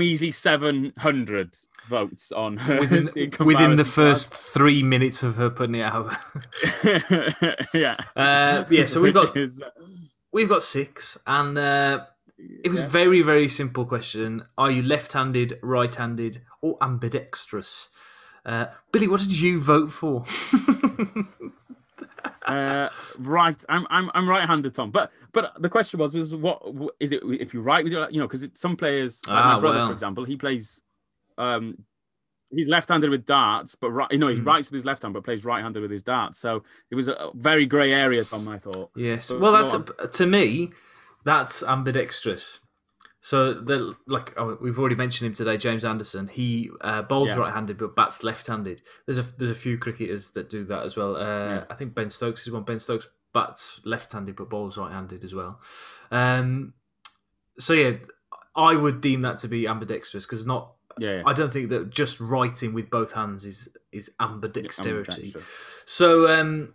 measly 0.00 0.30
seven 0.30 0.94
hundred 0.96 1.54
votes 1.86 2.32
on 2.32 2.56
her 2.56 2.80
within, 2.80 3.08
in 3.38 3.46
within 3.46 3.74
the 3.76 3.84
first 3.84 4.34
three 4.34 4.82
minutes 4.82 5.22
of 5.22 5.36
her 5.36 5.50
putting 5.50 5.74
it 5.74 5.82
out. 5.82 6.16
yeah. 7.74 7.96
Uh, 8.16 8.64
yeah, 8.70 8.86
so 8.86 9.02
we've 9.02 9.12
got 9.12 9.36
is, 9.46 9.60
uh, 9.60 9.68
we've 10.32 10.48
got 10.48 10.62
six, 10.62 11.18
and 11.26 11.58
uh, 11.58 12.06
it 12.64 12.70
was 12.70 12.80
yeah. 12.80 12.88
very 12.88 13.20
very 13.20 13.46
simple 13.46 13.84
question: 13.84 14.42
Are 14.56 14.70
you 14.70 14.82
left-handed, 14.82 15.58
right-handed, 15.62 16.38
or 16.62 16.78
ambidextrous? 16.80 17.90
Uh, 18.46 18.66
Billy, 18.90 19.06
what 19.06 19.20
did 19.20 19.38
you 19.38 19.60
vote 19.60 19.92
for? 19.92 20.24
Uh, 22.56 22.88
right. 23.18 23.64
I'm 23.68 23.86
I'm 23.90 24.10
I'm 24.14 24.28
right-handed, 24.28 24.74
Tom. 24.74 24.90
But 24.90 25.12
but 25.32 25.52
the 25.60 25.68
question 25.68 25.98
was 26.00 26.14
is 26.14 26.34
what 26.34 26.62
is 27.00 27.12
it 27.12 27.22
if 27.24 27.54
you 27.54 27.60
write 27.62 27.84
with 27.84 27.92
your 27.92 28.10
you 28.10 28.18
know 28.18 28.26
because 28.28 28.46
some 28.54 28.76
players 28.76 29.20
like 29.26 29.36
Ah, 29.36 29.54
my 29.54 29.60
brother 29.60 29.78
well. 29.78 29.86
for 29.88 29.92
example 29.92 30.24
he 30.24 30.36
plays 30.36 30.82
um, 31.38 31.78
he's 32.50 32.66
left-handed 32.68 33.08
with 33.10 33.24
darts, 33.24 33.74
but 33.74 33.90
right, 33.92 34.10
you 34.10 34.18
know, 34.18 34.26
he 34.28 34.34
Mm. 34.36 34.44
writes 34.46 34.68
with 34.68 34.74
his 34.74 34.84
left 34.84 35.02
hand, 35.02 35.14
but 35.14 35.22
plays 35.24 35.44
right-handed 35.44 35.80
with 35.80 35.90
his 35.90 36.02
darts. 36.02 36.36
So 36.38 36.64
it 36.90 36.94
was 36.96 37.08
a 37.08 37.30
very 37.34 37.64
grey 37.64 37.92
area, 37.92 38.24
Tom. 38.24 38.46
I 38.48 38.58
thought. 38.58 38.90
Yes. 38.96 39.28
But 39.28 39.40
well, 39.40 39.52
that's 39.52 39.74
to 40.18 40.26
me, 40.26 40.72
that's 41.24 41.62
ambidextrous. 41.62 42.60
So 43.22 43.52
the 43.52 43.94
like 44.06 44.32
oh, 44.38 44.56
we've 44.62 44.78
already 44.78 44.94
mentioned 44.96 45.26
him 45.26 45.34
today, 45.34 45.56
James 45.58 45.84
Anderson. 45.84 46.28
He 46.28 46.70
uh, 46.80 47.02
bowls 47.02 47.28
Yeah. 47.28 47.36
right-handed 47.36 47.76
but 47.76 47.94
bats 47.94 48.22
left-handed. 48.22 48.80
There's 49.06 49.18
a 49.18 49.22
there's 49.36 49.50
a 49.50 49.54
few 49.54 49.76
cricketers 49.76 50.30
that 50.32 50.48
do 50.48 50.64
that 50.64 50.84
as 50.84 50.96
well. 50.96 51.16
Uh, 51.16 51.20
Yeah. 51.20 51.64
I 51.68 51.74
think 51.74 51.94
Ben 51.94 52.10
Stokes 52.10 52.46
is 52.46 52.52
one. 52.52 52.62
Ben 52.62 52.80
Stokes 52.80 53.08
bats 53.34 53.80
left-handed 53.84 54.36
but 54.36 54.48
bowls 54.48 54.78
right-handed 54.78 55.22
as 55.22 55.34
well. 55.34 55.60
Um, 56.10 56.72
so 57.58 57.74
yeah, 57.74 57.92
I 58.56 58.74
would 58.74 59.00
deem 59.02 59.20
that 59.22 59.36
to 59.38 59.48
be 59.48 59.66
ambidextrous 59.68 60.24
because 60.24 60.46
not. 60.46 60.72
Yeah, 60.98 61.16
yeah. 61.16 61.22
I 61.26 61.32
don't 61.34 61.52
think 61.52 61.68
that 61.70 61.90
just 61.90 62.20
writing 62.20 62.72
with 62.72 62.88
both 62.90 63.12
hands 63.12 63.44
is 63.44 63.68
is 63.92 64.10
ambidexterity. 64.20 65.36
So 65.84 66.26
um, 66.40 66.74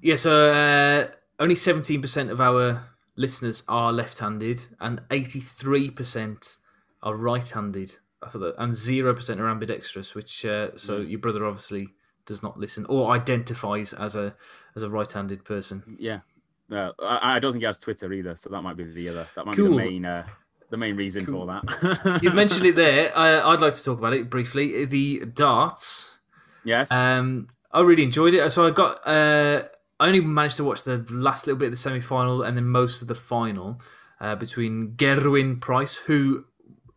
yeah, 0.00 0.16
so 0.16 0.50
uh, 0.50 1.08
only 1.38 1.54
seventeen 1.54 2.00
percent 2.00 2.30
of 2.30 2.40
our 2.40 2.82
listeners 3.16 3.62
are 3.68 3.92
left-handed, 3.92 4.66
and 4.80 5.02
eighty-three 5.10 5.90
percent 5.90 6.56
are 7.02 7.16
right-handed. 7.16 7.96
I 8.22 8.28
thought 8.28 8.38
that, 8.40 8.54
and 8.58 8.74
zero 8.76 9.14
percent 9.14 9.40
are 9.40 9.48
ambidextrous. 9.48 10.14
Which 10.14 10.44
uh, 10.44 10.76
so 10.76 11.00
Mm. 11.00 11.10
your 11.10 11.18
brother 11.20 11.44
obviously 11.44 11.88
does 12.24 12.42
not 12.42 12.58
listen 12.58 12.86
or 12.88 13.10
identifies 13.10 13.92
as 13.92 14.14
a 14.14 14.34
as 14.76 14.82
a 14.82 14.90
right-handed 14.90 15.44
person. 15.44 15.96
Yeah. 15.98 16.20
No, 16.68 16.92
I, 17.02 17.36
I 17.36 17.38
don't 17.38 17.52
think 17.52 17.62
he 17.62 17.66
has 17.66 17.78
Twitter 17.78 18.10
either, 18.12 18.34
so 18.36 18.48
that 18.50 18.62
might 18.62 18.76
be 18.76 18.84
the 18.84 19.08
other. 19.10 19.26
That 19.34 19.44
might 19.44 19.56
be 19.56 19.62
the 19.64 19.68
main, 19.70 20.04
uh, 20.06 20.26
the 20.70 20.76
main 20.78 20.96
reason 20.96 21.26
Cool. 21.26 21.46
for 21.46 21.60
that. 21.66 22.20
You've 22.22 22.34
mentioned 22.34 22.64
it 22.64 22.76
there. 22.76 23.14
Uh, 23.14 23.46
I'd 23.46 23.60
like 23.60 23.74
to 23.74 23.84
talk 23.84 23.98
about 23.98 24.14
it 24.14 24.30
briefly. 24.30 24.86
The 24.86 25.26
darts. 25.26 26.16
yes. 26.64 26.90
Um, 26.90 27.48
I 27.72 27.80
really 27.82 28.04
enjoyed 28.04 28.32
it. 28.32 28.50
So 28.52 28.66
I 28.66 28.70
got. 28.70 29.06
Uh, 29.06 29.64
I 30.02 30.08
only 30.08 30.20
managed 30.20 30.56
to 30.56 30.64
watch 30.64 30.82
the 30.82 31.06
last 31.10 31.46
little 31.46 31.58
bit 31.58 31.66
of 31.66 31.72
the 31.72 31.76
semi 31.76 32.00
final 32.00 32.42
and 32.42 32.56
then 32.56 32.66
most 32.66 33.02
of 33.02 33.08
the 33.08 33.14
final 33.14 33.80
uh, 34.20 34.34
between 34.34 34.94
Gerwyn 34.96 35.60
Price, 35.60 35.96
who, 35.96 36.44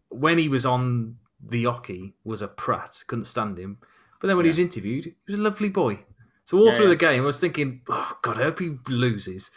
when 0.09 0.39
he 0.39 0.49
was 0.49 0.65
on 0.65 1.17
the 1.39 1.65
oche, 1.65 2.13
was 2.23 2.41
a 2.41 2.47
prat, 2.47 3.03
couldn't 3.07 3.25
stand 3.25 3.59
him. 3.59 3.77
But 4.19 4.27
then 4.27 4.37
when 4.37 4.45
he 4.45 4.49
was 4.49 4.57
interviewed, 4.57 5.05
he 5.05 5.13
was 5.27 5.39
a 5.39 5.43
lovely 5.43 5.69
boy. 5.69 5.99
So 6.45 6.57
all 6.57 6.65
Yeah, 6.65 6.71
through 6.77 6.85
yeah. 6.85 6.89
the 6.93 6.95
game, 6.95 7.23
I 7.23 7.25
was 7.27 7.39
thinking, 7.39 7.81
oh 7.89 8.17
God, 8.23 8.39
I 8.39 8.43
hope 8.43 8.59
he 8.59 8.77
loses, 8.89 9.51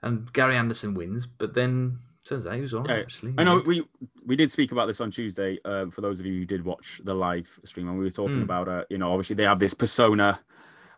and 0.00 0.32
Gary 0.32 0.56
Anderson 0.56 0.94
wins. 0.94 1.26
But 1.26 1.54
then 1.54 1.98
turns 2.24 2.46
out 2.46 2.54
he 2.54 2.62
was 2.62 2.72
right. 2.72 2.88
Yeah, 2.88 2.96
actually, 2.96 3.34
I 3.36 3.42
know 3.42 3.62
we 3.66 3.82
we 4.24 4.36
did 4.36 4.50
speak 4.50 4.70
about 4.70 4.86
this 4.86 5.00
on 5.00 5.10
Tuesday. 5.10 5.58
Um, 5.64 5.90
for 5.90 6.02
those 6.02 6.20
of 6.20 6.26
you 6.26 6.38
who 6.38 6.44
did 6.44 6.64
watch 6.64 7.00
the 7.04 7.14
live 7.14 7.48
stream, 7.64 7.88
and 7.88 7.98
we 7.98 8.04
were 8.04 8.10
talking 8.10 8.38
Mm. 8.38 8.42
about, 8.42 8.68
uh, 8.68 8.84
you 8.90 8.98
know, 8.98 9.10
obviously 9.10 9.34
they 9.34 9.44
have 9.44 9.58
this 9.58 9.74
persona 9.74 10.38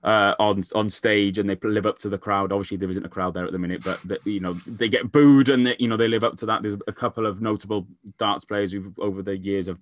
uh, 0.04 0.34
on 0.38 0.62
on 0.74 0.88
stage, 0.90 1.38
and 1.38 1.48
they 1.48 1.56
live 1.62 1.86
up 1.86 1.98
to 1.98 2.08
the 2.08 2.18
crowd. 2.18 2.52
Obviously, 2.52 2.76
there 2.76 2.90
isn't 2.90 3.06
a 3.06 3.08
crowd 3.08 3.34
there 3.34 3.46
at 3.46 3.52
the 3.52 3.58
minute, 3.58 3.82
but 3.82 4.00
the, 4.02 4.18
you 4.24 4.40
know 4.40 4.52
they 4.66 4.88
get 4.88 5.10
booed, 5.10 5.48
and 5.48 5.66
they, 5.66 5.76
you 5.78 5.88
know 5.88 5.96
they 5.96 6.08
live 6.08 6.24
up 6.24 6.36
to 6.36 6.46
that. 6.46 6.62
There's 6.62 6.76
a 6.86 6.92
couple 6.92 7.26
of 7.26 7.40
notable 7.40 7.86
darts 8.18 8.44
players 8.44 8.70
who 8.72 8.92
over 8.98 9.22
the 9.22 9.36
years 9.36 9.66
have 9.66 9.78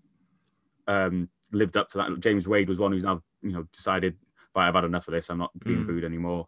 um, 0.87 1.28
lived 1.50 1.76
up 1.76 1.88
to 1.88 1.98
that. 1.98 2.20
James 2.20 2.46
Wade 2.48 2.68
was 2.68 2.78
one 2.78 2.92
who's 2.92 3.04
now 3.04 3.22
you 3.42 3.52
know 3.52 3.64
decided, 3.72 4.16
"But 4.54 4.61
I've 4.61 4.74
had 4.74 4.85
enough 4.85 5.08
of 5.08 5.12
this. 5.12 5.28
I'm 5.28 5.38
not 5.38 5.50
being 5.64 5.85
Mm. 5.85 5.87
booed 5.88 6.04
anymore." 6.04 6.46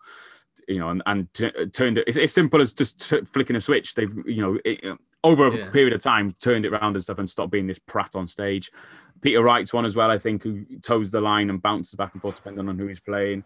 You 0.69 0.79
know, 0.79 0.89
and 0.91 1.03
and 1.07 1.33
t- 1.35 1.51
turned 1.73 1.99
it. 1.99 2.05
It's 2.07 2.17
as 2.17 2.33
simple 2.33 2.61
as 2.61 2.73
just 2.75 3.09
t- 3.09 3.21
flicking 3.33 3.57
a 3.57 3.61
switch. 3.61 3.95
They've 3.95 4.13
you 4.27 4.41
know 4.41 4.59
it, 4.65 4.99
over 5.23 5.49
a 5.49 5.57
Yeah. 5.57 5.71
period 5.71 5.93
of 5.95 6.03
time 6.03 6.33
turned 6.41 6.65
it 6.65 6.73
around 6.73 6.95
and 6.95 7.03
stuff 7.03 7.19
and 7.19 7.29
stopped 7.29 7.51
being 7.51 7.67
this 7.67 7.79
prat 7.79 8.15
on 8.15 8.27
stage. 8.29 8.71
Peter 9.21 9.43
Wright's 9.43 9.73
one 9.73 9.85
as 9.85 9.97
well, 9.97 10.11
I 10.11 10.19
think, 10.19 10.43
who 10.43 10.65
toes 10.83 11.11
the 11.11 11.21
line 11.21 11.51
and 11.51 11.61
bounces 11.63 11.95
back 11.95 12.13
and 12.13 12.21
forth 12.23 12.37
depending 12.37 12.69
on 12.69 12.79
who 12.79 12.87
he's 12.87 13.01
playing. 13.01 13.45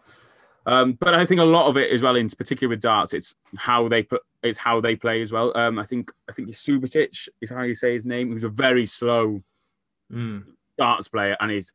Um, 0.65 0.93
but 0.93 1.13
I 1.13 1.25
think 1.25 1.39
a 1.39 1.45
lot 1.45 1.67
of 1.67 1.77
it 1.77 1.91
as 1.91 2.01
well, 2.01 2.15
in 2.15 2.29
particular 2.29 2.69
with 2.69 2.81
darts, 2.81 3.13
it's 3.13 3.33
how 3.57 3.87
they 3.87 4.03
put, 4.03 4.21
it's 4.43 4.57
how 4.57 4.81
they 4.81 4.95
play 4.95 5.21
as 5.21 5.31
well. 5.31 5.55
Um, 5.57 5.79
I 5.79 5.85
think 5.85 6.11
I 6.29 6.33
think 6.33 6.49
Subotic 6.49 7.27
is 7.41 7.49
how 7.49 7.63
you 7.63 7.75
say 7.75 7.93
his 7.93 8.05
name. 8.05 8.27
He 8.27 8.33
was 8.33 8.43
a 8.43 8.49
very 8.49 8.85
slow 8.85 9.41
Mm. 10.11 10.43
darts 10.77 11.07
player, 11.07 11.37
and 11.39 11.51
he's 11.51 11.71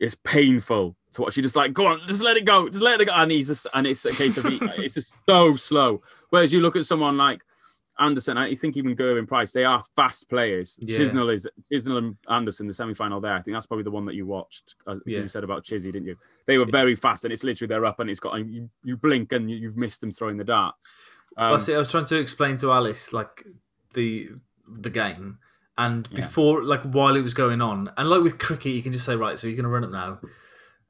it's 0.00 0.16
painful 0.24 0.96
to 1.12 1.20
watch. 1.22 1.36
You 1.36 1.42
just 1.42 1.54
like 1.56 1.72
go 1.72 1.86
on, 1.86 2.00
just 2.06 2.22
let 2.22 2.36
it 2.36 2.44
go, 2.44 2.68
just 2.68 2.82
let 2.82 3.00
it 3.00 3.04
go, 3.06 3.12
and 3.12 3.30
he's 3.30 3.48
just 3.48 3.66
and 3.74 3.86
it's 3.86 4.04
a 4.04 4.10
case 4.12 4.36
of 4.38 4.44
he, 4.46 4.58
it's 4.82 4.94
just 4.94 5.14
so 5.28 5.54
slow. 5.56 6.02
Whereas 6.30 6.52
you 6.52 6.60
look 6.60 6.76
at 6.76 6.86
someone 6.86 7.16
like 7.16 7.42
Anderson, 7.98 8.36
I 8.36 8.54
think 8.56 8.76
even 8.76 8.96
Gerwyn 8.96 9.26
Price, 9.28 9.52
they 9.52 9.64
are 9.64 9.84
fast 9.94 10.28
players. 10.28 10.76
Yeah. 10.80 10.98
Chisnall 10.98 11.32
is 11.32 11.46
Chisnall 11.72 11.98
and 11.98 12.16
Anderson, 12.28 12.66
the 12.66 12.74
semi 12.74 12.94
final 12.94 13.20
there. 13.20 13.34
I 13.34 13.42
think 13.42 13.54
that's 13.54 13.66
probably 13.66 13.84
the 13.84 13.90
one 13.92 14.04
that 14.06 14.14
you 14.14 14.26
watched. 14.26 14.74
As 14.88 15.00
Yeah. 15.06 15.20
You 15.20 15.28
said 15.28 15.44
about 15.44 15.64
Chizzy, 15.64 15.92
didn't 15.92 16.06
you? 16.06 16.16
They 16.46 16.58
were 16.58 16.66
very 16.66 16.96
fast, 16.96 17.24
and 17.24 17.32
it's 17.32 17.44
literally 17.44 17.68
they're 17.68 17.84
up, 17.86 18.00
and 18.00 18.10
it's 18.10 18.20
got 18.20 18.34
you, 18.44 18.68
you 18.82 18.96
blink 18.96 19.32
and 19.32 19.50
you, 19.50 19.56
you've 19.56 19.76
missed 19.76 20.00
them 20.00 20.10
throwing 20.12 20.36
the 20.36 20.44
darts. 20.44 20.92
Um, 21.36 21.50
Well, 21.52 21.60
see, 21.60 21.74
I 21.74 21.78
was 21.78 21.90
trying 21.90 22.04
to 22.06 22.18
explain 22.18 22.56
to 22.58 22.72
Alice 22.72 23.12
like 23.12 23.44
the 23.94 24.30
the 24.68 24.90
game, 24.90 25.38
and 25.78 26.08
Yeah. 26.10 26.16
before 26.16 26.62
like 26.64 26.82
while 26.82 27.14
it 27.16 27.22
was 27.22 27.34
going 27.34 27.60
on, 27.60 27.90
and 27.96 28.08
like 28.10 28.22
with 28.22 28.38
cricket, 28.38 28.72
you 28.72 28.82
can 28.82 28.92
just 28.92 29.04
say 29.06 29.14
right, 29.14 29.38
so 29.38 29.46
you're 29.46 29.56
going 29.56 29.64
to 29.64 29.68
run 29.70 29.84
up 29.84 29.90
now, 29.90 30.20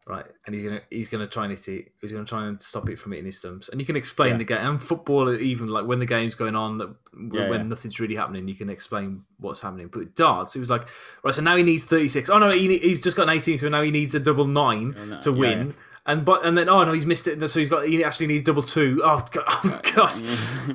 right, 0.06 0.24
and 0.46 0.54
he's 0.54 0.64
gonna 0.64 0.80
he's 0.90 1.08
gonna 1.08 1.26
try 1.26 1.44
and 1.44 1.52
hit 1.52 1.68
it. 1.68 1.92
He's 2.00 2.12
gonna 2.12 2.24
try 2.24 2.46
and 2.46 2.60
stop 2.60 2.88
it 2.88 2.98
from 2.98 3.12
hitting 3.12 3.26
his 3.26 3.38
stumps, 3.38 3.68
and 3.70 3.80
you 3.80 3.86
can 3.86 3.96
explain 3.96 4.32
Yeah. 4.32 4.36
the 4.38 4.44
game. 4.44 4.58
And 4.66 4.82
football, 4.82 5.34
even 5.34 5.68
like 5.68 5.86
when 5.86 5.98
the 5.98 6.06
game's 6.06 6.34
going 6.34 6.54
on, 6.56 6.76
that 6.78 6.94
Yeah, 7.32 7.48
when 7.48 7.60
yeah. 7.60 7.66
nothing's 7.68 7.98
really 8.00 8.16
happening, 8.16 8.46
you 8.48 8.54
can 8.54 8.68
explain 8.70 9.22
what's 9.38 9.60
happening. 9.60 9.88
But 9.88 10.14
darts, 10.14 10.56
it 10.56 10.60
was 10.60 10.70
like 10.70 10.86
right, 11.22 11.34
so 11.34 11.42
now 11.42 11.56
he 11.56 11.62
needs 11.62 11.84
36. 11.84 12.28
Oh 12.30 12.38
no, 12.38 12.50
he, 12.50 12.78
he's 12.78 13.00
just 13.00 13.16
got 13.16 13.24
an 13.24 13.30
18, 13.34 13.58
so 13.58 13.68
now 13.68 13.82
he 13.82 13.90
needs 13.90 14.14
a 14.14 14.20
double 14.20 14.46
nine 14.46 14.94
Yeah, 14.96 15.04
no, 15.04 15.20
to 15.20 15.32
win. 15.32 15.74
And 16.06 16.22
but 16.22 16.44
and 16.44 16.56
then 16.56 16.68
oh 16.68 16.84
no, 16.84 16.92
he's 16.92 17.06
missed 17.06 17.26
it. 17.28 17.40
So 17.48 17.60
he's 17.60 17.70
got 17.70 17.86
he 17.86 18.04
actually 18.04 18.26
needs 18.26 18.42
double 18.42 18.62
two. 18.62 19.00
Oh 19.02 19.24
god, 19.32 19.44
oh, 19.46 19.80
god. 19.94 20.12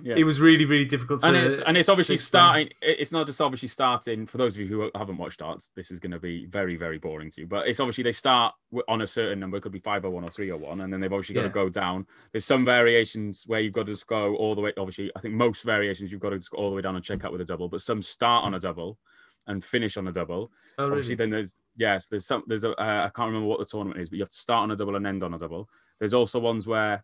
yeah. 0.03 0.15
it 0.17 0.23
was 0.23 0.39
really 0.39 0.65
really 0.65 0.85
difficult. 0.85 1.21
To, 1.21 1.27
and 1.27 1.35
it's 1.37 1.59
and 1.59 1.77
it's 1.77 1.87
obviously 1.87 2.17
starting. 2.17 2.69
It's 2.81 3.11
not 3.11 3.27
just 3.27 3.39
obviously 3.39 3.67
starting. 3.67 4.25
For 4.25 4.39
those 4.39 4.55
of 4.55 4.61
you 4.61 4.67
who 4.67 4.89
haven't 4.95 5.17
watched 5.17 5.39
darts, 5.39 5.69
this 5.75 5.91
is 5.91 5.99
going 5.99 6.13
to 6.13 6.19
be 6.19 6.47
very 6.47 6.77
very 6.77 6.97
boring 6.97 7.29
to 7.29 7.41
you. 7.41 7.47
But 7.47 7.67
it's 7.67 7.79
obviously 7.79 8.03
they 8.03 8.11
start 8.11 8.55
on 8.87 9.01
a 9.01 9.07
certain 9.07 9.39
number. 9.39 9.57
It 9.57 9.61
could 9.61 9.71
be 9.71 9.79
five 9.79 10.03
or 10.03 10.09
one 10.09 10.23
or 10.23 10.29
three 10.29 10.49
or 10.49 10.57
one, 10.57 10.81
and 10.81 10.91
then 10.91 10.99
they've 10.99 11.13
obviously 11.13 11.35
got 11.35 11.41
Yeah. 11.41 11.47
to 11.49 11.53
go 11.53 11.69
down. 11.69 12.07
There's 12.31 12.45
some 12.45 12.65
variations 12.65 13.43
where 13.45 13.59
you've 13.59 13.73
got 13.73 13.85
to 13.85 13.91
just 13.93 14.07
go 14.07 14.35
all 14.35 14.55
the 14.55 14.61
way. 14.61 14.73
Obviously, 14.77 15.11
I 15.15 15.19
think 15.19 15.35
most 15.35 15.61
variations 15.63 16.11
you've 16.11 16.21
got 16.21 16.31
to 16.31 16.39
go 16.39 16.57
all 16.57 16.71
the 16.71 16.75
way 16.77 16.81
down 16.81 16.95
and 16.95 17.05
check 17.05 17.23
out 17.23 17.31
with 17.31 17.41
a 17.41 17.45
double. 17.45 17.69
But 17.69 17.81
some 17.81 18.01
start 18.01 18.45
on 18.45 18.55
a 18.55 18.59
double 18.59 18.97
and 19.45 19.63
finish 19.63 19.95
on 19.97 20.07
a 20.07 20.11
double. 20.11 20.51
Oh, 20.77 20.87
Obviously, 20.87 21.15
then 21.15 21.29
there's 21.29 21.55
yes, 21.79 22.07
there's 22.07 22.27
some 22.27 22.43
there's 22.45 22.65
a 22.65 22.71
uh, 22.71 23.05
I 23.05 23.09
can't 23.15 23.27
remember 23.27 23.47
what 23.47 23.59
the 23.59 23.65
tournament 23.65 23.99
is, 23.99 24.09
but 24.09 24.17
you 24.17 24.23
have 24.23 24.29
to 24.29 24.35
start 24.35 24.63
on 24.63 24.71
a 24.71 24.75
double 24.75 24.95
and 24.95 25.07
end 25.07 25.23
on 25.23 25.33
a 25.33 25.39
double. 25.39 25.67
There's 25.99 26.13
also 26.13 26.39
ones 26.39 26.67
where 26.67 27.03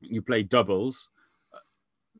you 0.00 0.20
play 0.20 0.42
doubles, 0.42 1.10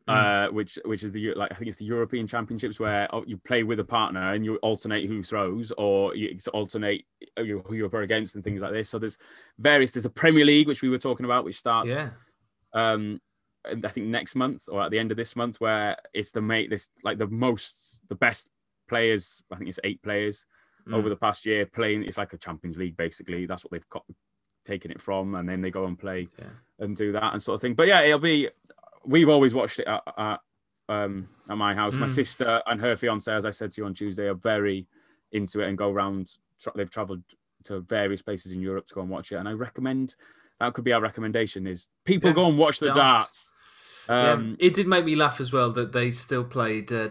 uh, 0.06 0.48
which 0.48 0.78
which 0.84 1.02
is 1.02 1.12
the 1.12 1.34
like 1.34 1.50
I 1.52 1.56
think 1.56 1.68
it's 1.68 1.78
the 1.78 1.84
European 1.84 2.26
Championships 2.26 2.78
where 2.78 3.12
oh, 3.14 3.24
you 3.26 3.36
play 3.38 3.64
with 3.64 3.80
a 3.80 3.84
partner 3.84 4.32
and 4.32 4.44
you 4.44 4.56
alternate 4.56 5.06
who 5.06 5.22
throws 5.22 5.72
or 5.76 6.14
you 6.14 6.38
alternate 6.52 7.04
uh, 7.36 7.42
who 7.42 7.74
you're 7.74 8.02
against 8.02 8.36
and 8.36 8.44
things 8.44 8.60
like 8.60 8.72
this. 8.72 8.88
So 8.88 8.98
there's 8.98 9.18
various. 9.58 9.92
There's 9.92 10.04
the 10.04 10.10
Premier 10.10 10.44
League 10.44 10.68
which 10.68 10.82
we 10.82 10.88
were 10.88 10.98
talking 10.98 11.24
about, 11.24 11.44
which 11.44 11.58
starts 11.58 11.90
Yeah. 11.90 12.10
um 12.72 13.20
and 13.64 13.84
I 13.84 13.88
think 13.88 14.06
next 14.08 14.34
month 14.34 14.68
or 14.68 14.82
at 14.82 14.90
the 14.90 14.98
end 14.98 15.10
of 15.10 15.16
this 15.16 15.36
month 15.36 15.60
where 15.60 15.96
it's 16.12 16.30
the 16.32 16.42
mate 16.42 16.70
this 16.70 16.90
like 17.02 17.18
the 17.18 17.26
most 17.26 18.02
the 18.08 18.14
best 18.14 18.50
players 18.88 19.42
I 19.50 19.56
think 19.56 19.70
it's 19.70 19.80
eight 19.84 20.02
players 20.02 20.44
Mm. 20.88 20.94
over 20.94 21.08
the 21.08 21.16
past 21.16 21.46
year 21.46 21.64
playing 21.66 22.04
it's 22.04 22.18
like 22.18 22.32
a 22.34 22.38
Champions 22.38 22.76
League 22.76 22.96
basically 22.96 23.46
that's 23.46 23.64
what 23.64 23.70
they've 23.72 23.88
got 23.88 24.04
taken 24.64 24.90
it 24.90 25.00
from 25.00 25.34
and 25.34 25.48
then 25.48 25.60
they 25.62 25.70
go 25.70 25.84
and 25.86 25.98
play 25.98 26.28
Yeah. 26.38 26.46
and 26.78 26.94
do 26.96 27.12
that 27.12 27.32
and 27.32 27.42
sort 27.42 27.54
of 27.56 27.60
thing 27.62 27.74
but 27.74 27.86
yeah 27.86 28.00
it'll 28.02 28.18
be 28.18 28.48
we've 29.04 29.28
always 29.28 29.54
watched 29.54 29.78
it 29.78 29.86
at, 29.86 30.02
at 30.18 30.40
um 30.88 31.28
at 31.48 31.56
my 31.56 31.74
house 31.74 31.94
my 31.96 32.06
Mm. 32.06 32.10
sister 32.14 32.62
and 32.66 32.80
her 32.80 32.96
fiance 32.96 33.32
as 33.32 33.44
I 33.46 33.50
said 33.50 33.70
to 33.72 33.80
you 33.80 33.86
on 33.86 33.94
Tuesday 33.94 34.26
are 34.28 34.34
very 34.34 34.86
into 35.32 35.60
it 35.60 35.68
and 35.68 35.76
go 35.78 35.90
around 35.90 36.32
tra- 36.60 36.72
they've 36.74 36.90
traveled 36.90 37.22
to 37.64 37.80
various 37.80 38.20
places 38.22 38.52
in 38.52 38.60
Europe 38.60 38.84
to 38.86 38.94
go 38.94 39.00
and 39.00 39.10
watch 39.10 39.32
it 39.32 39.36
and 39.36 39.48
I 39.48 39.52
recommend 39.52 40.16
that 40.60 40.72
could 40.74 40.84
be 40.84 40.92
our 40.92 41.00
recommendation 41.00 41.66
is 41.66 41.88
people 42.04 42.30
Yeah, 42.30 42.34
go 42.36 42.46
and 42.48 42.58
watch 42.58 42.78
the 42.78 42.86
darts. 42.92 42.96
darts, 42.96 43.43
Yeah, 44.08 44.32
um 44.32 44.56
it 44.58 44.74
did 44.74 44.86
make 44.86 45.04
me 45.04 45.14
laugh 45.14 45.40
as 45.40 45.52
well 45.52 45.70
that 45.72 45.92
they 45.92 46.10
still 46.10 46.44
played, 46.44 46.92
uh, 46.92 47.08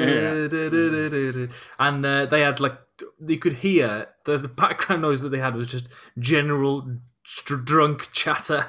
Yeah. 0.00 1.46
and 1.78 2.04
uh, 2.06 2.26
they 2.26 2.40
had 2.40 2.60
like 2.60 2.78
you 3.26 3.38
could 3.38 3.54
hear 3.54 4.08
the, 4.24 4.36
the 4.38 4.48
background 4.48 5.02
noise 5.02 5.22
that 5.22 5.30
they 5.30 5.38
had 5.38 5.54
was 5.54 5.68
just 5.68 5.88
general 6.18 6.98
dr- 7.46 7.64
drunk 7.64 8.08
chatter. 8.12 8.66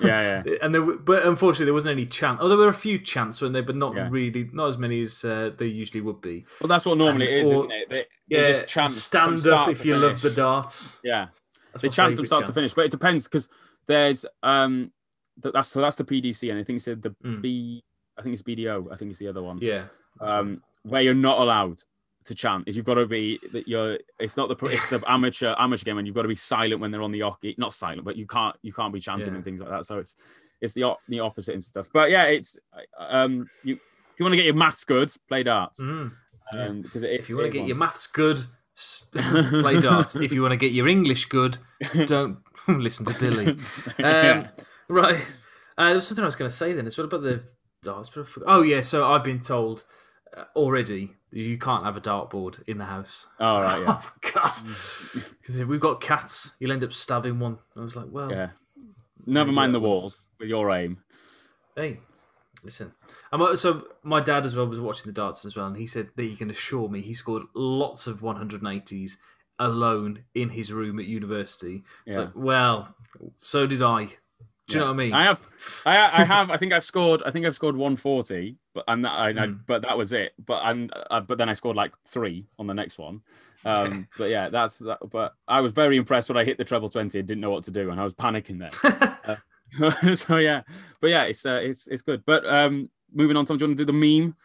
Yeah, 0.00 0.42
and 0.62 0.74
there, 0.74 0.82
were- 0.82 0.98
but 0.98 1.24
unfortunately 1.24 1.66
there 1.66 1.74
wasn't 1.74 1.92
any 1.92 2.06
chant. 2.06 2.38
Oh, 2.40 2.48
there 2.48 2.56
were 2.58 2.68
a 2.68 2.72
few 2.74 2.98
chants 2.98 3.40
when 3.40 3.52
they, 3.52 3.60
but 3.60 3.76
not 3.76 3.94
Yeah. 3.94 4.08
really, 4.10 4.48
not 4.52 4.68
as 4.68 4.78
many 4.78 5.00
as 5.02 5.24
uh, 5.24 5.50
there 5.56 5.68
usually 5.68 6.00
would 6.00 6.20
be. 6.20 6.44
well 6.60 6.68
that's 6.68 6.84
what 6.86 6.98
normally 6.98 7.26
And- 7.26 7.34
it 7.36 7.40
is 7.44 7.50
or- 7.50 7.54
isn't 7.66 7.72
it 7.72 7.88
they, 7.90 8.04
they 8.30 8.42
Yeah, 8.42 8.52
just 8.52 8.66
chant 8.68 8.90
stand 8.92 9.46
up 9.46 9.68
if 9.68 9.84
you 9.84 9.96
love 9.96 10.20
the 10.22 10.30
darts. 10.30 10.96
yeah 11.04 11.26
That's 11.72 11.82
they 11.82 11.88
chant 11.90 12.16
from 12.16 12.26
start 12.26 12.46
to 12.46 12.52
finish, 12.52 12.74
but 12.74 12.84
it 12.86 12.90
depends 12.90 13.24
because 13.24 13.48
there's 13.86 14.26
um 14.42 14.90
that's 15.42 15.68
so 15.68 15.80
that's 15.80 15.96
the 15.96 16.04
PDC 16.04 16.50
and 16.50 16.58
I 16.58 16.64
think 16.64 16.76
it's 16.76 16.84
the 16.86 17.14
Mm. 17.24 17.42
B 17.42 17.82
I 18.18 18.22
think 18.22 18.32
it's 18.32 18.42
BDO 18.42 18.92
I 18.92 18.96
think 18.96 19.10
it's 19.10 19.20
the 19.20 19.28
other 19.28 19.42
one 19.42 19.58
Yeah, 19.60 19.84
um 20.20 20.62
where 20.82 21.02
you're 21.02 21.14
not 21.14 21.38
allowed 21.40 21.82
to 22.24 22.34
chant. 22.34 22.64
If 22.66 22.76
you've 22.76 22.84
got 22.84 22.94
to 22.94 23.06
be 23.06 23.38
that 23.52 23.66
you're, 23.66 23.98
it's 24.18 24.36
not 24.36 24.48
the 24.48 24.66
it's 24.66 24.90
the 24.90 25.02
amateur 25.08 25.54
amateur 25.58 25.84
game, 25.84 25.96
and 25.98 26.06
you've 26.06 26.14
got 26.16 26.22
to 26.22 26.28
be 26.28 26.36
silent 26.36 26.80
when 26.80 26.90
they're 26.90 27.02
on 27.02 27.12
the 27.12 27.20
oche. 27.20 27.56
Not 27.56 27.72
silent, 27.72 28.04
but 28.04 28.16
you 28.16 28.26
can't 28.26 28.54
you 28.62 28.72
can't 28.72 28.92
be 28.92 29.00
chanting 29.00 29.28
Yeah. 29.28 29.36
and 29.36 29.44
things 29.44 29.60
like 29.60 29.70
that. 29.70 29.86
So 29.86 29.98
it's 29.98 30.14
it's 30.60 30.74
the 30.74 30.94
the 31.08 31.20
opposite 31.20 31.54
and 31.54 31.64
stuff. 31.64 31.86
But 31.92 32.10
yeah, 32.10 32.24
it's 32.24 32.58
um 32.98 33.48
you 33.64 33.74
if 33.74 33.80
you 34.18 34.24
want 34.24 34.32
to 34.32 34.36
get 34.36 34.44
your 34.46 34.54
maths 34.56 34.84
good, 34.84 35.10
play 35.28 35.42
darts. 35.42 35.80
Mm. 35.80 36.12
Um, 36.52 36.82
because 36.82 37.02
it, 37.02 37.10
If 37.12 37.28
you 37.30 37.36
want 37.36 37.44
to 37.50 37.56
is 37.56 37.60
get 37.62 37.66
your 37.68 37.76
maths 37.76 38.06
good, 38.08 38.40
play 39.12 39.80
darts. 39.80 40.16
if 40.16 40.32
you 40.32 40.42
want 40.42 40.52
to 40.52 40.56
get 40.56 40.72
your 40.72 40.88
English 40.88 41.26
good, 41.26 41.56
don't 42.06 42.38
listen 42.68 43.06
to 43.06 43.14
Billy. 43.18 43.48
Um, 43.48 43.58
Yeah. 43.98 44.48
Right. 44.88 45.24
Uh, 45.76 45.86
there 45.86 45.94
was 45.96 46.06
something 46.06 46.24
I 46.24 46.26
was 46.26 46.36
going 46.36 46.50
to 46.50 46.56
say 46.56 46.72
then. 46.72 46.86
It's 46.86 46.96
what 46.98 47.04
about 47.04 47.22
the 47.22 47.42
darts? 47.82 48.08
But 48.08 48.22
I 48.22 48.24
forgot- 48.24 48.48
Oh 48.48 48.62
yeah. 48.62 48.80
So 48.80 49.08
I've 49.10 49.24
been 49.24 49.40
told 49.40 49.84
uh, 50.36 50.44
already 50.56 51.10
you 51.30 51.58
can't 51.58 51.84
have 51.84 51.96
a 51.96 52.00
dartboard 52.00 52.62
in 52.66 52.78
the 52.78 52.86
house. 52.86 53.26
Oh, 53.38 53.60
right, 53.60 53.80
yeah. 53.80 54.00
oh 54.02 54.12
god. 54.32 54.52
Because 55.40 55.60
if 55.60 55.68
we've 55.68 55.80
got 55.80 56.00
cats, 56.00 56.56
you'll 56.60 56.72
end 56.72 56.84
up 56.84 56.92
stabbing 56.92 57.38
one. 57.38 57.58
I 57.76 57.80
was 57.80 57.96
like, 57.96 58.06
well, 58.10 58.30
yeah. 58.30 58.50
Never 59.26 59.52
mind 59.52 59.74
the 59.74 59.80
walls 59.80 60.26
with 60.38 60.48
your 60.48 60.70
aim. 60.70 60.98
hey, 61.76 62.00
listen. 62.62 62.92
I'm, 63.32 63.56
so 63.56 63.84
my 64.02 64.20
dad 64.20 64.44
as 64.46 64.56
well 64.56 64.66
was 64.66 64.80
watching 64.80 65.04
the 65.06 65.12
darts 65.12 65.44
as 65.44 65.54
well, 65.56 65.66
and 65.66 65.76
he 65.76 65.86
said 65.86 66.08
that 66.16 66.22
he 66.22 66.34
can 66.36 66.50
assure 66.50 66.88
me 66.88 67.00
he 67.02 67.12
scored 67.14 67.44
lots 67.54 68.06
of 68.06 68.20
180s 68.20 69.12
alone 69.58 70.24
in 70.34 70.50
his 70.50 70.72
room 70.72 70.98
at 70.98 71.04
university. 71.06 71.82
It's 72.06 72.16
Yeah. 72.16 72.24
like, 72.24 72.32
well, 72.34 72.94
so 73.42 73.66
did 73.66 73.82
I. 73.82 74.08
Do 74.68 74.74
you 74.74 74.80
know 74.80 74.86
what 74.86 74.92
I 74.92 74.96
mean? 74.96 75.12
I 75.14 75.24
have, 75.24 75.40
I, 75.86 75.96
I 76.20 76.24
have, 76.24 76.50
I 76.50 76.56
think 76.58 76.72
I've 76.74 76.84
scored, 76.84 77.22
I 77.24 77.30
think 77.30 77.46
I've 77.46 77.54
scored 77.54 77.74
140, 77.74 78.56
but 78.74 78.84
and 78.86 79.04
that, 79.04 79.12
I, 79.12 79.28
I, 79.30 79.32
Mm. 79.32 79.60
but 79.66 79.82
that 79.82 79.96
was 79.96 80.12
it. 80.12 80.32
But 80.44 80.60
and 80.66 80.92
uh, 81.10 81.20
but 81.20 81.38
then 81.38 81.48
I 81.48 81.54
scored 81.54 81.74
like 81.76 81.94
three 82.06 82.46
on 82.58 82.66
the 82.66 82.74
next 82.74 82.98
one. 82.98 83.22
Um, 83.64 84.06
but 84.18 84.28
yeah, 84.30 84.50
that's 84.50 84.78
that. 84.80 84.98
But 85.10 85.32
I 85.48 85.60
was 85.62 85.72
very 85.72 85.96
impressed 85.96 86.28
when 86.28 86.36
I 86.36 86.44
hit 86.44 86.58
the 86.58 86.64
treble 86.64 86.88
20 86.90 87.18
and 87.18 87.26
didn't 87.26 87.40
know 87.40 87.50
what 87.50 87.64
to 87.64 87.70
do, 87.70 87.90
and 87.90 87.98
I 88.00 88.04
was 88.04 88.12
panicking 88.12 88.58
there. 88.58 89.40
so 90.16 90.36
yeah, 90.36 90.62
but 91.00 91.08
yeah, 91.10 91.24
it's 91.24 91.44
uh, 91.46 91.60
it's 91.62 91.86
it's 91.88 92.02
good. 92.02 92.22
But 92.26 92.46
um, 92.46 92.90
moving 93.12 93.36
on, 93.36 93.44
Tom, 93.46 93.56
do 93.58 93.64
you 93.64 93.68
want 93.68 93.78
to 93.78 93.84
do 93.86 93.92
the 93.92 93.98
meme 94.20 94.36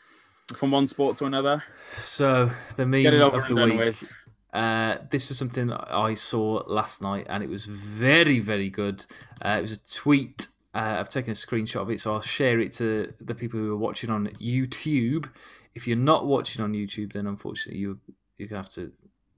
from 0.56 0.72
one 0.72 0.88
sport 0.88 1.18
to 1.18 1.26
another? 1.26 1.64
so 1.92 2.50
the 2.78 2.86
meme 2.86 3.04
Get 3.04 3.14
it 3.14 3.22
over 3.22 3.38
of 3.38 3.46
and 3.46 3.58
the 3.58 3.62
done 3.62 3.70
week. 3.72 3.80
with. 3.80 4.12
Uh, 4.54 4.98
this 5.10 5.30
was 5.30 5.38
something 5.38 5.72
I 5.72 6.14
saw 6.14 6.64
last 6.68 7.02
night, 7.02 7.26
and 7.28 7.44
it 7.44 7.50
was 7.50 7.66
very, 7.66 8.40
very 8.40 8.70
good. 8.70 9.04
Uh, 9.44 9.56
it 9.58 9.62
was 9.62 9.72
a 9.72 9.84
tweet. 9.84 10.48
Uh, 10.76 10.98
I've 11.00 11.10
taken 11.10 11.32
a 11.32 11.36
screenshot 11.36 11.82
of 11.82 11.90
it, 11.90 12.00
so 12.00 12.14
I'll 12.14 12.22
share 12.22 12.60
it 12.60 12.72
to 12.74 13.14
the 13.20 13.34
people 13.34 13.60
who 13.60 13.74
are 13.74 13.78
watching 13.78 14.12
on 14.12 14.28
YouTube. 14.40 15.30
If 15.74 15.88
you're 15.88 15.98
not 15.98 16.28
watching 16.28 16.64
on 16.64 16.74
YouTube, 16.74 17.14
then 17.14 17.26
unfortunately 17.26 17.82
you 17.82 18.00
you're 18.38 18.48
gonna 18.48 18.62
have 18.62 18.74
to 18.74 18.92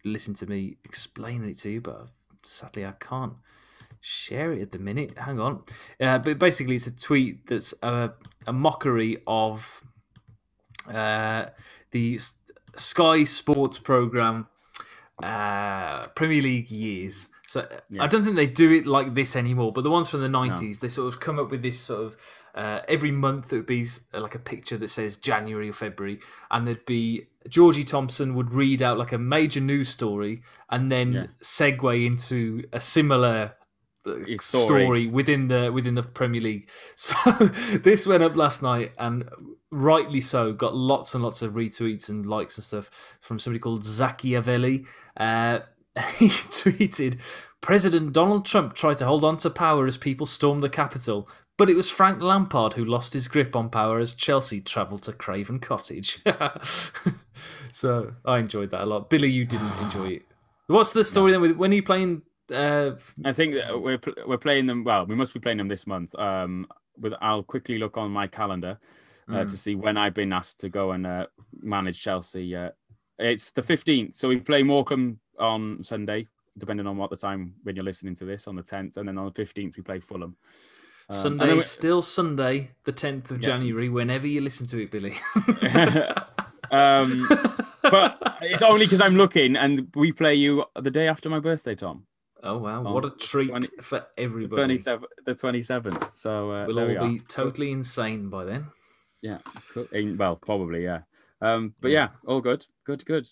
listen 0.04 0.34
to 0.36 0.48
me 0.48 0.78
explaining 0.84 1.50
it 1.50 1.58
to 1.60 1.70
you. 1.70 1.82
But 1.82 2.10
sadly, 2.44 2.86
I 2.86 2.94
can't 3.00 3.34
share 4.02 4.52
it 4.52 4.62
at 4.62 4.72
the 4.72 4.80
minute. 4.80 5.18
Hang 5.18 5.40
on. 5.40 5.64
Uh, 6.00 6.20
but 6.20 6.40
basically, 6.40 6.76
it's 6.76 6.88
a 6.88 6.96
tweet 6.96 7.48
that's 7.48 7.74
a, 7.82 8.12
a 8.48 8.54
mockery 8.54 9.18
of 9.26 9.82
uh, 10.92 11.46
the 11.92 12.20
Sky 12.76 13.24
Sports 13.24 13.78
program 13.78 14.48
uh, 15.24 16.08
Premier 16.10 16.42
League 16.42 16.72
years. 16.72 17.28
So 17.48 17.62
uh, 17.62 17.68
Yeah. 17.90 18.04
I 18.04 18.08
don't 18.08 18.24
think 18.24 18.36
they 18.36 18.48
do 18.48 18.72
it 18.72 18.86
like 18.86 19.14
this 19.14 19.36
anymore. 19.36 19.72
But 19.72 19.84
the 19.84 19.90
ones 19.92 20.10
from 20.10 20.22
the 20.22 20.30
nineties, 20.30 20.80
they 20.80 20.88
sort 20.90 21.14
of 21.14 21.20
come 21.20 21.40
up 21.40 21.52
with 21.52 21.62
this 21.62 21.80
sort 21.80 22.06
of 22.06 22.18
uh, 22.56 22.82
every 22.88 23.12
month 23.12 23.52
it 23.52 23.58
would 23.58 23.66
be 23.66 23.86
uh, 24.14 24.22
like 24.22 24.34
a 24.34 24.40
picture 24.40 24.78
that 24.78 24.88
says 24.90 25.18
January 25.18 25.70
or 25.70 25.74
February, 25.74 26.20
and 26.50 26.66
there'd 26.66 26.86
be 26.86 27.28
Georgie 27.50 27.84
Thompson 27.84 28.34
would 28.34 28.54
read 28.54 28.82
out 28.82 28.98
like 28.98 29.12
a 29.12 29.18
major 29.18 29.60
news 29.60 29.90
story, 29.90 30.42
and 30.70 30.90
then 30.92 31.12
Yeah. 31.14 31.26
segue 31.42 32.06
into 32.06 32.64
a 32.72 32.80
similar 32.80 33.56
story. 34.42 34.84
story. 34.84 35.08
within 35.08 35.48
the 35.48 35.72
within 35.72 35.96
the 35.96 36.04
Premier 36.04 36.42
League. 36.42 36.70
So 36.96 37.16
this 37.78 38.08
went 38.08 38.24
up 38.24 38.36
last 38.36 38.62
night, 38.62 38.94
and 38.98 39.30
rightly 39.72 40.22
so, 40.22 40.54
got 40.54 40.76
lots 40.76 41.14
and 41.14 41.24
lots 41.24 41.42
of 41.42 41.54
retweets 41.54 42.10
and 42.10 42.26
likes 42.26 42.58
and 42.58 42.64
stuff 42.64 42.90
from 43.22 43.40
somebody 43.40 43.60
called 43.60 43.84
Zacchiavelli. 43.84 44.86
Uh, 45.18 45.60
he 46.18 46.28
tweeted, 46.28 47.20
"President 47.62 48.14
Donald 48.14 48.46
Trump 48.46 48.74
tried 48.74 48.98
to 49.00 49.06
hold 49.06 49.24
on 49.24 49.38
to 49.40 49.50
power 49.50 49.86
as 49.86 49.98
people 49.98 50.26
stormed 50.26 50.64
the 50.64 50.70
Capitol." 50.70 51.28
But 51.58 51.70
it 51.70 51.76
was 51.76 51.90
Frank 51.90 52.22
Lampard 52.22 52.74
who 52.74 52.84
lost 52.84 53.14
his 53.14 53.30
grip 53.30 53.56
on 53.56 53.70
power 53.70 54.00
as 54.00 54.14
Chelsea 54.14 54.60
travelled 54.60 55.04
to 55.04 55.14
Craven 55.14 55.60
Cottage. 55.60 56.20
so 57.72 58.14
I 58.26 58.40
enjoyed 58.40 58.72
that 58.72 58.82
a 58.82 58.86
lot. 58.86 59.10
Billy, 59.10 59.30
you 59.30 59.46
didn't 59.46 59.72
enjoy 59.80 60.08
it. 60.08 60.24
What's 60.68 60.94
the 60.94 61.04
story 61.04 61.32
then? 61.32 61.42
With 61.42 61.56
when 61.56 61.72
are 61.72 61.76
you 61.76 61.84
playing? 61.84 62.24
Uh, 62.54 62.92
I 63.24 63.34
think 63.34 63.56
that 63.56 63.82
we're 63.82 63.98
pl- 63.98 64.14
we're 64.28 64.38
playing 64.38 64.68
them. 64.68 64.84
Well, 64.84 65.06
we 65.06 65.16
must 65.16 65.34
be 65.34 65.40
playing 65.40 65.58
them 65.58 65.68
this 65.68 65.88
month. 65.88 66.14
Um, 66.20 66.68
with 67.00 67.14
I'll 67.22 67.44
quickly 67.44 67.78
look 67.78 67.98
on 67.98 68.12
my 68.12 68.28
calendar 68.28 68.78
uh, 69.30 69.32
Mm. 69.34 69.50
to 69.50 69.58
see 69.58 69.76
when 69.76 69.98
I've 69.98 70.14
been 70.14 70.32
asked 70.32 70.60
to 70.62 70.70
go 70.70 70.92
and 70.92 71.06
uh, 71.08 71.26
manage 71.62 72.02
Chelsea. 72.02 72.56
Uh, 72.56 72.70
it's 73.18 73.52
the 73.52 73.64
fifteenth, 73.64 74.16
so 74.16 74.28
we 74.30 74.40
play 74.40 74.62
Morecambe 74.64 75.20
on 75.40 75.84
Sunday, 75.84 76.28
depending 76.58 76.86
on 76.88 76.98
what 76.98 77.10
the 77.10 77.18
time 77.18 77.54
when 77.64 77.76
you're 77.76 77.84
listening 77.86 78.14
to 78.16 78.26
this 78.26 78.48
on 78.48 78.56
the 78.56 78.64
tenth, 78.64 78.98
and 78.98 79.08
then 79.08 79.18
on 79.18 79.26
the 79.26 79.32
fifteenth 79.32 79.76
we 79.78 79.84
play 79.84 80.00
Fulham. 80.00 80.36
Um, 81.10 81.18
Sunday 81.18 81.48
then 81.48 81.58
is 81.58 81.70
still 81.70 82.02
Sunday, 82.02 82.72
the 82.84 82.92
10th 82.94 83.30
of 83.30 83.38
Yeah. 83.42 83.50
January, 83.50 83.90
whenever 83.90 84.26
you 84.28 84.42
listen 84.42 84.66
to 84.68 84.82
it, 84.82 84.90
Billy. 84.90 85.14
um, 86.72 87.28
but 87.84 88.38
it's 88.42 88.64
only 88.64 88.86
because 88.86 89.02
I'm 89.02 89.16
looking, 89.16 89.56
and 89.56 89.88
we 89.96 90.12
play 90.12 90.36
you 90.36 90.66
the 90.80 90.90
day 90.92 91.08
after 91.08 91.30
my 91.30 91.40
birthday, 91.40 91.76
Tom. 91.76 92.06
Oh, 92.46 92.58
wow. 92.58 92.82
What 92.82 93.06
a 93.06 93.10
treat 93.12 93.50
20 93.50 93.68
for 93.82 94.06
everybody. 94.18 94.62
twenty 94.62 94.78
seventh. 94.78 95.12
The 95.26 95.36
twenty 95.36 95.62
seventh. 95.62 96.14
So 96.14 96.52
uh, 96.52 96.66
We'll 96.68 96.76
there 96.76 96.88
we 96.88 96.98
all 96.98 97.08
be 97.08 97.20
totally 97.20 97.72
insane 97.72 98.30
by 98.30 98.46
then. 98.46 98.68
Yeah. 99.22 99.40
Well, 100.18 100.36
probably, 100.36 100.84
yeah. 100.84 101.00
Um, 101.42 101.74
but 101.82 101.92
yeah, 101.92 102.10
all 102.28 102.42
good. 102.42 102.66
Good, 102.86 103.06
good. 103.06 103.28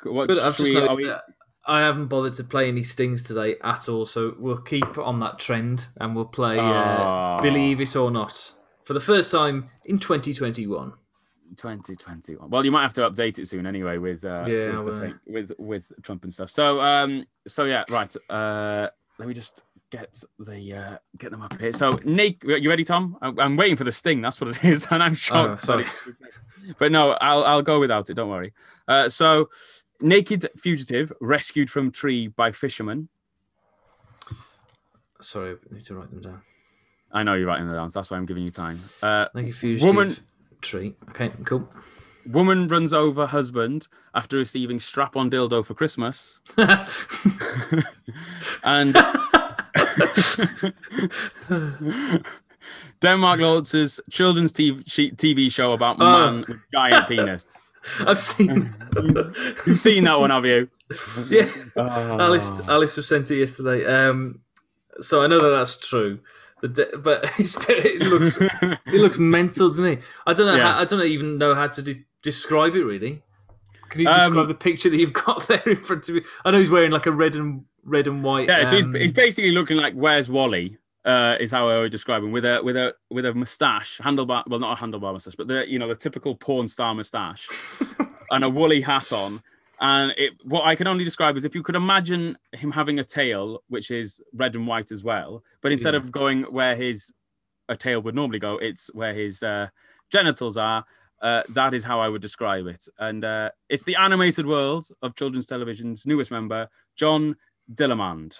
Good, 0.00 0.12
What, 0.12 0.28
But 0.28 0.38
I've 0.38 0.56
just 0.56 0.70
we, 0.70 0.74
noticed 0.74 0.96
we... 0.98 1.06
that 1.06 1.22
I 1.66 1.80
haven't 1.80 2.06
bothered 2.06 2.34
to 2.36 2.44
play 2.44 2.68
any 2.68 2.82
stings 2.82 3.22
today 3.22 3.56
at 3.62 3.88
all, 3.88 4.04
so 4.04 4.34
we'll 4.38 4.58
keep 4.58 4.98
on 4.98 5.20
that 5.20 5.38
trend 5.38 5.86
and 5.96 6.16
we'll 6.16 6.24
play 6.24 6.58
uh, 6.58 6.62
Aw. 6.62 7.40
Billy 7.40 7.74
Evis 7.74 8.00
or 8.00 8.10
Not 8.10 8.54
for 8.84 8.94
the 8.94 9.00
first 9.00 9.30
time 9.30 9.70
in 9.84 9.98
2021. 9.98 10.92
2021. 11.56 12.48
Well, 12.50 12.64
you 12.64 12.70
might 12.70 12.82
have 12.82 12.94
to 12.94 13.02
update 13.10 13.38
it 13.38 13.48
soon 13.48 13.66
anyway 13.66 13.98
with 13.98 14.24
uh, 14.24 14.44
Yeah, 14.48 14.80
with, 14.80 14.94
the 14.94 15.00
thing, 15.00 15.18
with 15.26 15.52
with 15.58 15.92
Trump 16.02 16.24
and 16.24 16.32
stuff. 16.32 16.50
So 16.50 16.80
um 16.80 17.24
so 17.46 17.64
yeah, 17.64 17.84
right. 17.90 18.14
Uh 18.30 18.88
let 19.18 19.28
me 19.28 19.34
just 19.34 19.62
get 19.90 20.22
the 20.38 20.74
uh 20.74 20.98
get 21.18 21.30
them 21.30 21.42
up 21.42 21.58
here. 21.60 21.72
So 21.72 21.90
Nick, 22.04 22.42
you 22.44 22.68
ready, 22.68 22.84
Tom? 22.84 23.16
I'm, 23.22 23.38
I'm 23.38 23.56
waiting 23.56 23.76
for 23.76 23.84
the 23.84 23.92
sting. 23.92 24.20
That's 24.22 24.40
what 24.40 24.50
it 24.56 24.64
is, 24.72 24.86
and 24.90 25.02
I'm 25.02 25.14
shocked. 25.14 25.50
Oh, 25.50 25.56
sorry. 25.56 25.86
but 26.78 26.90
no, 26.92 27.12
I'll 27.20 27.44
I'll 27.44 27.62
go 27.62 27.78
without 27.80 28.08
it. 28.10 28.14
Don't 28.14 28.30
worry. 28.30 28.52
Uh, 28.88 29.08
so 29.08 29.48
naked 30.00 30.46
fugitive 30.58 31.12
rescued 31.20 31.70
from 31.70 31.90
tree 31.92 32.26
by 32.28 32.52
fisherman. 32.52 33.08
Sorry, 35.20 35.52
I 35.70 35.74
need 35.74 35.84
to 35.86 35.94
write 35.94 36.10
them 36.10 36.20
down. 36.20 36.40
I 37.12 37.22
know 37.22 37.34
you're 37.34 37.46
writing 37.46 37.66
them 37.66 37.76
down. 37.76 37.90
So 37.90 37.98
that's 38.00 38.10
why 38.10 38.16
I'm 38.16 38.26
giving 38.26 38.42
you 38.42 38.50
time. 38.50 38.80
Uh, 39.02 39.26
Thank 39.34 39.46
you, 39.48 39.52
fugitive 39.52 39.86
Woman- 39.94 40.16
treat. 40.62 40.96
Okay, 41.10 41.30
cool. 41.44 41.68
woman 42.26 42.68
runs 42.68 42.92
over 42.94 43.26
husband 43.26 43.86
after 44.14 44.36
receiving 44.36 44.78
strap-on 44.80 45.30
dildo 45.30 45.64
for 45.64 45.74
Christmas. 45.74 46.40
and 48.64 48.96
Denmark 53.00 53.40
launches 53.40 54.00
children's 54.10 54.52
TV, 54.52 54.82
TV 55.16 55.50
show 55.50 55.72
about 55.72 55.96
Oh. 56.00 56.04
man 56.04 56.44
with 56.48 56.64
giant 56.72 57.08
penis. 57.08 57.48
I've 58.06 58.20
seen. 58.20 58.72
You've 59.66 59.80
seen 59.80 60.04
that 60.04 60.20
one, 60.20 60.30
have 60.30 60.44
you? 60.44 60.68
yeah. 61.28 61.48
Oh. 61.76 62.18
Alice 62.20 62.52
Alice 62.68 62.96
was 62.96 63.08
sent 63.08 63.30
it 63.32 63.38
yesterday. 63.38 63.84
Um, 63.84 64.40
so 65.00 65.22
I 65.22 65.26
know 65.26 65.40
that 65.40 65.48
that's 65.48 65.76
true. 65.88 66.20
The 66.62 66.68
de- 66.68 66.98
but 66.98 67.26
his, 67.30 67.56
it 67.68 68.02
looks 68.02 68.38
it 68.40 69.00
looks 69.00 69.18
mental, 69.18 69.68
doesn't 69.68 69.84
he? 69.84 69.98
I 70.26 70.32
don't 70.32 70.46
know. 70.46 70.54
Yeah. 70.54 70.72
How, 70.74 70.80
I 70.80 70.84
don't 70.84 71.02
even 71.04 71.36
know 71.36 71.54
how 71.54 71.66
to 71.66 71.82
de- 71.82 72.04
describe 72.22 72.74
it. 72.76 72.84
Really, 72.84 73.22
can 73.88 74.00
you 74.00 74.08
Um, 74.08 74.14
describe 74.14 74.48
the 74.48 74.54
picture 74.54 74.88
that 74.88 74.96
you've 74.96 75.12
got 75.26 75.46
there 75.48 75.62
in 75.66 75.76
front 75.76 76.08
of 76.08 76.14
you? 76.14 76.22
I 76.44 76.50
know 76.52 76.58
he's 76.58 76.70
wearing 76.70 76.92
like 76.92 77.06
a 77.06 77.12
red 77.12 77.34
and 77.34 77.64
red 77.84 78.06
and 78.06 78.22
white. 78.22 78.48
Yeah, 78.48 78.64
so 78.64 78.76
he's, 78.76 78.84
um, 78.86 78.94
he's 78.94 79.12
basically 79.12 79.50
looking 79.50 79.76
like 79.76 79.94
Where's 79.94 80.30
Wally? 80.30 80.78
Uh, 81.04 81.36
is 81.40 81.50
how 81.50 81.68
I 81.68 81.80
would 81.80 81.90
describe 81.90 82.22
him 82.22 82.30
with 82.30 82.44
a 82.44 82.60
with 82.62 82.76
a 82.76 82.94
with 83.10 83.26
a 83.26 83.34
moustache, 83.34 83.98
handlebar. 84.00 84.44
Well, 84.46 84.60
not 84.60 84.78
a 84.78 84.80
handlebar 84.80 85.12
moustache, 85.12 85.34
but 85.34 85.48
the 85.48 85.68
you 85.68 85.80
know 85.80 85.88
the 85.88 85.96
typical 85.96 86.36
porn 86.36 86.68
star 86.68 86.94
moustache, 86.94 87.48
and 88.30 88.44
a 88.44 88.48
woolly 88.48 88.80
hat 88.80 89.12
on. 89.12 89.42
And 89.82 90.14
it 90.16 90.32
what 90.44 90.64
I 90.64 90.74
can 90.76 90.86
only 90.86 91.02
describe 91.04 91.36
is 91.36 91.44
if 91.44 91.54
you 91.56 91.62
could 91.62 91.74
imagine 91.76 92.38
him 92.52 92.70
having 92.70 92.98
a 93.00 93.04
tail, 93.04 93.62
which 93.68 93.90
is 93.90 94.22
red 94.32 94.54
and 94.54 94.66
white 94.66 94.90
as 94.92 95.02
well, 95.02 95.42
but 95.60 95.72
instead 95.72 95.94
Yeah. 95.94 96.00
of 96.00 96.12
going 96.12 96.44
where 96.44 96.76
his 96.76 97.12
a 97.68 97.76
tail 97.76 98.00
would 98.02 98.14
normally 98.14 98.38
go, 98.38 98.58
it's 98.58 98.86
where 98.94 99.12
his 99.12 99.42
uh, 99.42 99.66
genitals 100.10 100.56
are. 100.56 100.84
Uh, 101.20 101.42
that 101.50 101.72
is 101.74 101.84
how 101.84 102.00
I 102.00 102.08
would 102.08 102.22
describe 102.22 102.66
it. 102.66 102.86
And 102.98 103.24
uh, 103.24 103.50
it's 103.68 103.84
the 103.84 103.96
animated 103.96 104.46
world 104.46 104.86
of 105.02 105.14
children's 105.14 105.46
television's 105.46 106.04
newest 106.06 106.30
member, 106.30 106.68
John 106.96 107.36
Dillermand. 107.72 108.38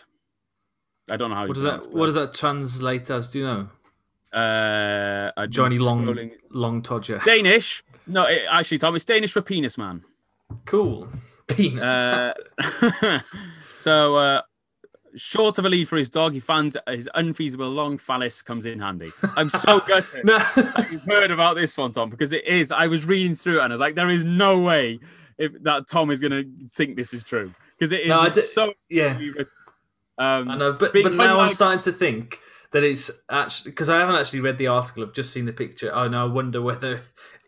I 1.10 1.16
don't 1.16 1.30
know 1.30 1.36
how 1.36 1.46
What 1.46 1.54
does 1.54 1.62
that 1.64 1.92
What 1.92 2.06
does 2.06 2.14
that 2.14 2.34
translate 2.34 3.10
as? 3.10 3.28
Do 3.30 3.38
you 3.40 3.44
know? 3.46 3.68
Uh, 4.32 5.46
Johnny 5.48 5.78
Long 5.78 6.04
scrolling- 6.06 6.36
Long 6.50 6.82
Todger. 6.82 7.22
Danish. 7.24 7.82
No, 8.06 8.24
it, 8.24 8.42
actually, 8.50 8.78
Tom, 8.78 8.94
it's 8.96 9.04
Danish 9.04 9.32
for 9.32 9.42
penis 9.42 9.76
man. 9.76 10.02
Cool. 10.64 11.08
Penis. 11.54 11.84
Uh, 11.84 12.32
so, 13.78 14.16
uh, 14.16 14.42
short 15.16 15.58
of 15.58 15.64
a 15.64 15.68
lead 15.68 15.88
for 15.88 15.96
his 15.96 16.10
dog, 16.10 16.32
he 16.32 16.40
finds 16.40 16.76
his 16.88 17.08
unfeasible 17.14 17.68
long 17.68 17.98
phallus 17.98 18.42
comes 18.42 18.66
in 18.66 18.78
handy. 18.80 19.10
I'm 19.36 19.50
so 19.50 19.80
gutted. 19.86 20.24
no. 20.24 20.38
You've 20.90 21.04
heard 21.04 21.30
about 21.30 21.56
this 21.56 21.76
one, 21.76 21.92
Tom, 21.92 22.10
because 22.10 22.32
it 22.32 22.46
is. 22.46 22.72
I 22.72 22.86
was 22.86 23.04
reading 23.04 23.34
through 23.34 23.60
it 23.60 23.64
and 23.64 23.72
I 23.72 23.74
was 23.74 23.80
like, 23.80 23.94
there 23.94 24.10
is 24.10 24.24
no 24.24 24.58
way 24.58 25.00
if 25.38 25.52
that 25.62 25.88
Tom 25.88 26.10
is 26.10 26.20
going 26.20 26.32
to 26.32 26.66
think 26.68 26.96
this 26.96 27.12
is 27.14 27.22
true 27.22 27.52
because 27.78 27.92
it 27.92 28.02
is 28.02 28.08
No, 28.08 28.20
I 28.20 28.28
di- 28.28 28.40
so. 28.42 28.74
yeah. 28.88 29.18
Um, 30.18 30.48
I 30.50 30.56
know, 30.56 30.72
but 30.72 30.92
but 30.92 31.14
now 31.14 31.40
I'm 31.40 31.50
starting 31.50 31.80
to 31.80 31.92
think 31.92 32.38
that 32.72 32.84
it's 32.84 33.10
actually 33.30 33.72
because 33.72 33.88
I 33.88 33.98
haven't 33.98 34.14
actually 34.16 34.40
read 34.40 34.58
the 34.58 34.66
article. 34.68 35.02
I've 35.02 35.14
just 35.14 35.32
seen 35.32 35.46
the 35.46 35.52
picture. 35.52 35.90
Oh 35.92 36.06
no, 36.06 36.22
I 36.24 36.28
wonder 36.28 36.60
whether 36.60 37.00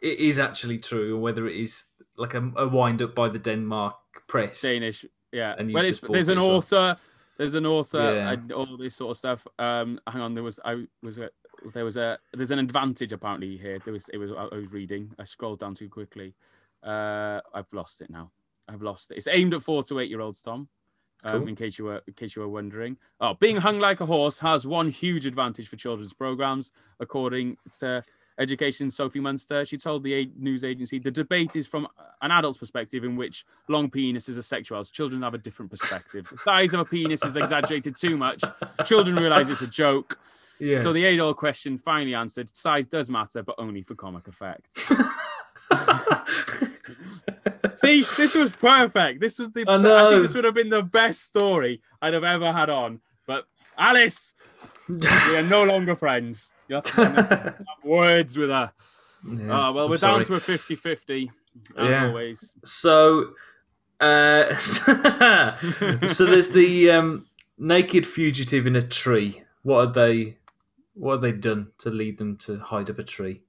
it 0.02 0.18
is 0.18 0.38
actually 0.38 0.78
true 0.78 1.16
or 1.16 1.20
whether 1.20 1.46
it 1.46 1.56
is 1.56 1.84
like 2.16 2.34
a, 2.34 2.52
a 2.56 2.68
wind 2.68 3.02
up 3.02 3.14
by 3.14 3.28
the 3.28 3.38
Denmark 3.38 3.96
press. 4.28 4.60
Danish. 4.62 5.04
Yeah. 5.32 5.54
And 5.58 5.72
well, 5.72 5.84
there's 6.08 6.28
an 6.28 6.38
author. 6.38 6.96
There's 7.36 7.54
an 7.54 7.66
author 7.66 8.14
Yeah. 8.14 8.30
and 8.32 8.52
all 8.52 8.76
this 8.76 8.94
sort 8.96 9.10
of 9.10 9.16
stuff. 9.16 9.46
Um, 9.58 9.98
hang 10.06 10.22
on, 10.22 10.34
there 10.34 10.44
was 10.44 10.60
I 10.64 10.84
was 11.02 11.18
a, 11.18 11.30
there 11.72 11.84
was 11.84 11.96
a 11.96 12.18
there's 12.32 12.52
an 12.52 12.60
advantage 12.60 13.12
apparently 13.12 13.56
here. 13.56 13.78
There 13.84 13.92
was 13.92 14.08
it 14.10 14.18
was 14.18 14.30
I 14.30 14.54
was 14.54 14.70
reading. 14.70 15.12
I 15.18 15.24
scrolled 15.24 15.58
down 15.60 15.74
too 15.74 15.88
quickly. 15.88 16.34
Uh, 16.82 17.40
I've 17.52 17.72
lost 17.72 18.00
it 18.02 18.10
now. 18.10 18.30
I've 18.68 18.82
lost 18.82 19.10
it. 19.10 19.16
It's 19.16 19.26
aimed 19.26 19.54
at 19.54 19.62
four 19.62 19.82
to 19.84 19.98
eight 19.98 20.10
year 20.10 20.20
olds, 20.20 20.40
Tom. 20.42 20.68
Um, 21.24 21.40
Cool. 21.40 21.48
In 21.48 21.56
case 21.56 21.78
you 21.78 21.86
were 21.86 22.02
in 22.06 22.12
case 22.14 22.36
you 22.36 22.42
were 22.42 22.48
wondering. 22.48 22.96
Oh, 23.20 23.34
being 23.34 23.56
hung 23.56 23.80
like 23.80 24.00
a 24.00 24.06
horse 24.06 24.38
has 24.38 24.66
one 24.66 24.90
huge 24.90 25.26
advantage 25.26 25.68
for 25.68 25.76
children's 25.76 26.12
programs, 26.12 26.70
according 27.00 27.56
to 27.80 28.02
Education 28.38 28.90
Sophie 28.90 29.20
Munster. 29.20 29.64
She 29.64 29.76
told 29.76 30.02
the 30.02 30.30
news 30.36 30.64
agency 30.64 30.98
the 30.98 31.10
debate 31.10 31.54
is 31.56 31.66
from 31.66 31.86
an 32.20 32.30
adult's 32.30 32.58
perspective 32.58 33.04
in 33.04 33.16
which 33.16 33.44
long 33.68 33.90
penises 33.90 34.38
are 34.38 34.42
sexual. 34.42 34.82
Children 34.84 35.22
have 35.22 35.34
a 35.34 35.38
different 35.38 35.70
perspective. 35.70 36.28
The 36.30 36.38
size 36.38 36.74
of 36.74 36.80
a 36.80 36.84
penis 36.84 37.22
is 37.24 37.36
exaggerated 37.36 37.96
too 37.96 38.16
much. 38.16 38.42
Children 38.84 39.16
realize 39.16 39.50
it's 39.50 39.62
a 39.62 39.66
joke. 39.66 40.18
Yeah. 40.58 40.82
So 40.82 40.92
the 40.92 41.04
age-old 41.04 41.36
question 41.36 41.78
finally 41.78 42.14
answered: 42.14 42.54
size 42.56 42.86
does 42.86 43.10
matter, 43.10 43.42
but 43.42 43.56
only 43.58 43.82
for 43.82 43.94
comic 43.94 44.28
effect. 44.28 44.66
See, 47.74 48.00
this 48.02 48.34
was 48.34 48.50
perfect. 48.52 49.20
This 49.20 49.38
was 49.38 49.50
the. 49.50 49.64
I 49.66 49.74
I, 49.74 49.76
know. 49.78 50.10
think 50.10 50.22
this 50.22 50.34
would 50.34 50.44
have 50.44 50.54
been 50.54 50.70
the 50.70 50.82
best 50.82 51.24
story 51.24 51.82
I'd 52.00 52.14
have 52.14 52.24
ever 52.24 52.52
had 52.52 52.70
on. 52.70 53.00
But 53.26 53.46
Alice, 53.76 54.34
we 54.88 55.36
are 55.36 55.42
no 55.42 55.64
longer 55.64 55.96
friends. 55.96 56.50
You 56.68 56.76
have 56.76 56.84
to 56.84 57.04
have 57.04 57.84
words 57.84 58.36
with 58.36 58.50
her. 58.50 58.72
Yeah, 59.26 59.68
Oh, 59.68 59.72
well, 59.72 59.84
I'm 59.84 59.90
we're 59.90 59.96
sorry. 59.96 60.24
down 60.24 60.24
to 60.26 60.34
a 60.34 60.40
50 60.40 60.74
50, 60.76 61.30
as 61.76 61.86
Yeah. 61.86 62.06
always. 62.08 62.56
So, 62.64 63.34
uh, 64.00 64.54
so 64.56 66.26
there's 66.26 66.50
the 66.50 66.90
um, 66.90 67.26
naked 67.58 68.06
fugitive 68.06 68.66
in 68.66 68.76
a 68.76 68.82
tree. 68.82 69.42
What 69.62 69.86
have 69.86 69.94
they? 69.94 70.38
What 70.94 71.12
have 71.14 71.20
they 71.22 71.32
done 71.32 71.72
to 71.78 71.90
lead 71.90 72.18
them 72.18 72.36
to 72.38 72.56
hide 72.58 72.88
up 72.88 72.98
a 72.98 73.02
tree? 73.02 73.42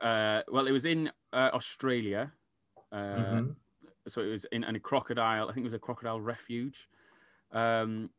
Uh, 0.00 0.42
well, 0.48 0.66
it 0.66 0.72
was 0.72 0.84
in 0.84 1.10
uh, 1.32 1.50
Australia. 1.52 2.32
Uh, 2.92 2.96
Mhm. 2.96 3.54
So 4.06 4.20
it 4.20 4.30
was 4.30 4.44
in, 4.52 4.64
in 4.64 4.76
a 4.76 4.80
crocodile, 4.80 5.48
I 5.48 5.52
think 5.54 5.64
it 5.64 5.70
was 5.72 5.74
a 5.74 5.78
crocodile 5.78 6.20
refuge. 6.20 6.88
Um, 7.52 8.10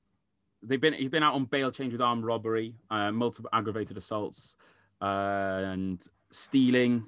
they've 0.65 0.81
been 0.81 0.93
he's 0.93 1.09
been 1.09 1.23
out 1.23 1.33
on 1.35 1.45
bail 1.45 1.71
change 1.71 1.91
with 1.93 2.01
armed 2.01 2.23
robbery, 2.25 2.75
uh, 2.89 3.11
multiple 3.11 3.49
aggravated 3.53 3.97
assaults, 3.97 4.55
uh, 5.01 5.05
and 5.05 6.05
stealing 6.31 7.05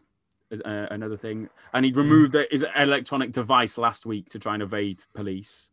is 0.51 0.61
uh, 0.61 0.87
another 0.91 1.17
thing. 1.17 1.49
And 1.73 1.83
he'd 1.85 1.97
removed 1.97 2.31
the, 2.33 2.47
his 2.49 2.65
electronic 2.75 3.31
device 3.31 3.77
last 3.77 4.05
week 4.05 4.29
to 4.29 4.39
try 4.39 4.53
and 4.53 4.63
evade 4.63 5.03
police. 5.13 5.71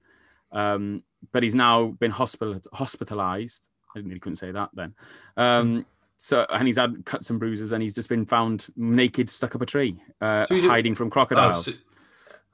Um, 0.53 1.03
but 1.33 1.43
he's 1.43 1.55
now 1.55 1.87
been 1.99 2.11
hospital 2.11 2.61
hospitalized. 2.73 3.69
I 3.95 3.99
didn't 3.99 4.11
really 4.11 4.21
couldn't 4.21 4.37
say 4.37 4.51
that 4.51 4.71
then. 4.75 4.95
Um, 5.37 5.87
so 6.17 6.47
and 6.51 6.67
he's 6.67 6.77
had 6.79 7.05
cuts 7.05 7.31
and 7.31 7.39
bruises, 7.39 7.73
and 7.73 7.83
he's 7.83 7.95
just 7.95 8.09
been 8.09 8.25
found 8.27 8.67
naked, 8.77 9.29
stuck 9.31 9.55
up 9.55 9.63
a 9.63 9.67
tree, 9.67 10.01
uh, 10.21 10.47
So 10.47 10.61
hiding 10.63 10.95
from 10.95 11.09
Oh, 11.09 11.11
crocodiles. 11.11 11.65
so- 11.67 11.83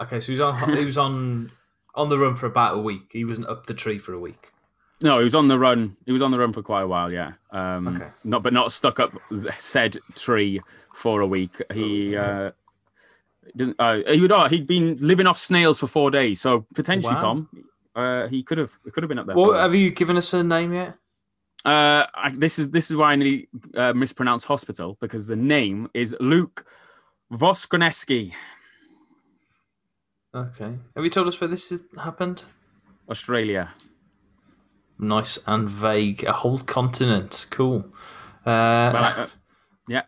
okay, 0.03 0.21
so 0.21 0.27
he 0.27 0.33
was 0.33 0.41
on. 0.41 0.77
He 0.77 0.85
was 0.85 0.99
on 0.99 1.51
on 1.95 2.09
the 2.09 2.19
run 2.19 2.37
for 2.37 2.47
about 2.47 2.77
a 2.77 2.81
week. 2.81 3.11
He 3.13 3.25
wasn't 3.25 3.49
up 3.49 3.67
the 3.67 3.75
tree 3.75 3.99
for 3.99 4.13
a 4.13 4.19
week. 4.19 4.50
No, 5.03 5.19
he 5.19 5.25
was 5.25 5.35
on 5.35 5.49
the 5.49 5.59
run. 5.59 5.97
He 6.05 6.13
was 6.13 6.21
on 6.23 6.31
the 6.31 6.39
run 6.39 6.53
for 6.53 6.63
quite 6.63 6.83
a 6.83 6.87
while. 6.87 7.11
Yeah. 7.11 7.33
Um, 7.51 7.89
Okay. 7.89 8.09
Not, 8.25 8.43
but 8.43 8.53
not 8.53 8.71
stuck 8.73 9.01
up 9.01 9.13
said 9.59 9.97
tree 10.15 10.61
for 10.95 11.21
a 11.23 11.27
week. 11.27 11.61
He 11.73 12.17
uh, 12.17 12.51
doesn't. 13.57 13.77
Uh, 13.79 14.01
he 14.09 14.21
would. 14.21 14.33
Oh, 14.33 14.47
he'd 14.49 14.67
been 14.67 14.99
living 15.01 15.27
off 15.27 15.39
snails 15.39 15.79
for 15.79 15.87
four 15.87 16.11
days. 16.11 16.41
So 16.41 16.67
potentially, 16.75 17.15
Wow. 17.15 17.21
Tom, 17.21 17.49
uh, 17.97 18.29
he 18.29 18.43
could 18.43 18.59
have. 18.59 18.79
It 18.85 18.93
could 18.93 19.03
have 19.03 19.09
been 19.09 19.19
up 19.19 19.27
there. 19.27 19.37
Well, 19.37 19.55
have 19.55 19.75
you 19.75 19.91
given 19.91 20.17
us 20.17 20.33
a 20.35 20.43
name 20.43 20.75
yet? 20.75 20.95
uh, 21.65 22.07
I, 22.15 22.31
this 22.35 22.59
is 22.59 22.71
this 22.71 22.91
is 22.91 22.97
why 22.97 23.13
I 23.13 23.17
nearly 23.17 23.49
uh, 23.75 23.93
mispronounced 23.93 24.47
hospital 24.47 24.97
because 25.01 25.27
the 25.27 25.37
name 25.37 25.91
is 25.95 26.15
Luke 26.21 26.65
Voskreneski, 27.33 28.33
Okay. 30.35 30.73
Have 30.95 31.05
you 31.05 31.11
told 31.11 31.27
us 31.29 31.41
where 31.41 31.49
this 31.49 31.73
happened? 31.99 32.45
Australia. 33.09 33.71
Nice 35.01 35.39
and 35.47 35.69
vague. 35.69 36.25
A 36.25 36.33
whole 36.33 36.59
continent. 36.59 37.47
Cool. 37.51 37.85
Uh, 38.45 38.91
Well, 38.95 38.97
I- 39.05 39.13
uh, 39.23 39.27
yeah, 39.89 40.03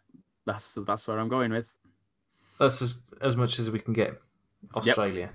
that's 0.47 0.79
that's 0.87 1.09
where 1.09 1.19
I'm 1.19 1.29
going 1.29 1.51
with. 1.53 1.75
That's 2.59 2.83
as, 2.83 3.11
as 3.21 3.35
much 3.37 3.59
as 3.59 3.71
we 3.71 3.79
can 3.81 3.93
get. 3.95 4.21
Australia. 4.77 5.31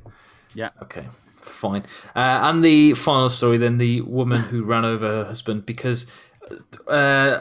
Yeah. 0.53 0.70
Okay. 0.84 1.05
Fine. 1.36 1.84
Uh, 2.16 2.20
and 2.43 2.64
the 2.64 2.93
final 2.93 3.30
story 3.30 3.58
then 3.58 3.78
the 3.78 4.01
woman 4.01 4.41
who 4.41 4.64
ran 4.64 4.86
over 4.86 5.08
her 5.08 5.26
husband 5.26 5.66
because, 5.66 6.05
uh, 6.88 7.39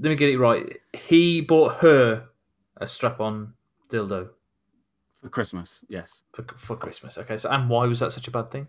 let 0.00 0.08
me 0.10 0.14
get 0.16 0.28
it 0.30 0.38
right. 0.38 0.78
He 0.92 1.40
bought 1.40 1.76
her 1.80 2.28
a 2.76 2.86
strap 2.86 3.20
on 3.20 3.54
dildo 3.90 4.30
For 5.22 5.28
Christmas, 5.28 5.84
yes. 5.88 6.22
for, 6.32 6.44
for 6.56 6.76
Christmas. 6.76 7.18
Okay. 7.18 7.36
So, 7.36 7.50
and 7.50 7.68
why 7.68 7.86
was 7.86 8.00
that 8.00 8.12
such 8.12 8.28
a 8.28 8.30
bad 8.30 8.50
thing? 8.50 8.68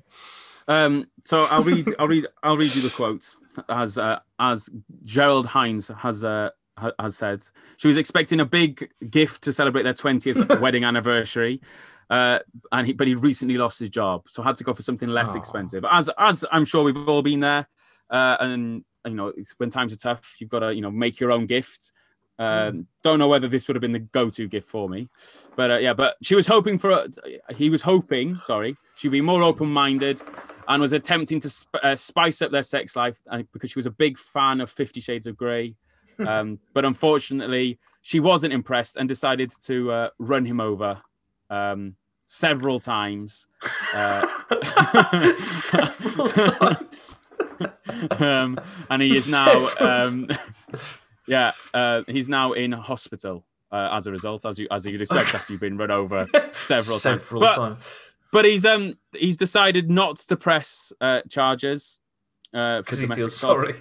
Um, 0.69 1.07
so 1.25 1.45
I'll 1.45 1.63
read. 1.63 1.87
I'll 1.99 2.07
read. 2.07 2.27
I'll 2.43 2.55
read 2.55 2.73
you 2.73 2.81
the 2.81 2.91
quote 2.91 3.35
as 3.67 3.97
uh, 3.97 4.19
as 4.39 4.69
Gerald 5.03 5.47
Hines 5.47 5.89
has 5.97 6.23
uh, 6.23 6.51
has 6.99 7.17
said. 7.17 7.43
She 7.77 7.87
was 7.87 7.97
expecting 7.97 8.39
a 8.39 8.45
big 8.45 8.89
gift 9.09 9.41
to 9.43 9.51
celebrate 9.51 9.83
their 9.83 9.93
twentieth 9.93 10.47
wedding 10.61 10.83
anniversary, 10.83 11.59
uh, 12.09 12.39
and 12.71 12.87
he, 12.87 12.93
but 12.93 13.07
he 13.07 13.15
recently 13.15 13.57
lost 13.57 13.79
his 13.79 13.89
job, 13.89 14.29
so 14.29 14.43
had 14.43 14.55
to 14.57 14.63
go 14.63 14.73
for 14.73 14.83
something 14.83 15.09
less 15.09 15.31
Aw. 15.35 15.39
expensive. 15.39 15.83
As 15.89 16.09
as 16.17 16.45
I'm 16.51 16.65
sure 16.65 16.83
we've 16.83 17.09
all 17.09 17.23
been 17.23 17.39
there, 17.39 17.67
uh, 18.11 18.37
and 18.39 18.85
you 19.05 19.15
know 19.15 19.33
when 19.57 19.71
times 19.71 19.91
are 19.91 19.97
tough, 19.97 20.35
you've 20.39 20.51
got 20.51 20.59
to 20.59 20.73
you 20.73 20.81
know 20.81 20.91
make 20.91 21.19
your 21.19 21.31
own 21.31 21.47
gift. 21.47 21.91
Um, 22.37 22.87
Don't 23.03 23.19
know 23.19 23.27
whether 23.27 23.49
this 23.49 23.67
would 23.67 23.75
have 23.75 23.81
been 23.81 23.91
the 23.91 23.99
go-to 23.99 24.47
gift 24.47 24.69
for 24.69 24.87
me, 24.87 25.09
but 25.57 25.71
uh, 25.71 25.77
yeah. 25.77 25.93
But 25.93 26.15
she 26.21 26.35
was 26.35 26.47
hoping 26.47 26.79
for. 26.79 26.91
A, 26.91 27.07
he 27.53 27.69
was 27.69 27.81
hoping. 27.81 28.35
Sorry, 28.35 28.77
she'd 28.95 29.11
be 29.11 29.19
more 29.19 29.43
open-minded, 29.43 30.21
and 30.69 30.81
was 30.81 30.93
attempting 30.93 31.39
to 31.41 31.49
sp- 31.51 31.75
uh, 31.83 31.95
spice 31.95 32.41
up 32.41 32.51
their 32.51 32.63
sex 32.63 32.95
life 32.95 33.19
uh, 33.29 33.41
because 33.51 33.71
she 33.71 33.79
was 33.79 33.85
a 33.85 33.91
big 33.91 34.17
fan 34.17 34.61
of 34.61 34.69
Fifty 34.69 35.01
Shades 35.01 35.27
of 35.27 35.35
Grey. 35.35 35.75
Um, 36.27 36.59
but 36.73 36.83
unfortunately, 36.83 37.79
she 38.01 38.19
wasn't 38.19 38.51
impressed 38.51 38.97
and 38.97 39.07
decided 39.07 39.53
to 39.63 39.89
uh, 39.91 40.09
run 40.19 40.43
him 40.43 40.59
over 40.59 41.01
um, 41.49 41.95
several 42.25 42.81
times. 42.81 43.47
Uh, 43.93 44.27
Several 45.37 46.27
times. 46.27 47.21
um, 48.19 48.59
and 48.89 49.01
he 49.01 49.15
is 49.15 49.31
now, 49.31 49.69
um, 49.79 50.27
yeah, 51.25 51.51
uh, 51.73 52.01
he's 52.07 52.27
now 52.27 52.51
in 52.51 52.73
hospital 52.73 53.45
uh, 53.71 53.89
as 53.93 54.05
a 54.07 54.11
result, 54.11 54.45
as 54.45 54.59
you 54.59 54.67
as 54.71 54.85
you'd 54.85 55.01
expect 55.01 55.33
after 55.35 55.53
you've 55.53 55.61
been 55.61 55.77
run 55.77 55.91
over 55.91 56.27
several, 56.49 56.97
Several 56.97 57.41
times. 57.41 57.55
Times. 57.55 57.77
but 57.79 58.08
he's 58.45 58.65
um 58.65 58.95
he's 59.13 59.37
decided 59.37 59.89
not 59.89 60.17
to 60.17 60.35
press 60.37 60.93
uh, 61.01 61.21
charges 61.29 61.99
uh, 62.53 62.77
Because 62.79 62.99
he 62.99 63.07
feels 63.07 63.35
sorry. 63.35 63.75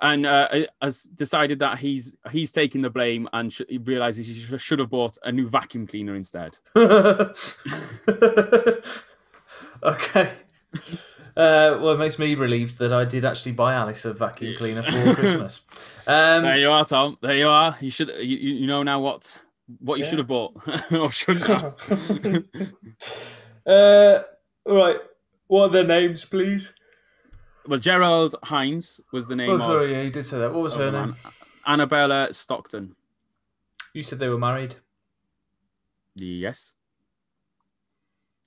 and 0.00 0.26
uh, 0.26 0.48
has 0.80 1.02
decided 1.04 1.58
that 1.60 1.78
he's 1.78 2.16
he's 2.30 2.52
taking 2.52 2.82
the 2.82 2.90
blame 2.90 3.28
and 3.32 3.52
sh- 3.52 3.62
he 3.68 3.78
realizes 3.78 4.26
he 4.26 4.34
sh- 4.34 4.60
should 4.62 4.78
have 4.78 4.90
bought 4.90 5.16
a 5.24 5.30
new 5.32 5.46
vacuum 5.48 5.86
cleaner 5.86 6.14
instead. 6.16 6.56
okay. 9.82 10.30
Uh, 11.34 11.78
well, 11.80 11.90
it 11.92 11.98
makes 11.98 12.18
me 12.18 12.34
relieved 12.34 12.78
that 12.78 12.92
I 12.92 13.04
did 13.04 13.24
actually 13.24 13.52
buy 13.52 13.74
Alice 13.74 14.04
a 14.04 14.12
vacuum 14.12 14.54
cleaner 14.56 14.82
for 14.82 15.14
Christmas. 15.14 15.60
Um, 16.06 16.42
There 16.42 16.58
you 16.58 16.70
are, 16.70 16.84
Tom. 16.84 17.16
There 17.22 17.36
you 17.36 17.48
are. 17.48 17.76
You 17.80 17.90
should 17.90 18.08
you, 18.18 18.36
you 18.36 18.54
you 18.54 18.66
know 18.66 18.82
now 18.82 19.00
what 19.00 19.38
what 19.78 19.98
you 19.98 20.04
Yeah. 20.04 20.10
should 20.10 20.18
have 20.18 20.28
bought 20.28 20.52
or 20.92 21.10
shouldn't 21.10 21.46
have. 21.46 21.74
uh, 23.66 24.20
right. 24.66 24.98
What 25.46 25.62
are 25.64 25.68
their 25.70 25.84
names, 25.86 26.24
please? 26.24 26.74
well, 27.66 27.78
Gerald 27.78 28.34
Hines 28.44 29.00
was 29.12 29.28
the 29.28 29.36
name 29.36 29.50
Oh, 29.50 29.54
of, 29.56 29.62
sorry, 29.62 29.92
yeah, 29.92 30.02
you 30.02 30.10
did 30.10 30.24
say 30.24 30.38
that. 30.38 30.52
What 30.52 30.62
was 30.62 30.74
her 30.76 30.90
name? 30.90 31.14
Annabella 31.66 32.32
Stockton. 32.32 32.96
You 33.94 34.02
said 34.02 34.18
they 34.18 34.28
were 34.28 34.38
married. 34.38 34.76
Yes. 36.16 36.74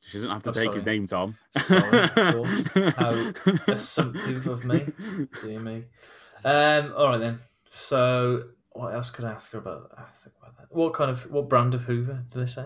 She 0.01 0.17
doesn't 0.17 0.29
have 0.29 0.43
to 0.43 0.49
Oh, 0.49 0.53
take 0.53 0.73
his 0.73 0.85
name, 0.85 1.07
Tom. 1.07 1.37
Sorry, 1.57 2.09
of. 2.15 2.93
How 2.97 3.31
assumptive 3.67 4.45
of 4.47 4.65
me. 4.65 4.85
Dear 5.43 5.59
me. 5.59 5.85
Um, 6.43 6.93
all 6.95 7.07
right 7.09 7.17
then. 7.19 7.39
So, 7.71 8.49
what 8.71 8.93
else 8.93 9.09
could 9.09 9.25
I 9.25 9.31
ask 9.31 9.51
her 9.53 9.57
about, 9.59 9.91
ask 9.97 10.27
about 10.39 10.57
that? 10.57 10.67
What 10.69 10.93
kind 10.93 11.09
of 11.09 11.31
what 11.31 11.49
brand 11.49 11.73
of 11.73 11.83
Hoover 11.83 12.23
do 12.31 12.39
they 12.39 12.45
say? 12.45 12.65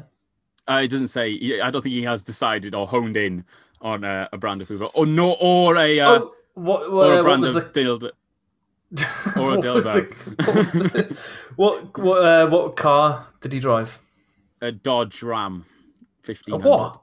Uh, 0.70 0.82
it 0.84 0.90
doesn't 0.90 1.08
say. 1.08 1.60
I 1.62 1.72
don't 1.72 1.82
think 1.82 1.94
he 1.94 2.04
has 2.04 2.24
decided 2.24 2.76
or 2.76 2.88
honed 2.88 3.18
in 3.18 3.44
on 3.82 4.04
uh, 4.04 4.28
a 4.32 4.38
brand 4.38 4.62
of 4.62 4.68
Hoover, 4.68 4.86
or 4.94 5.06
no, 5.06 5.34
or 5.34 5.78
a 5.78 6.00
uh, 6.00 6.10
oh, 6.10 6.34
what, 6.54 6.84
or 6.84 6.92
what, 6.92 7.10
a 7.10 7.16
what 7.16 7.24
brand 7.24 7.42
was 7.42 7.56
of 7.56 7.74
the 7.74 7.80
dildo. 7.80 8.12
or 9.38 9.54
a 9.54 9.60
what 9.60 9.76
was 9.76 9.86
the, 9.86 10.02
dildo. 10.02 10.48
what, 10.48 10.56
was 10.56 10.72
the, 10.72 11.18
what 11.56 11.98
what 11.98 12.24
uh, 12.24 12.48
what 12.48 12.76
car 12.76 13.28
did 13.42 13.54
he 13.54 13.60
drive? 13.60 14.00
A 14.62 14.72
Dodge 14.72 15.24
Ram, 15.24 15.66
fifteen. 16.22 16.62
what? 16.62 17.02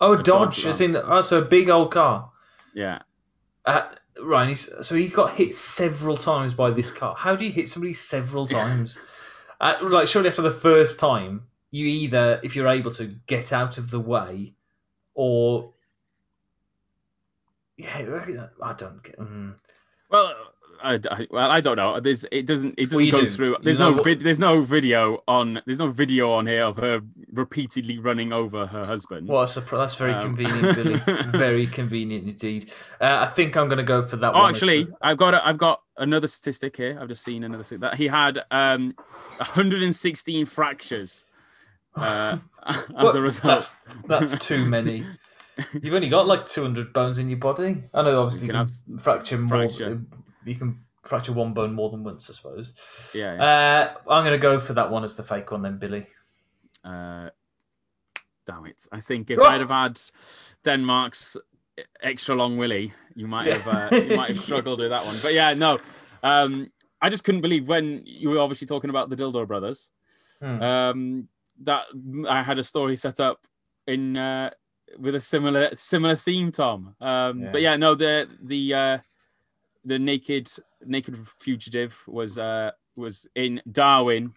Oh, 0.00 0.12
A 0.12 0.16
Dodge, 0.16 0.24
Dodge 0.24 0.66
as 0.66 0.80
in 0.80 0.96
oh, 0.96 1.22
so 1.22 1.38
a 1.38 1.44
big 1.44 1.68
old 1.68 1.90
car. 1.90 2.30
Yeah. 2.72 3.00
Uh, 3.64 3.88
right, 4.22 4.48
he's, 4.48 4.72
so 4.86 4.94
he's 4.94 5.12
got 5.12 5.34
hit 5.34 5.54
several 5.54 6.16
times 6.16 6.54
by 6.54 6.70
this 6.70 6.92
car. 6.92 7.16
How 7.16 7.34
do 7.34 7.44
you 7.44 7.50
hit 7.50 7.68
somebody 7.68 7.94
several 7.94 8.46
times? 8.46 8.98
uh, 9.60 9.74
like, 9.82 10.06
surely 10.06 10.28
after 10.28 10.42
the 10.42 10.50
first 10.50 11.00
time, 11.00 11.47
you 11.70 11.86
either, 11.86 12.40
if 12.42 12.56
you're 12.56 12.68
able 12.68 12.90
to, 12.92 13.14
get 13.26 13.52
out 13.52 13.78
of 13.78 13.90
the 13.90 14.00
way, 14.00 14.54
or 15.14 15.72
yeah, 17.76 17.96
I 18.62 18.72
don't 18.72 19.02
get. 19.02 19.18
Mm. 19.18 19.54
Well, 20.10 20.34
I, 20.82 20.98
I- 21.10 21.26
well, 21.30 21.50
I 21.50 21.60
don't 21.60 21.76
know. 21.76 22.00
There's 22.00 22.24
it 22.32 22.46
doesn't 22.46 22.74
it 22.78 22.90
doesn't 22.90 23.10
go 23.10 23.20
do. 23.20 23.28
through. 23.28 23.50
You 23.50 23.56
There's 23.62 23.78
know 23.78 23.94
no 23.94 24.02
vid, 24.02 24.20
there's 24.20 24.38
no 24.38 24.62
video 24.62 25.22
on 25.28 25.60
there's 25.66 25.78
no 25.78 25.88
video 25.90 26.32
on 26.32 26.46
here 26.46 26.64
of 26.64 26.76
her 26.78 27.00
repeatedly 27.32 27.98
running 27.98 28.32
over 28.32 28.66
her 28.66 28.84
husband. 28.84 29.28
What 29.28 29.42
a 29.44 29.48
surprise! 29.48 29.78
That's 29.80 29.94
very 29.96 30.14
Um, 30.14 30.20
convenient, 30.36 30.74
Billy. 30.74 30.96
Very 31.38 31.66
convenient 31.66 32.28
indeed. 32.28 32.70
Uh, 33.00 33.18
I 33.22 33.26
think 33.26 33.56
I'm 33.56 33.68
going 33.68 33.78
to 33.78 33.82
go 33.84 34.02
for 34.02 34.16
that 34.16 34.34
Oh, 34.34 34.38
one. 34.38 34.54
actually, 34.54 34.84
the- 34.84 34.94
I've 35.02 35.18
got 35.18 35.34
a, 35.34 35.46
I've 35.46 35.58
got 35.58 35.82
another 35.98 36.26
statistic 36.28 36.76
here. 36.76 36.98
I've 37.00 37.08
just 37.08 37.24
seen 37.24 37.44
another 37.44 37.64
that 37.78 37.94
he 37.96 38.06
had 38.08 38.40
um 38.50 38.94
116 39.38 40.46
fractures 40.46 41.26
uh, 41.96 42.38
as 42.66 42.84
Well, 42.90 43.16
a 43.16 43.20
result. 43.20 43.46
That's 43.46 43.80
that's 44.06 44.46
too 44.46 44.64
many. 44.64 45.04
You've 45.82 45.94
only 45.94 46.08
got 46.08 46.26
like 46.26 46.46
200 46.46 46.92
bones 46.92 47.18
in 47.18 47.28
your 47.28 47.38
body. 47.38 47.82
I 47.92 48.02
know, 48.02 48.22
obviously, 48.22 48.46
you 48.48 48.52
You 48.54 48.58
can, 48.64 48.68
can 48.86 48.98
fracture 48.98 49.38
more. 49.38 49.48
fracture. 49.68 50.02
You 50.44 50.54
can 50.54 50.84
fracture 51.02 51.32
one 51.32 51.52
bone 51.52 51.74
more 51.74 51.90
than 51.90 52.04
once, 52.04 52.30
I 52.30 52.34
suppose. 52.34 52.74
Yeah. 53.14 53.34
yeah. 53.34 53.94
Uh, 54.06 54.12
I'm 54.12 54.22
going 54.24 54.38
to 54.38 54.42
go 54.42 54.58
for 54.60 54.72
that 54.74 54.90
one 54.90 55.02
as 55.02 55.16
the 55.16 55.24
fake 55.24 55.50
one, 55.50 55.62
then, 55.62 55.78
Billy. 55.78 56.06
Uh, 56.84 57.30
damn 58.46 58.66
it! 58.66 58.86
I 58.92 59.00
think 59.00 59.30
if 59.30 59.38
Oh! 59.40 59.44
I'd 59.44 59.60
have 59.60 59.70
had 59.70 60.00
Denmark's 60.64 61.36
extra 62.02 62.36
long 62.36 62.56
willy, 62.56 62.92
you 63.16 63.26
might 63.26 63.48
Yeah. 63.48 63.58
have 63.58 63.92
uh, 63.92 63.96
you 63.96 64.16
might 64.16 64.30
have 64.30 64.40
struggled 64.40 64.78
with 64.78 64.90
that 64.90 65.04
one. 65.04 65.16
But 65.22 65.34
yeah, 65.34 65.54
no. 65.54 65.80
Um, 66.22 66.70
I 67.02 67.08
just 67.10 67.24
couldn't 67.24 67.40
believe 67.42 67.66
when 67.68 68.02
you 68.04 68.30
were 68.30 68.38
obviously 68.38 68.66
talking 68.68 68.90
about 68.90 69.10
the 69.10 69.16
Dildo 69.16 69.46
Brothers. 69.46 69.90
Hmm. 70.40 70.62
Um, 70.62 71.28
that 71.64 71.84
I 72.28 72.42
had 72.42 72.58
a 72.58 72.62
story 72.62 72.96
set 72.96 73.20
up 73.20 73.46
in 73.86 74.16
uh, 74.16 74.50
with 74.98 75.14
a 75.14 75.20
similar 75.20 75.70
similar 75.74 76.14
theme, 76.16 76.52
Tom. 76.52 76.94
Um, 77.00 77.42
Yeah. 77.42 77.52
But 77.52 77.60
yeah, 77.62 77.76
no, 77.76 77.94
the 77.94 78.28
the 78.42 78.74
uh, 78.74 78.98
the 79.84 79.98
naked 79.98 80.48
naked 80.84 81.16
fugitive 81.38 81.94
was 82.06 82.38
uh, 82.38 82.70
was 82.96 83.26
in 83.34 83.60
Darwin. 83.70 84.32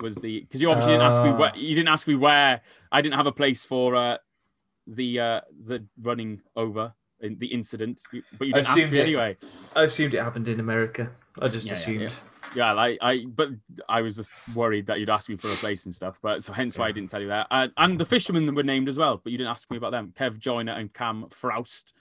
Was 0.00 0.16
the 0.16 0.40
because 0.40 0.60
you 0.62 0.68
obviously 0.68 0.92
didn't 0.92 1.06
ask 1.06 1.22
me 1.22 1.30
Ah. 1.30 1.36
where 1.36 1.56
you 1.56 1.74
didn't 1.74 1.88
ask 1.88 2.06
me 2.06 2.14
where 2.14 2.60
I 2.92 3.02
didn't 3.02 3.16
have 3.16 3.26
a 3.26 3.32
place 3.32 3.64
for 3.64 3.96
uh, 3.96 4.18
the 4.86 5.18
uh, 5.20 5.40
the 5.66 5.84
running 6.00 6.40
over 6.54 6.92
in 7.20 7.36
the 7.38 7.46
incident, 7.46 8.00
but 8.38 8.46
you 8.46 8.52
didn't 8.54 8.68
ask 8.68 8.76
assumed 8.78 8.92
me 8.92 8.98
it- 9.00 9.02
anyway. 9.02 9.36
I 9.74 9.82
assumed 9.82 10.14
it 10.14 10.22
happened 10.22 10.46
in 10.46 10.60
America. 10.60 11.10
I 11.40 11.48
just 11.48 11.66
yeah, 11.66 11.72
assumed. 11.74 12.00
yeah. 12.02 12.10
Yeah, 12.54 12.72
like 12.72 12.98
I, 13.00 13.24
but 13.26 13.50
I 13.88 14.00
was 14.00 14.16
just 14.16 14.32
worried 14.54 14.86
that 14.86 15.00
you'd 15.00 15.10
ask 15.10 15.28
me 15.28 15.36
for 15.36 15.48
a 15.48 15.54
place 15.54 15.84
and 15.84 15.94
stuff. 15.94 16.18
But 16.22 16.42
so 16.42 16.52
hence 16.52 16.78
why 16.78 16.88
I 16.88 16.92
didn't 16.92 17.10
tell 17.10 17.20
you 17.20 17.28
that. 17.28 17.46
Uh, 17.50 17.68
and 17.76 17.98
the 17.98 18.06
fishermen 18.06 18.54
were 18.54 18.62
named 18.62 18.88
as 18.88 18.96
well, 18.96 19.20
but 19.22 19.32
you 19.32 19.38
didn't 19.38 19.50
ask 19.50 19.70
me 19.70 19.76
about 19.76 19.90
them. 19.92 20.12
Kev 20.18 20.38
Joyner 20.38 20.72
and 20.72 20.92
Cam 20.92 21.26
Froust 21.30 21.92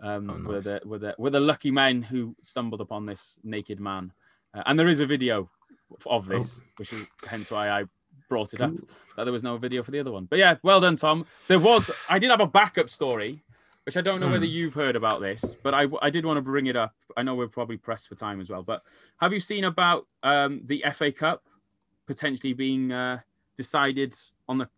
um, 0.00 0.30
Oh, 0.46 0.48
were 0.48 0.60
the 0.60 0.80
were 0.84 0.98
the 0.98 1.14
were 1.18 1.30
the 1.30 1.40
lucky 1.40 1.70
men 1.70 2.02
who 2.02 2.34
stumbled 2.42 2.80
upon 2.80 3.06
this 3.06 3.38
naked 3.44 3.80
man. 3.80 4.12
Uh, 4.54 4.62
and 4.66 4.78
there 4.78 4.88
is 4.88 5.00
a 5.00 5.06
video 5.06 5.48
of 6.06 6.26
this, 6.26 6.62
which 6.76 6.92
is 6.92 7.06
hence 7.26 7.50
why 7.50 7.68
I 7.70 7.84
brought 8.28 8.54
it 8.54 8.60
up. 8.60 8.72
That 9.16 9.24
there 9.24 9.32
was 9.32 9.42
no 9.42 9.56
video 9.56 9.82
for 9.82 9.90
the 9.90 10.00
other 10.00 10.10
one. 10.12 10.24
But 10.24 10.38
yeah, 10.38 10.56
well 10.62 10.80
done, 10.80 10.96
Tom. 10.96 11.26
There 11.48 11.58
was. 11.58 11.90
I 12.08 12.18
did 12.18 12.30
have 12.30 12.40
a 12.40 12.46
backup 12.46 12.88
story. 12.88 13.42
Which 13.84 13.96
I 13.96 14.00
don't 14.00 14.20
know 14.20 14.28
whether 14.30 14.46
Hmm. 14.46 14.52
you've 14.52 14.74
heard 14.74 14.94
about 14.94 15.20
this, 15.20 15.56
but 15.62 15.74
I, 15.74 15.86
I 16.00 16.08
did 16.10 16.24
want 16.24 16.36
to 16.36 16.40
bring 16.42 16.66
it 16.66 16.76
up. 16.76 16.94
I 17.16 17.22
know 17.22 17.34
we're 17.34 17.48
probably 17.48 17.76
pressed 17.76 18.08
for 18.08 18.14
time 18.14 18.40
as 18.40 18.48
well, 18.48 18.62
but 18.62 18.82
have 19.18 19.32
you 19.32 19.40
seen 19.40 19.64
about 19.64 20.06
um, 20.22 20.60
the 20.64 20.84
FA 20.94 21.10
Cup 21.10 21.42
potentially 22.06 22.52
being 22.52 22.92
uh, 22.92 23.18
decided 23.56 24.14
on 24.48 24.58
the 24.58 24.68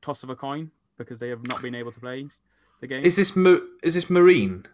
toss 0.00 0.24
of 0.24 0.30
a 0.30 0.34
coin 0.36 0.70
because 0.98 1.20
they 1.20 1.28
have 1.28 1.46
not 1.46 1.62
been 1.62 1.74
able 1.74 1.92
to 1.92 2.00
play 2.00 2.26
the 2.80 2.88
game? 2.88 3.04
Is 3.04 3.14
this 3.14 3.36
is 3.84 3.94
this 3.94 4.10
Marine? 4.10 4.64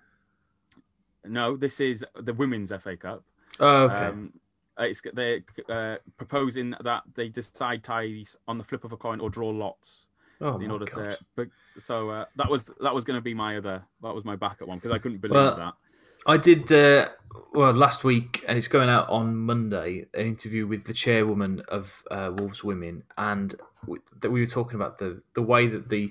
No, 1.26 1.54
this 1.56 1.78
is 1.78 2.04
the 2.18 2.32
Women's 2.32 2.72
FA 2.80 2.96
Cup. 2.96 3.22
Oh, 3.60 3.84
okay. 3.84 4.06
Um, 4.06 4.32
it's, 4.78 5.02
they're 5.12 5.40
uh, 5.68 5.96
proposing 6.16 6.74
that 6.84 7.02
they 7.14 7.28
decide 7.28 7.84
ties 7.84 8.34
on 8.46 8.56
the 8.56 8.64
flip 8.64 8.84
of 8.84 8.92
a 8.92 8.96
coin 8.96 9.20
or 9.20 9.28
draw 9.28 9.50
lots 9.50 10.08
oh, 10.40 10.56
in 10.58 10.70
order 10.70 10.84
God. 10.84 11.10
to. 11.12 11.18
But, 11.36 11.48
so 11.78 12.10
uh, 12.10 12.24
that 12.36 12.50
was 12.50 12.70
that 12.80 12.94
was 12.94 13.04
going 13.04 13.16
to 13.18 13.22
be 13.22 13.34
my 13.34 13.56
other 13.56 13.82
that 14.02 14.14
was 14.14 14.24
my 14.24 14.36
backup 14.36 14.68
one 14.68 14.78
because 14.78 14.92
I 14.92 14.98
couldn't 14.98 15.18
believe 15.18 15.34
Well, 15.34 15.56
that. 15.56 15.74
I 16.26 16.36
did 16.36 16.72
uh, 16.72 17.08
well 17.54 17.72
last 17.72 18.02
week, 18.02 18.44
and 18.48 18.58
it's 18.58 18.66
going 18.68 18.88
out 18.88 19.08
on 19.08 19.36
Monday. 19.36 20.06
An 20.14 20.26
interview 20.26 20.66
with 20.66 20.84
the 20.84 20.92
chairwoman 20.92 21.62
of 21.68 22.02
uh, 22.10 22.32
Wolves 22.36 22.64
Women, 22.64 23.04
and 23.16 23.54
we, 23.86 23.98
that 24.20 24.30
we 24.30 24.40
were 24.40 24.46
talking 24.46 24.74
about 24.74 24.98
the 24.98 25.22
the 25.34 25.42
way 25.42 25.68
that 25.68 25.88
the 25.88 26.10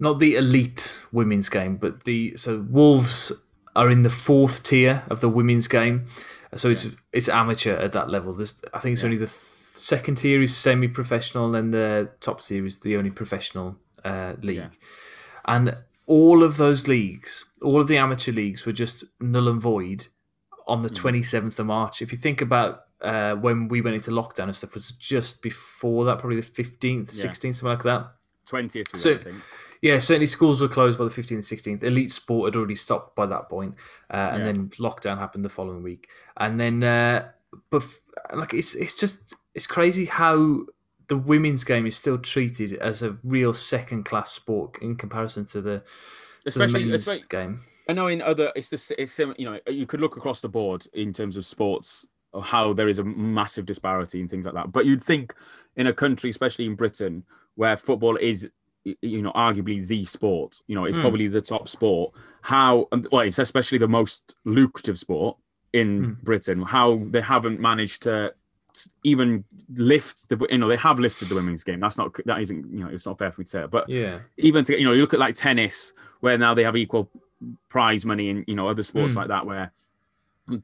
not 0.00 0.18
the 0.18 0.34
elite 0.34 0.98
women's 1.12 1.48
game, 1.48 1.76
but 1.76 2.04
the 2.04 2.36
so 2.36 2.66
Wolves 2.68 3.30
are 3.76 3.88
in 3.90 4.02
the 4.02 4.10
fourth 4.10 4.62
tier 4.64 5.04
of 5.08 5.20
the 5.20 5.28
women's 5.28 5.68
game. 5.68 6.06
So 6.56 6.68
it's 6.70 6.88
it's 7.12 7.28
amateur 7.28 7.76
at 7.76 7.92
that 7.92 8.10
level. 8.10 8.32
There's, 8.32 8.60
I 8.74 8.80
think 8.80 8.94
it's 8.94 9.02
Yeah. 9.02 9.06
only 9.06 9.18
the 9.18 9.26
th- 9.26 9.40
second 9.76 10.16
tier 10.16 10.42
is 10.42 10.56
semi-professional, 10.56 11.54
and 11.54 11.72
the 11.72 12.10
top 12.20 12.42
tier 12.42 12.64
is 12.66 12.80
the 12.80 12.96
only 12.96 13.10
professional 13.10 13.76
uh, 14.04 14.34
league. 14.42 14.56
Yeah. 14.56 14.68
And 15.44 15.76
all 16.06 16.42
of 16.42 16.56
those 16.56 16.86
leagues, 16.88 17.44
all 17.62 17.80
of 17.80 17.88
the 17.88 17.96
amateur 17.98 18.32
leagues, 18.32 18.64
were 18.64 18.72
just 18.72 19.04
null 19.20 19.48
and 19.48 19.60
void 19.60 20.06
on 20.66 20.82
the 20.82 20.88
Mm. 20.90 20.94
twenty 20.96 21.22
seventh 21.22 21.58
of 21.60 21.66
March. 21.66 22.02
If 22.02 22.12
you 22.12 22.18
think 22.18 22.40
about 22.40 22.82
uh, 23.02 23.34
when 23.36 23.68
we 23.68 23.82
went 23.82 23.94
into 23.94 24.10
lockdown 24.10 24.44
and 24.44 24.56
stuff, 24.56 24.72
was 24.74 24.90
just 24.92 25.42
before 25.42 26.04
that, 26.06 26.18
probably 26.18 26.36
the 26.36 26.42
fifteenth, 26.42 27.12
Yeah. 27.14 27.22
sixteenth, 27.22 27.56
something 27.56 27.76
like 27.76 27.82
that. 27.84 28.12
Twentieth, 28.46 28.88
So- 28.98 29.12
I 29.14 29.18
think. 29.18 29.36
Yeah, 29.82 29.98
certainly 29.98 30.26
schools 30.26 30.62
were 30.62 30.68
closed 30.68 30.98
by 30.98 31.04
the 31.04 31.10
15th, 31.10 31.44
16th. 31.44 31.84
Elite 31.84 32.10
sport 32.10 32.46
had 32.48 32.56
already 32.58 32.74
stopped 32.74 33.14
by 33.14 33.26
that 33.26 33.50
point, 33.50 33.74
uh, 34.10 34.30
and 34.32 34.38
Yeah. 34.40 34.46
then 34.46 34.68
lockdown 34.80 35.18
happened 35.18 35.44
the 35.44 35.50
following 35.50 35.82
week. 35.82 36.08
And 36.38 36.58
then, 36.58 36.82
uh, 36.82 37.28
but 37.68 37.84
like 38.34 38.54
it's 38.54 38.74
it's 38.74 38.98
just 38.98 39.34
it's 39.54 39.66
crazy 39.66 40.04
how 40.06 40.64
the 41.08 41.16
women's 41.16 41.64
game 41.64 41.86
is 41.86 41.96
still 41.96 42.18
treated 42.18 42.72
as 42.74 43.02
a 43.02 43.16
real 43.22 43.54
second 43.54 44.04
class 44.04 44.32
sport 44.32 44.76
in 44.82 44.96
comparison 44.96 45.44
to 45.46 45.60
the 45.60 45.78
to 45.78 45.84
the 46.44 46.48
Especially, 46.48 46.84
men's 46.86 47.02
especially 47.02 47.26
game. 47.28 47.60
I 47.88 47.92
know 47.92 48.08
in 48.08 48.20
other, 48.22 48.52
it's 48.56 48.68
the 48.70 48.94
it's 49.00 49.18
you 49.18 49.34
know 49.38 49.58
you 49.68 49.86
could 49.86 50.00
look 50.00 50.16
across 50.16 50.40
the 50.40 50.48
board 50.48 50.86
in 50.94 51.12
terms 51.12 51.36
of 51.36 51.46
sports 51.46 52.06
how 52.42 52.72
there 52.74 52.88
is 52.88 52.98
a 52.98 53.04
massive 53.04 53.64
disparity 53.64 54.20
and 54.20 54.28
things 54.28 54.44
like 54.44 54.54
that. 54.54 54.72
But 54.72 54.84
you'd 54.84 55.02
think 55.02 55.34
in 55.76 55.86
a 55.86 55.92
country, 55.92 56.28
especially 56.30 56.66
in 56.66 56.74
Britain, 56.74 57.24
where 57.54 57.76
football 57.76 58.16
is 58.16 58.50
you 58.84 59.22
know 59.22 59.32
arguably 59.32 59.86
the 59.86 60.04
sport, 60.04 60.60
you 60.66 60.74
know, 60.74 60.84
it's 60.84 60.96
Hmm. 60.96 61.02
probably 61.02 61.28
the 61.28 61.40
top 61.40 61.68
sport. 61.68 62.12
How 62.42 62.88
well, 63.12 63.22
it's 63.22 63.38
especially 63.38 63.78
the 63.78 63.88
most 63.88 64.34
lucrative 64.44 64.98
sport 64.98 65.36
in 65.72 66.04
Hmm. 66.04 66.12
Britain. 66.24 66.62
How 66.62 67.00
they 67.10 67.20
haven't 67.20 67.60
managed 67.60 68.02
to 68.02 68.32
even 69.04 69.42
lift 69.74 70.28
the 70.28 70.36
you 70.50 70.58
know 70.58 70.68
they 70.68 70.76
have 70.76 70.98
lifted 70.98 71.28
the 71.28 71.34
women's 71.34 71.64
game. 71.64 71.80
That's 71.80 71.96
not 71.96 72.14
that 72.26 72.40
isn't 72.42 72.70
you 72.72 72.80
know 72.80 72.88
it's 72.88 73.06
not 73.06 73.18
fair 73.18 73.32
for 73.32 73.40
me 73.40 73.44
to 73.44 73.50
say 73.50 73.60
that, 73.62 73.70
but 73.70 73.88
Yeah, 73.88 74.18
even 74.36 74.64
to 74.64 74.78
you 74.78 74.84
know 74.84 74.92
you 74.92 75.00
look 75.00 75.14
at 75.14 75.20
like 75.20 75.34
tennis 75.34 75.94
where 76.20 76.36
now 76.36 76.52
they 76.54 76.64
have 76.64 76.76
equal 76.76 77.10
prize 77.68 78.04
money 78.04 78.28
and 78.30 78.44
you 78.46 78.54
know 78.54 78.68
other 78.68 78.82
sports 78.82 79.12
Mm. 79.14 79.16
like 79.16 79.28
that 79.28 79.46
where 79.46 79.72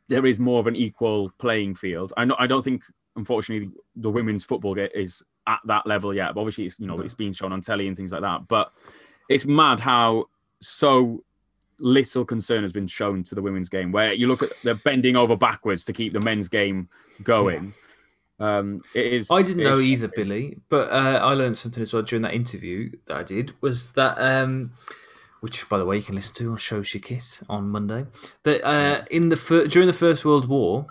there 0.09 0.25
is 0.27 0.39
more 0.39 0.61
of 0.61 0.67
an 0.67 0.77
equal 0.77 1.31
playing 1.39 1.75
field 1.75 2.13
i 2.17 2.25
know 2.25 2.37
i 2.39 2.47
don't 2.47 2.63
think 2.63 2.83
unfortunately 3.17 3.69
the 3.97 4.09
women's 4.09 4.45
football 4.45 4.75
get 4.75 4.95
is 4.95 5.23
at 5.49 5.59
that 5.67 5.87
level 5.89 6.15
yet. 6.15 6.35
But 6.35 6.41
obviously, 6.43 6.67
it's 6.67 6.79
you 6.79 6.87
know 6.87 6.97
No. 6.97 7.03
it's 7.03 7.15
been 7.15 7.33
shown 7.33 7.53
on 7.53 7.61
telly 7.61 7.89
and 7.89 7.97
things 7.97 8.13
like 8.13 8.21
that. 8.23 8.47
But 8.47 8.73
it's 9.29 9.45
mad 9.45 9.81
how 9.81 10.27
so 10.61 11.25
little 11.83 12.25
concern 12.25 12.63
has 12.63 12.73
been 12.73 12.87
shown 12.87 13.23
to 13.25 13.35
the 13.35 13.43
women's 13.43 13.69
game. 13.69 13.91
Where 13.93 14.13
you 14.13 14.27
look 14.29 14.43
at 14.43 14.51
they're 14.63 14.75
bending 14.77 15.17
over 15.17 15.37
backwards 15.37 15.85
to 15.87 15.93
keep 15.93 16.13
the 16.13 16.21
men's 16.21 16.49
game 16.49 16.89
going. 17.23 17.75
Um, 18.41 18.79
it 18.95 19.07
is. 19.13 19.31
I 19.31 19.43
didn't 19.43 19.63
know 19.65 19.75
it's- 19.79 19.87
either, 19.87 20.09
Billy, 20.09 20.59
but 20.69 20.91
uh, 20.91 21.21
I 21.23 21.35
learned 21.35 21.57
something 21.57 21.83
as 21.83 21.93
well 21.93 22.03
during 22.03 22.23
that 22.23 22.35
interview 22.35 22.91
that 23.07 23.17
I 23.17 23.23
did. 23.23 23.53
Was 23.61 23.93
that, 23.93 24.17
um, 24.19 24.73
which 25.41 25.69
by 25.69 25.79
the 25.79 25.85
way 25.85 25.97
you 25.97 26.03
can 26.03 26.15
listen 26.17 26.35
to 26.37 26.51
on 26.53 26.57
Show 26.57 26.77
Your 26.77 27.01
Kit 27.01 27.41
on 27.49 27.69
Monday, 27.69 28.07
that 28.45 28.65
uh, 28.67 29.05
in 29.11 29.29
the 29.29 29.37
fir- 29.37 29.67
during 29.67 29.87
the 29.87 29.93
First 29.93 30.25
World 30.25 30.49
War, 30.49 30.87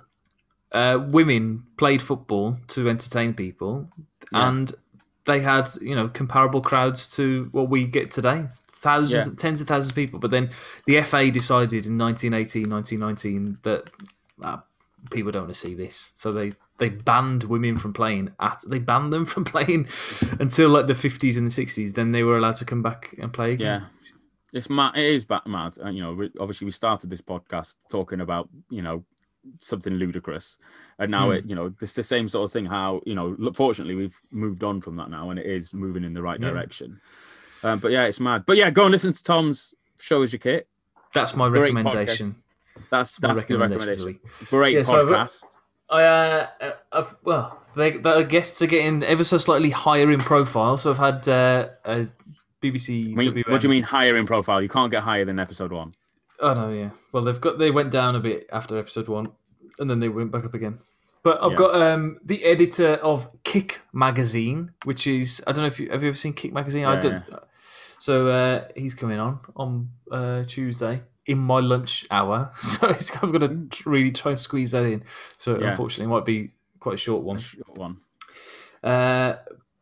uh, 0.71 0.99
women 1.05 1.63
played 1.77 2.01
football 2.01 2.57
to 2.69 2.87
entertain 2.89 3.33
people, 3.33 3.89
Yeah. 4.31 4.47
and 4.49 4.71
they 5.25 5.41
had 5.41 5.67
you 5.81 5.95
know 5.95 6.07
comparable 6.07 6.61
crowds 6.61 7.07
to 7.17 7.49
what 7.51 7.69
we 7.69 7.85
get 7.85 8.11
today. 8.11 8.45
Thousands, 8.81 9.27
Yeah. 9.27 9.33
tens 9.37 9.61
of 9.61 9.67
thousands 9.67 9.91
of 9.91 9.95
people. 9.95 10.19
But 10.19 10.31
then 10.31 10.49
the 10.87 10.97
FA 11.01 11.29
decided 11.29 11.85
in 11.85 11.97
1918, 11.97 12.67
1919 12.69 13.59
that 13.63 13.89
uh, 14.41 14.57
people 15.11 15.31
don't 15.31 15.43
want 15.43 15.53
to 15.53 15.59
see 15.59 15.73
this, 15.75 16.11
so 16.15 16.31
they 16.31 16.51
they 16.79 16.89
banned 16.89 17.43
women 17.43 17.77
from 17.77 17.93
playing. 17.93 18.31
At 18.39 18.63
they 18.67 18.79
banned 18.79 19.13
them 19.13 19.25
from 19.33 19.43
playing 19.45 19.87
until 20.39 20.69
like 20.69 20.87
the 20.87 20.93
50s 20.93 21.37
and 21.37 21.49
the 21.51 21.65
60s. 21.65 21.93
Then 21.93 22.11
they 22.11 22.23
were 22.23 22.37
allowed 22.37 22.55
to 22.57 22.65
come 22.65 22.81
back 22.81 23.15
and 23.19 23.31
play 23.31 23.53
again. 23.53 23.81
Yeah, 23.81 23.87
it's 24.51 24.69
mad. 24.69 24.97
It 24.97 25.05
is 25.13 25.25
mad. 25.45 25.77
And, 25.77 25.95
you 25.95 26.01
know, 26.03 26.13
we, 26.13 26.31
obviously 26.39 26.65
we 26.65 26.71
started 26.71 27.09
this 27.09 27.21
podcast 27.21 27.77
talking 27.89 28.19
about 28.19 28.49
you 28.69 28.81
know 28.81 29.03
something 29.59 29.93
ludicrous, 29.93 30.57
and 30.99 31.09
now 31.11 31.27
Hmm. 31.27 31.33
it 31.37 31.45
you 31.45 31.55
know 31.55 31.73
it's 31.81 31.93
the 31.93 32.03
same 32.03 32.27
sort 32.27 32.45
of 32.45 32.51
thing. 32.51 32.65
How 32.65 33.01
you 33.05 33.13
know, 33.15 33.35
fortunately 33.53 33.95
we've 33.95 34.19
moved 34.31 34.63
on 34.63 34.81
from 34.81 34.95
that 34.97 35.09
now, 35.11 35.29
and 35.29 35.39
it 35.39 35.45
is 35.45 35.71
moving 35.73 36.03
in 36.03 36.13
the 36.13 36.21
right 36.23 36.39
Yeah. 36.39 36.49
direction. 36.49 36.99
Um, 37.63 37.79
but 37.79 37.91
yeah, 37.91 38.05
it's 38.05 38.19
mad. 38.19 38.43
But 38.45 38.57
yeah, 38.57 38.69
go 38.69 38.83
and 38.85 38.91
listen 38.91 39.13
to 39.13 39.23
Tom's 39.23 39.75
show 39.99 40.21
as 40.21 40.31
your 40.33 40.39
kit. 40.39 40.67
That's 41.13 41.35
my 41.35 41.49
Great 41.49 41.73
recommendation. 41.73 42.35
That's 42.89 43.19
My 43.21 43.29
that's 43.29 43.45
the 43.45 43.57
recommendation 43.57 43.79
the 43.79 43.85
recommendation. 43.87 44.47
Great 44.49 44.73
Yeah, 44.75 44.83
so 44.83 45.05
podcast. 45.05 45.43
I 45.89 46.03
uh, 46.03 46.47
uh, 46.61 46.71
I've, 46.93 47.15
well, 47.23 47.61
they, 47.75 47.91
the 47.97 48.23
guests 48.23 48.61
are 48.61 48.67
getting 48.67 49.03
ever 49.03 49.23
so 49.23 49.37
slightly 49.37 49.69
higher 49.69 50.09
in 50.11 50.19
profile. 50.19 50.77
So 50.77 50.91
I've 50.91 50.97
had 50.97 51.27
uh, 51.27 51.69
a 51.85 52.07
BBC. 52.61 53.11
I 53.11 53.15
mean, 53.15 53.25
WM. 53.25 53.43
what 53.51 53.61
do 53.61 53.67
you 53.67 53.71
mean 53.71 53.83
higher 53.83 54.17
in 54.17 54.25
profile? 54.25 54.61
You 54.61 54.69
can't 54.69 54.89
get 54.89 55.03
higher 55.03 55.25
than 55.25 55.39
episode 55.39 55.71
one. 55.71 55.93
Oh 56.39 56.53
no, 56.53 56.71
yeah. 56.71 56.91
Well, 57.11 57.23
they've 57.23 57.39
got 57.39 57.59
they 57.59 57.71
went 57.71 57.91
down 57.91 58.15
a 58.15 58.19
bit 58.19 58.47
after 58.51 58.77
episode 58.79 59.07
one, 59.09 59.31
and 59.79 59.89
then 59.89 59.99
they 59.99 60.09
went 60.09 60.31
back 60.31 60.45
up 60.45 60.53
again. 60.53 60.79
But 61.23 61.43
I've 61.43 61.51
Yeah. 61.51 61.57
got 61.57 61.75
um, 61.81 62.19
the 62.23 62.43
editor 62.45 62.93
of 62.95 63.29
Kick 63.43 63.81
magazine, 63.93 64.71
which 64.85 65.05
is 65.05 65.43
I 65.45 65.51
don't 65.51 65.61
know 65.61 65.67
if 65.67 65.79
you 65.79 65.89
have 65.91 66.03
you 66.03 66.09
ever 66.09 66.17
seen 66.17 66.33
Kick 66.33 66.53
magazine. 66.53 66.85
I 66.85 66.93
Yeah, 66.95 66.99
did. 67.01 67.23
So 68.01 68.29
uh, 68.29 68.65
he's 68.75 68.95
coming 68.95 69.19
on 69.19 69.39
on 69.55 69.89
uh, 70.11 70.43
Tuesday 70.47 71.03
in 71.27 71.37
my 71.37 71.59
lunch 71.59 72.07
hour. 72.09 72.51
So 72.59 72.87
it's, 72.89 73.11
I've 73.15 73.31
going 73.31 73.69
to 73.69 73.89
really 73.89 74.11
try 74.11 74.31
and 74.31 74.39
squeeze 74.39 74.71
that 74.71 74.85
in. 74.85 75.03
So 75.37 75.59
Yeah. 75.59 75.69
unfortunately, 75.69 76.11
it 76.11 76.15
might 76.15 76.25
be 76.25 76.49
quite 76.79 76.95
a 76.95 76.97
short 76.97 77.21
one. 77.23 77.37
Short 77.37 77.77
one. 77.77 77.97
Uh, 78.83 79.35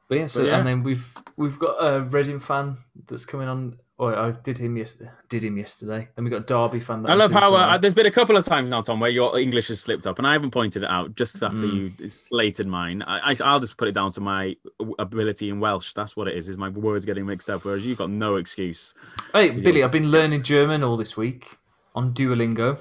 but 0.09 0.17
yeah, 0.17 0.27
so 0.27 0.41
But 0.41 0.47
yeah. 0.49 0.57
and 0.57 0.67
then 0.67 0.83
we've 0.83 1.13
we've 1.37 1.57
got 1.57 1.75
a 1.79 2.01
Reading 2.01 2.39
fan 2.41 2.77
that's 3.07 3.25
coming 3.25 3.47
on. 3.47 3.77
Oh, 4.01 4.07
I 4.07 4.31
did 4.31 4.57
him 4.57 4.77
yesterday. 4.77 5.11
Did 5.27 5.43
him 5.43 5.57
yesterday. 5.57 6.07
Then 6.15 6.23
we 6.23 6.31
got 6.31 6.37
a 6.37 6.45
Derby 6.45 6.79
fan. 6.79 7.01
That 7.03 7.11
I 7.11 7.15
love 7.15 7.33
how 7.33 7.53
uh, 7.53 7.77
there's 7.77 7.93
been 7.93 8.05
a 8.05 8.11
couple 8.11 8.37
of 8.37 8.45
times 8.45 8.69
now, 8.69 8.81
Tom, 8.81 9.01
where 9.01 9.09
your 9.09 9.37
English 9.37 9.67
has 9.67 9.81
slipped 9.81 10.07
up, 10.07 10.17
and 10.19 10.25
I 10.25 10.31
haven't 10.31 10.51
pointed 10.51 10.83
it 10.83 10.89
out 10.89 11.15
just 11.15 11.43
after 11.43 11.57
Mm. 11.57 11.99
you 11.99 12.09
slated 12.09 12.65
mine. 12.65 13.01
I, 13.01 13.31
I, 13.31 13.35
I'll 13.43 13.59
just 13.59 13.75
put 13.75 13.89
it 13.89 13.91
down 13.91 14.11
to 14.11 14.21
my 14.21 14.55
ability 14.99 15.49
in 15.49 15.59
Welsh. 15.59 15.91
That's 15.93 16.15
what 16.15 16.29
it 16.29 16.37
is. 16.37 16.47
Is 16.47 16.55
my 16.55 16.69
words 16.69 17.03
getting 17.05 17.25
mixed 17.25 17.49
up, 17.49 17.65
whereas 17.65 17.85
you've 17.85 17.97
got 17.97 18.09
no 18.09 18.37
excuse. 18.37 18.93
Hey, 19.33 19.49
Billy, 19.51 19.83
I've 19.83 19.91
been 19.91 20.09
learning 20.11 20.43
German 20.43 20.81
all 20.81 20.95
this 20.95 21.17
week 21.17 21.57
on 21.93 22.13
Duolingo. 22.13 22.77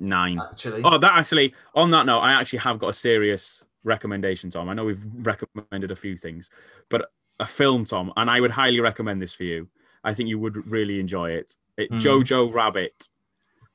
Nine. 0.00 0.40
Actually, 0.40 0.80
Oh, 0.84 0.96
that 0.96 1.12
actually. 1.12 1.54
On 1.74 1.90
that 1.90 2.06
note, 2.06 2.20
I 2.20 2.32
actually 2.32 2.60
have 2.60 2.78
got 2.78 2.88
a 2.88 2.92
serious 2.94 3.66
recommendation, 3.84 4.48
Tom. 4.48 4.70
I 4.70 4.74
know 4.74 4.86
we've 4.86 5.04
recommended 5.20 5.90
a 5.90 5.96
few 5.96 6.16
things, 6.16 6.48
but 6.88 7.10
a 7.40 7.46
film, 7.46 7.84
Tom, 7.84 8.10
and 8.16 8.30
I 8.30 8.40
would 8.40 8.50
highly 8.52 8.80
recommend 8.80 9.20
this 9.20 9.34
for 9.34 9.44
you. 9.44 9.68
I 10.06 10.14
think 10.14 10.28
you 10.28 10.38
would 10.38 10.70
really 10.70 11.00
enjoy 11.00 11.30
it. 11.32 11.56
it 11.76 11.90
Mm. 11.90 12.00
Jojo 12.00 12.52
Rabbit 12.52 13.10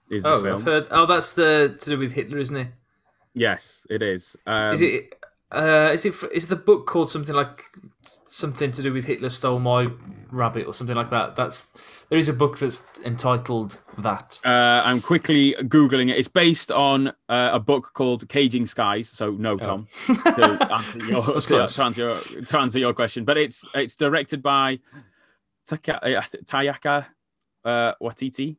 is 0.09 0.23
the 0.23 0.29
oh, 0.29 0.41
film. 0.41 0.55
I've 0.55 0.63
heard. 0.63 0.87
Oh, 0.89 1.05
that's 1.05 1.35
the 1.35 1.75
to 1.77 1.89
do 1.91 1.99
with 1.99 2.13
Hitler, 2.13 2.39
isn't 2.39 2.55
it? 2.55 2.67
Yes, 3.33 3.85
it 3.89 4.01
is. 4.01 4.35
Um, 4.47 4.73
Is 4.73 4.81
it? 4.81 5.15
Uh, 5.51 5.91
is 5.93 6.05
it? 6.05 6.15
Is 6.31 6.47
the 6.47 6.55
book 6.55 6.87
called 6.87 7.09
something 7.09 7.35
like 7.35 7.65
something 8.23 8.71
to 8.71 8.81
do 8.81 8.93
with 8.93 9.03
Hitler 9.03 9.27
stole 9.27 9.59
my 9.59 9.87
rabbit 10.31 10.65
or 10.65 10.73
something 10.73 10.95
like 10.95 11.09
that? 11.09 11.35
That's 11.35 11.73
there 12.09 12.17
is 12.17 12.29
a 12.29 12.33
book 12.33 12.57
that's 12.57 12.87
entitled 13.03 13.77
that. 13.97 14.39
Uh, 14.45 14.81
I'm 14.85 15.01
quickly 15.01 15.55
googling 15.59 16.09
it. 16.09 16.17
It's 16.17 16.29
based 16.29 16.71
on 16.71 17.09
uh, 17.27 17.49
a 17.53 17.59
book 17.59 17.91
called 17.93 18.27
Caging 18.29 18.65
Skies. 18.65 19.09
So 19.09 19.31
no, 19.31 19.57
Tom, 19.57 19.87
to, 20.05 20.67
answer 20.71 20.99
your, 20.99 21.23
to, 21.23 21.67
to 21.67 21.83
answer 21.83 22.01
your 22.01 22.43
to 22.45 22.57
answer 22.57 22.79
your 22.79 22.93
question. 22.93 23.25
But 23.25 23.37
it's 23.37 23.67
it's 23.73 23.97
directed 23.97 24.41
by 24.41 24.79
Tayaka 25.77 27.05
uh, 27.65 27.93
Watiti. 28.01 28.57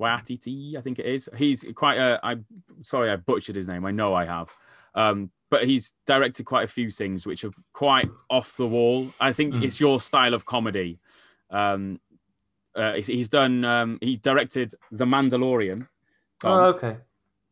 Watiti, 0.00 0.76
I 0.76 0.80
think 0.80 0.98
it 0.98 1.06
is. 1.06 1.28
He's 1.36 1.64
quite 1.74 1.98
a. 1.98 2.18
I'm 2.22 2.44
sorry, 2.82 3.10
I 3.10 3.16
butchered 3.16 3.56
his 3.56 3.68
name. 3.68 3.84
I 3.86 3.90
know 3.90 4.14
I 4.14 4.24
have. 4.24 4.50
Um, 4.94 5.30
but 5.50 5.64
he's 5.64 5.94
directed 6.06 6.44
quite 6.46 6.64
a 6.64 6.68
few 6.68 6.90
things 6.90 7.26
which 7.26 7.44
are 7.44 7.52
quite 7.72 8.08
off 8.30 8.56
the 8.56 8.66
wall. 8.66 9.08
I 9.20 9.32
think 9.32 9.54
Mm. 9.54 9.62
it's 9.64 9.78
your 9.78 10.00
style 10.00 10.34
of 10.34 10.44
comedy. 10.46 10.98
Um, 11.50 12.00
uh, 12.74 12.94
he's, 12.94 13.06
he's 13.06 13.28
done. 13.28 13.64
Um, 13.64 13.98
he 14.00 14.16
directed 14.16 14.74
The 14.90 15.04
Mandalorian. 15.04 15.86
Tom. 16.40 16.50
Oh, 16.58 16.64
okay. 16.70 16.96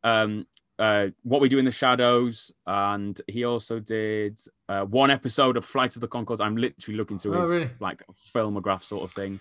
um, 0.03 0.47
uh, 0.79 1.09
What 1.23 1.41
We 1.43 1.49
Do 1.51 1.59
in 1.59 1.67
the 1.67 1.71
Shadows, 1.71 2.51
and 2.67 3.21
he 3.29 3.45
also 3.45 3.81
did 3.81 4.41
uh, 4.71 4.85
one 4.85 5.11
episode 5.11 5.57
of 5.57 5.65
Flight 5.65 5.95
of 5.97 6.01
the 6.01 6.09
Conchords. 6.09 6.41
I'm 6.41 6.57
literally 6.57 6.97
looking 6.97 7.19
through 7.19 7.37
Oh, 7.37 7.41
his 7.41 7.51
really? 7.51 7.71
like 7.81 8.03
filmograph 8.35 8.83
sort 8.83 9.03
of 9.05 9.13
thing. 9.13 9.41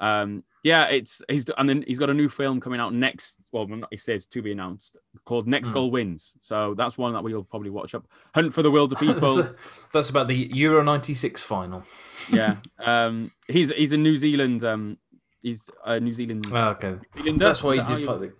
Um, 0.00 0.44
yeah, 0.62 0.84
it's 0.86 1.22
he's 1.28 1.44
and 1.58 1.68
then 1.68 1.82
he's 1.86 1.98
got 1.98 2.08
a 2.10 2.14
new 2.14 2.28
film 2.28 2.60
coming 2.60 2.78
out 2.78 2.94
next. 2.94 3.48
Well, 3.52 3.66
not- 3.66 3.88
it 3.90 4.00
says 4.00 4.26
to 4.28 4.42
be 4.42 4.52
announced 4.52 4.96
called 5.24 5.48
Next 5.48 5.68
Hmm. 5.70 5.74
Goal 5.74 5.90
Wins. 5.90 6.36
So 6.40 6.74
that's 6.74 6.96
one 6.96 7.12
that 7.14 7.24
we'll 7.24 7.42
probably 7.42 7.70
watch 7.70 7.94
up. 7.96 8.06
Hunt 8.34 8.54
for 8.54 8.62
the 8.62 8.70
Wilder 8.70 8.94
that's, 9.00 9.12
People. 9.12 9.40
a- 9.40 9.54
that's 9.92 10.08
about 10.10 10.28
the 10.28 10.36
Euro 10.54 10.82
'96 10.84 11.42
final. 11.42 11.82
yeah, 12.32 12.56
um, 12.78 13.32
he's 13.48 13.70
he's 13.72 13.92
a 13.92 13.96
New 13.96 14.16
Zealand. 14.16 14.62
Um, 14.62 14.98
he's 15.42 15.68
a 15.84 15.98
New 15.98 16.12
Zealand. 16.12 16.46
Oh, 16.52 16.68
okay. 16.70 16.94
Zealander? 17.16 17.44
That's 17.44 17.62
why 17.64 17.72
he 17.72 17.78
that 17.78 17.86
did 17.88 18.00
you- 18.00 18.06
the 18.06 18.32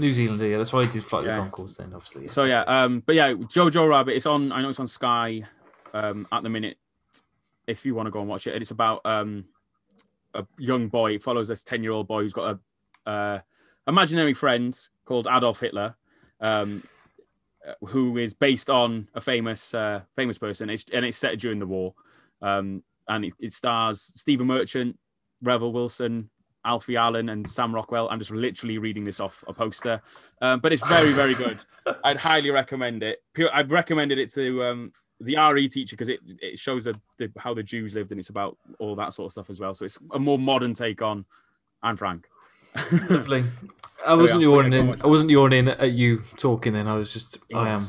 New 0.00 0.12
Zealand. 0.14 0.40
Yeah, 0.40 0.56
that's 0.56 0.72
why 0.72 0.84
he 0.84 0.90
did 0.90 1.04
fight 1.04 1.26
Yeah. 1.26 1.36
the 1.44 1.50
Conchords. 1.50 1.76
Then, 1.76 1.92
obviously. 1.94 2.28
So 2.28 2.44
yeah, 2.44 2.62
um, 2.62 3.02
but 3.04 3.14
yeah, 3.14 3.32
Jojo 3.34 3.86
Rabbit. 3.88 4.16
It's 4.16 4.24
on. 4.26 4.50
I 4.52 4.62
know 4.62 4.70
it's 4.70 4.80
on 4.80 4.88
Sky 4.88 5.42
um, 5.92 6.26
at 6.32 6.42
the 6.42 6.48
minute. 6.48 6.78
If 7.66 7.86
you 7.86 7.94
want 7.94 8.06
to 8.06 8.10
go 8.10 8.20
and 8.20 8.28
watch 8.28 8.46
it, 8.46 8.54
and 8.54 8.62
it's 8.62 8.72
about 8.72 9.00
um, 9.04 9.44
a 10.34 10.46
young 10.58 10.88
boy. 10.88 11.12
It 11.12 11.22
follows 11.22 11.48
this 11.48 11.62
ten-year-old 11.62 12.08
boy 12.08 12.22
who's 12.22 12.32
got 12.32 12.58
a 13.06 13.10
uh, 13.10 13.40
imaginary 13.86 14.34
friend 14.34 14.78
called 15.04 15.28
Adolf 15.30 15.60
Hitler, 15.60 15.94
um, 16.40 16.82
who 17.86 18.16
is 18.18 18.34
based 18.34 18.70
on 18.70 19.08
a 19.14 19.20
famous 19.20 19.74
uh, 19.74 20.02
famous 20.16 20.38
person. 20.38 20.70
It's, 20.70 20.84
and 20.92 21.04
it's 21.04 21.18
set 21.18 21.38
during 21.38 21.58
the 21.58 21.66
war, 21.66 21.94
um, 22.40 22.82
and 23.08 23.24
it, 23.24 23.34
it 23.38 23.52
stars 23.52 24.12
Stephen 24.14 24.46
Merchant, 24.46 24.98
Rebel 25.42 25.72
Wilson. 25.72 26.30
Alfie 26.64 26.96
Allen 26.96 27.28
and 27.30 27.48
Sam 27.48 27.74
Rockwell. 27.74 28.08
I'm 28.08 28.20
just 28.20 28.30
literally 28.30 28.78
reading 28.78 29.02
this 29.02 29.18
off 29.18 29.42
a 29.48 29.52
poster, 29.52 30.00
um, 30.40 30.60
but 30.60 30.72
it's 30.72 30.86
very, 30.88 31.10
very 31.10 31.34
good. 31.34 31.60
I'd 32.04 32.18
highly 32.18 32.52
recommend 32.52 33.02
it. 33.02 33.20
I've 33.52 33.72
recommended 33.72 34.18
it 34.18 34.32
to 34.34 34.62
um, 34.62 34.92
the 35.22 35.36
RE 35.36 35.68
teacher 35.68 35.96
because 35.96 36.08
it, 36.08 36.20
it 36.40 36.58
shows 36.58 36.84
the, 36.84 36.98
the, 37.18 37.30
how 37.38 37.54
the 37.54 37.62
Jews 37.62 37.94
lived 37.94 38.10
and 38.12 38.18
it's 38.18 38.30
about 38.30 38.56
all 38.78 38.94
that 38.96 39.12
sort 39.12 39.26
of 39.26 39.32
stuff 39.32 39.50
as 39.50 39.60
well. 39.60 39.74
So 39.74 39.84
it's 39.84 39.98
a 40.12 40.18
more 40.18 40.38
modern 40.38 40.74
take 40.74 41.02
on 41.02 41.24
Anne 41.82 41.96
Frank. 41.96 42.28
Lovely. 43.08 43.44
I 44.06 44.14
wasn't 44.14 44.40
yeah, 44.40 44.48
yawning 44.48 44.72
yeah, 44.72 44.94
in. 44.94 45.02
I 45.02 45.06
wasn't 45.06 45.30
yawning 45.30 45.68
at 45.68 45.92
you 45.92 46.22
talking. 46.36 46.72
Then 46.72 46.88
I 46.88 46.94
was 46.94 47.12
just. 47.12 47.38
I 47.54 47.68
am. 47.68 47.80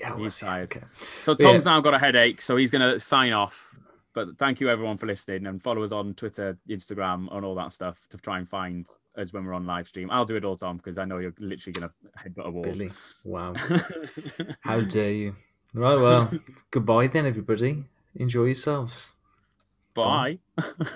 Yeah, 0.00 0.12
I 0.12 0.16
He's 0.16 0.22
was, 0.22 0.38
tired. 0.38 0.64
Okay. 0.64 0.86
So 1.24 1.36
Yeah. 1.38 1.46
Tom's 1.46 1.64
now 1.64 1.80
got 1.80 1.94
a 1.94 1.98
headache, 1.98 2.40
so 2.40 2.56
he's 2.56 2.70
going 2.70 2.82
to 2.88 2.98
sign 3.00 3.32
off. 3.32 3.74
But 4.14 4.36
thank 4.38 4.60
you 4.60 4.68
everyone 4.68 4.98
for 4.98 5.06
listening 5.06 5.46
and 5.46 5.62
follow 5.62 5.82
us 5.82 5.90
on 5.92 6.14
Twitter, 6.14 6.58
Instagram, 6.68 7.34
and 7.34 7.44
all 7.44 7.54
that 7.54 7.72
stuff 7.72 7.98
to 8.10 8.18
try 8.18 8.38
and 8.38 8.48
find 8.48 8.86
us 9.16 9.32
when 9.32 9.44
we're 9.44 9.54
on 9.54 9.66
live 9.66 9.88
stream. 9.88 10.10
I'll 10.10 10.26
do 10.26 10.36
it 10.36 10.44
all, 10.44 10.56
Tom, 10.56 10.76
because 10.76 10.98
I 10.98 11.04
know 11.04 11.18
you're 11.18 11.34
literally 11.38 11.72
going 11.72 11.88
to 11.88 12.18
headbutt 12.18 12.46
a 12.46 12.50
wall. 12.50 12.62
Billy. 12.62 12.90
Wow. 13.24 13.54
How 14.60 14.80
dare 14.82 15.12
you? 15.12 15.34
Right. 15.74 15.96
Well. 15.96 16.30
goodbye 16.70 17.06
then, 17.06 17.26
everybody. 17.26 17.84
Enjoy 18.14 18.44
yourselves. 18.44 19.14
Bye. 19.94 20.38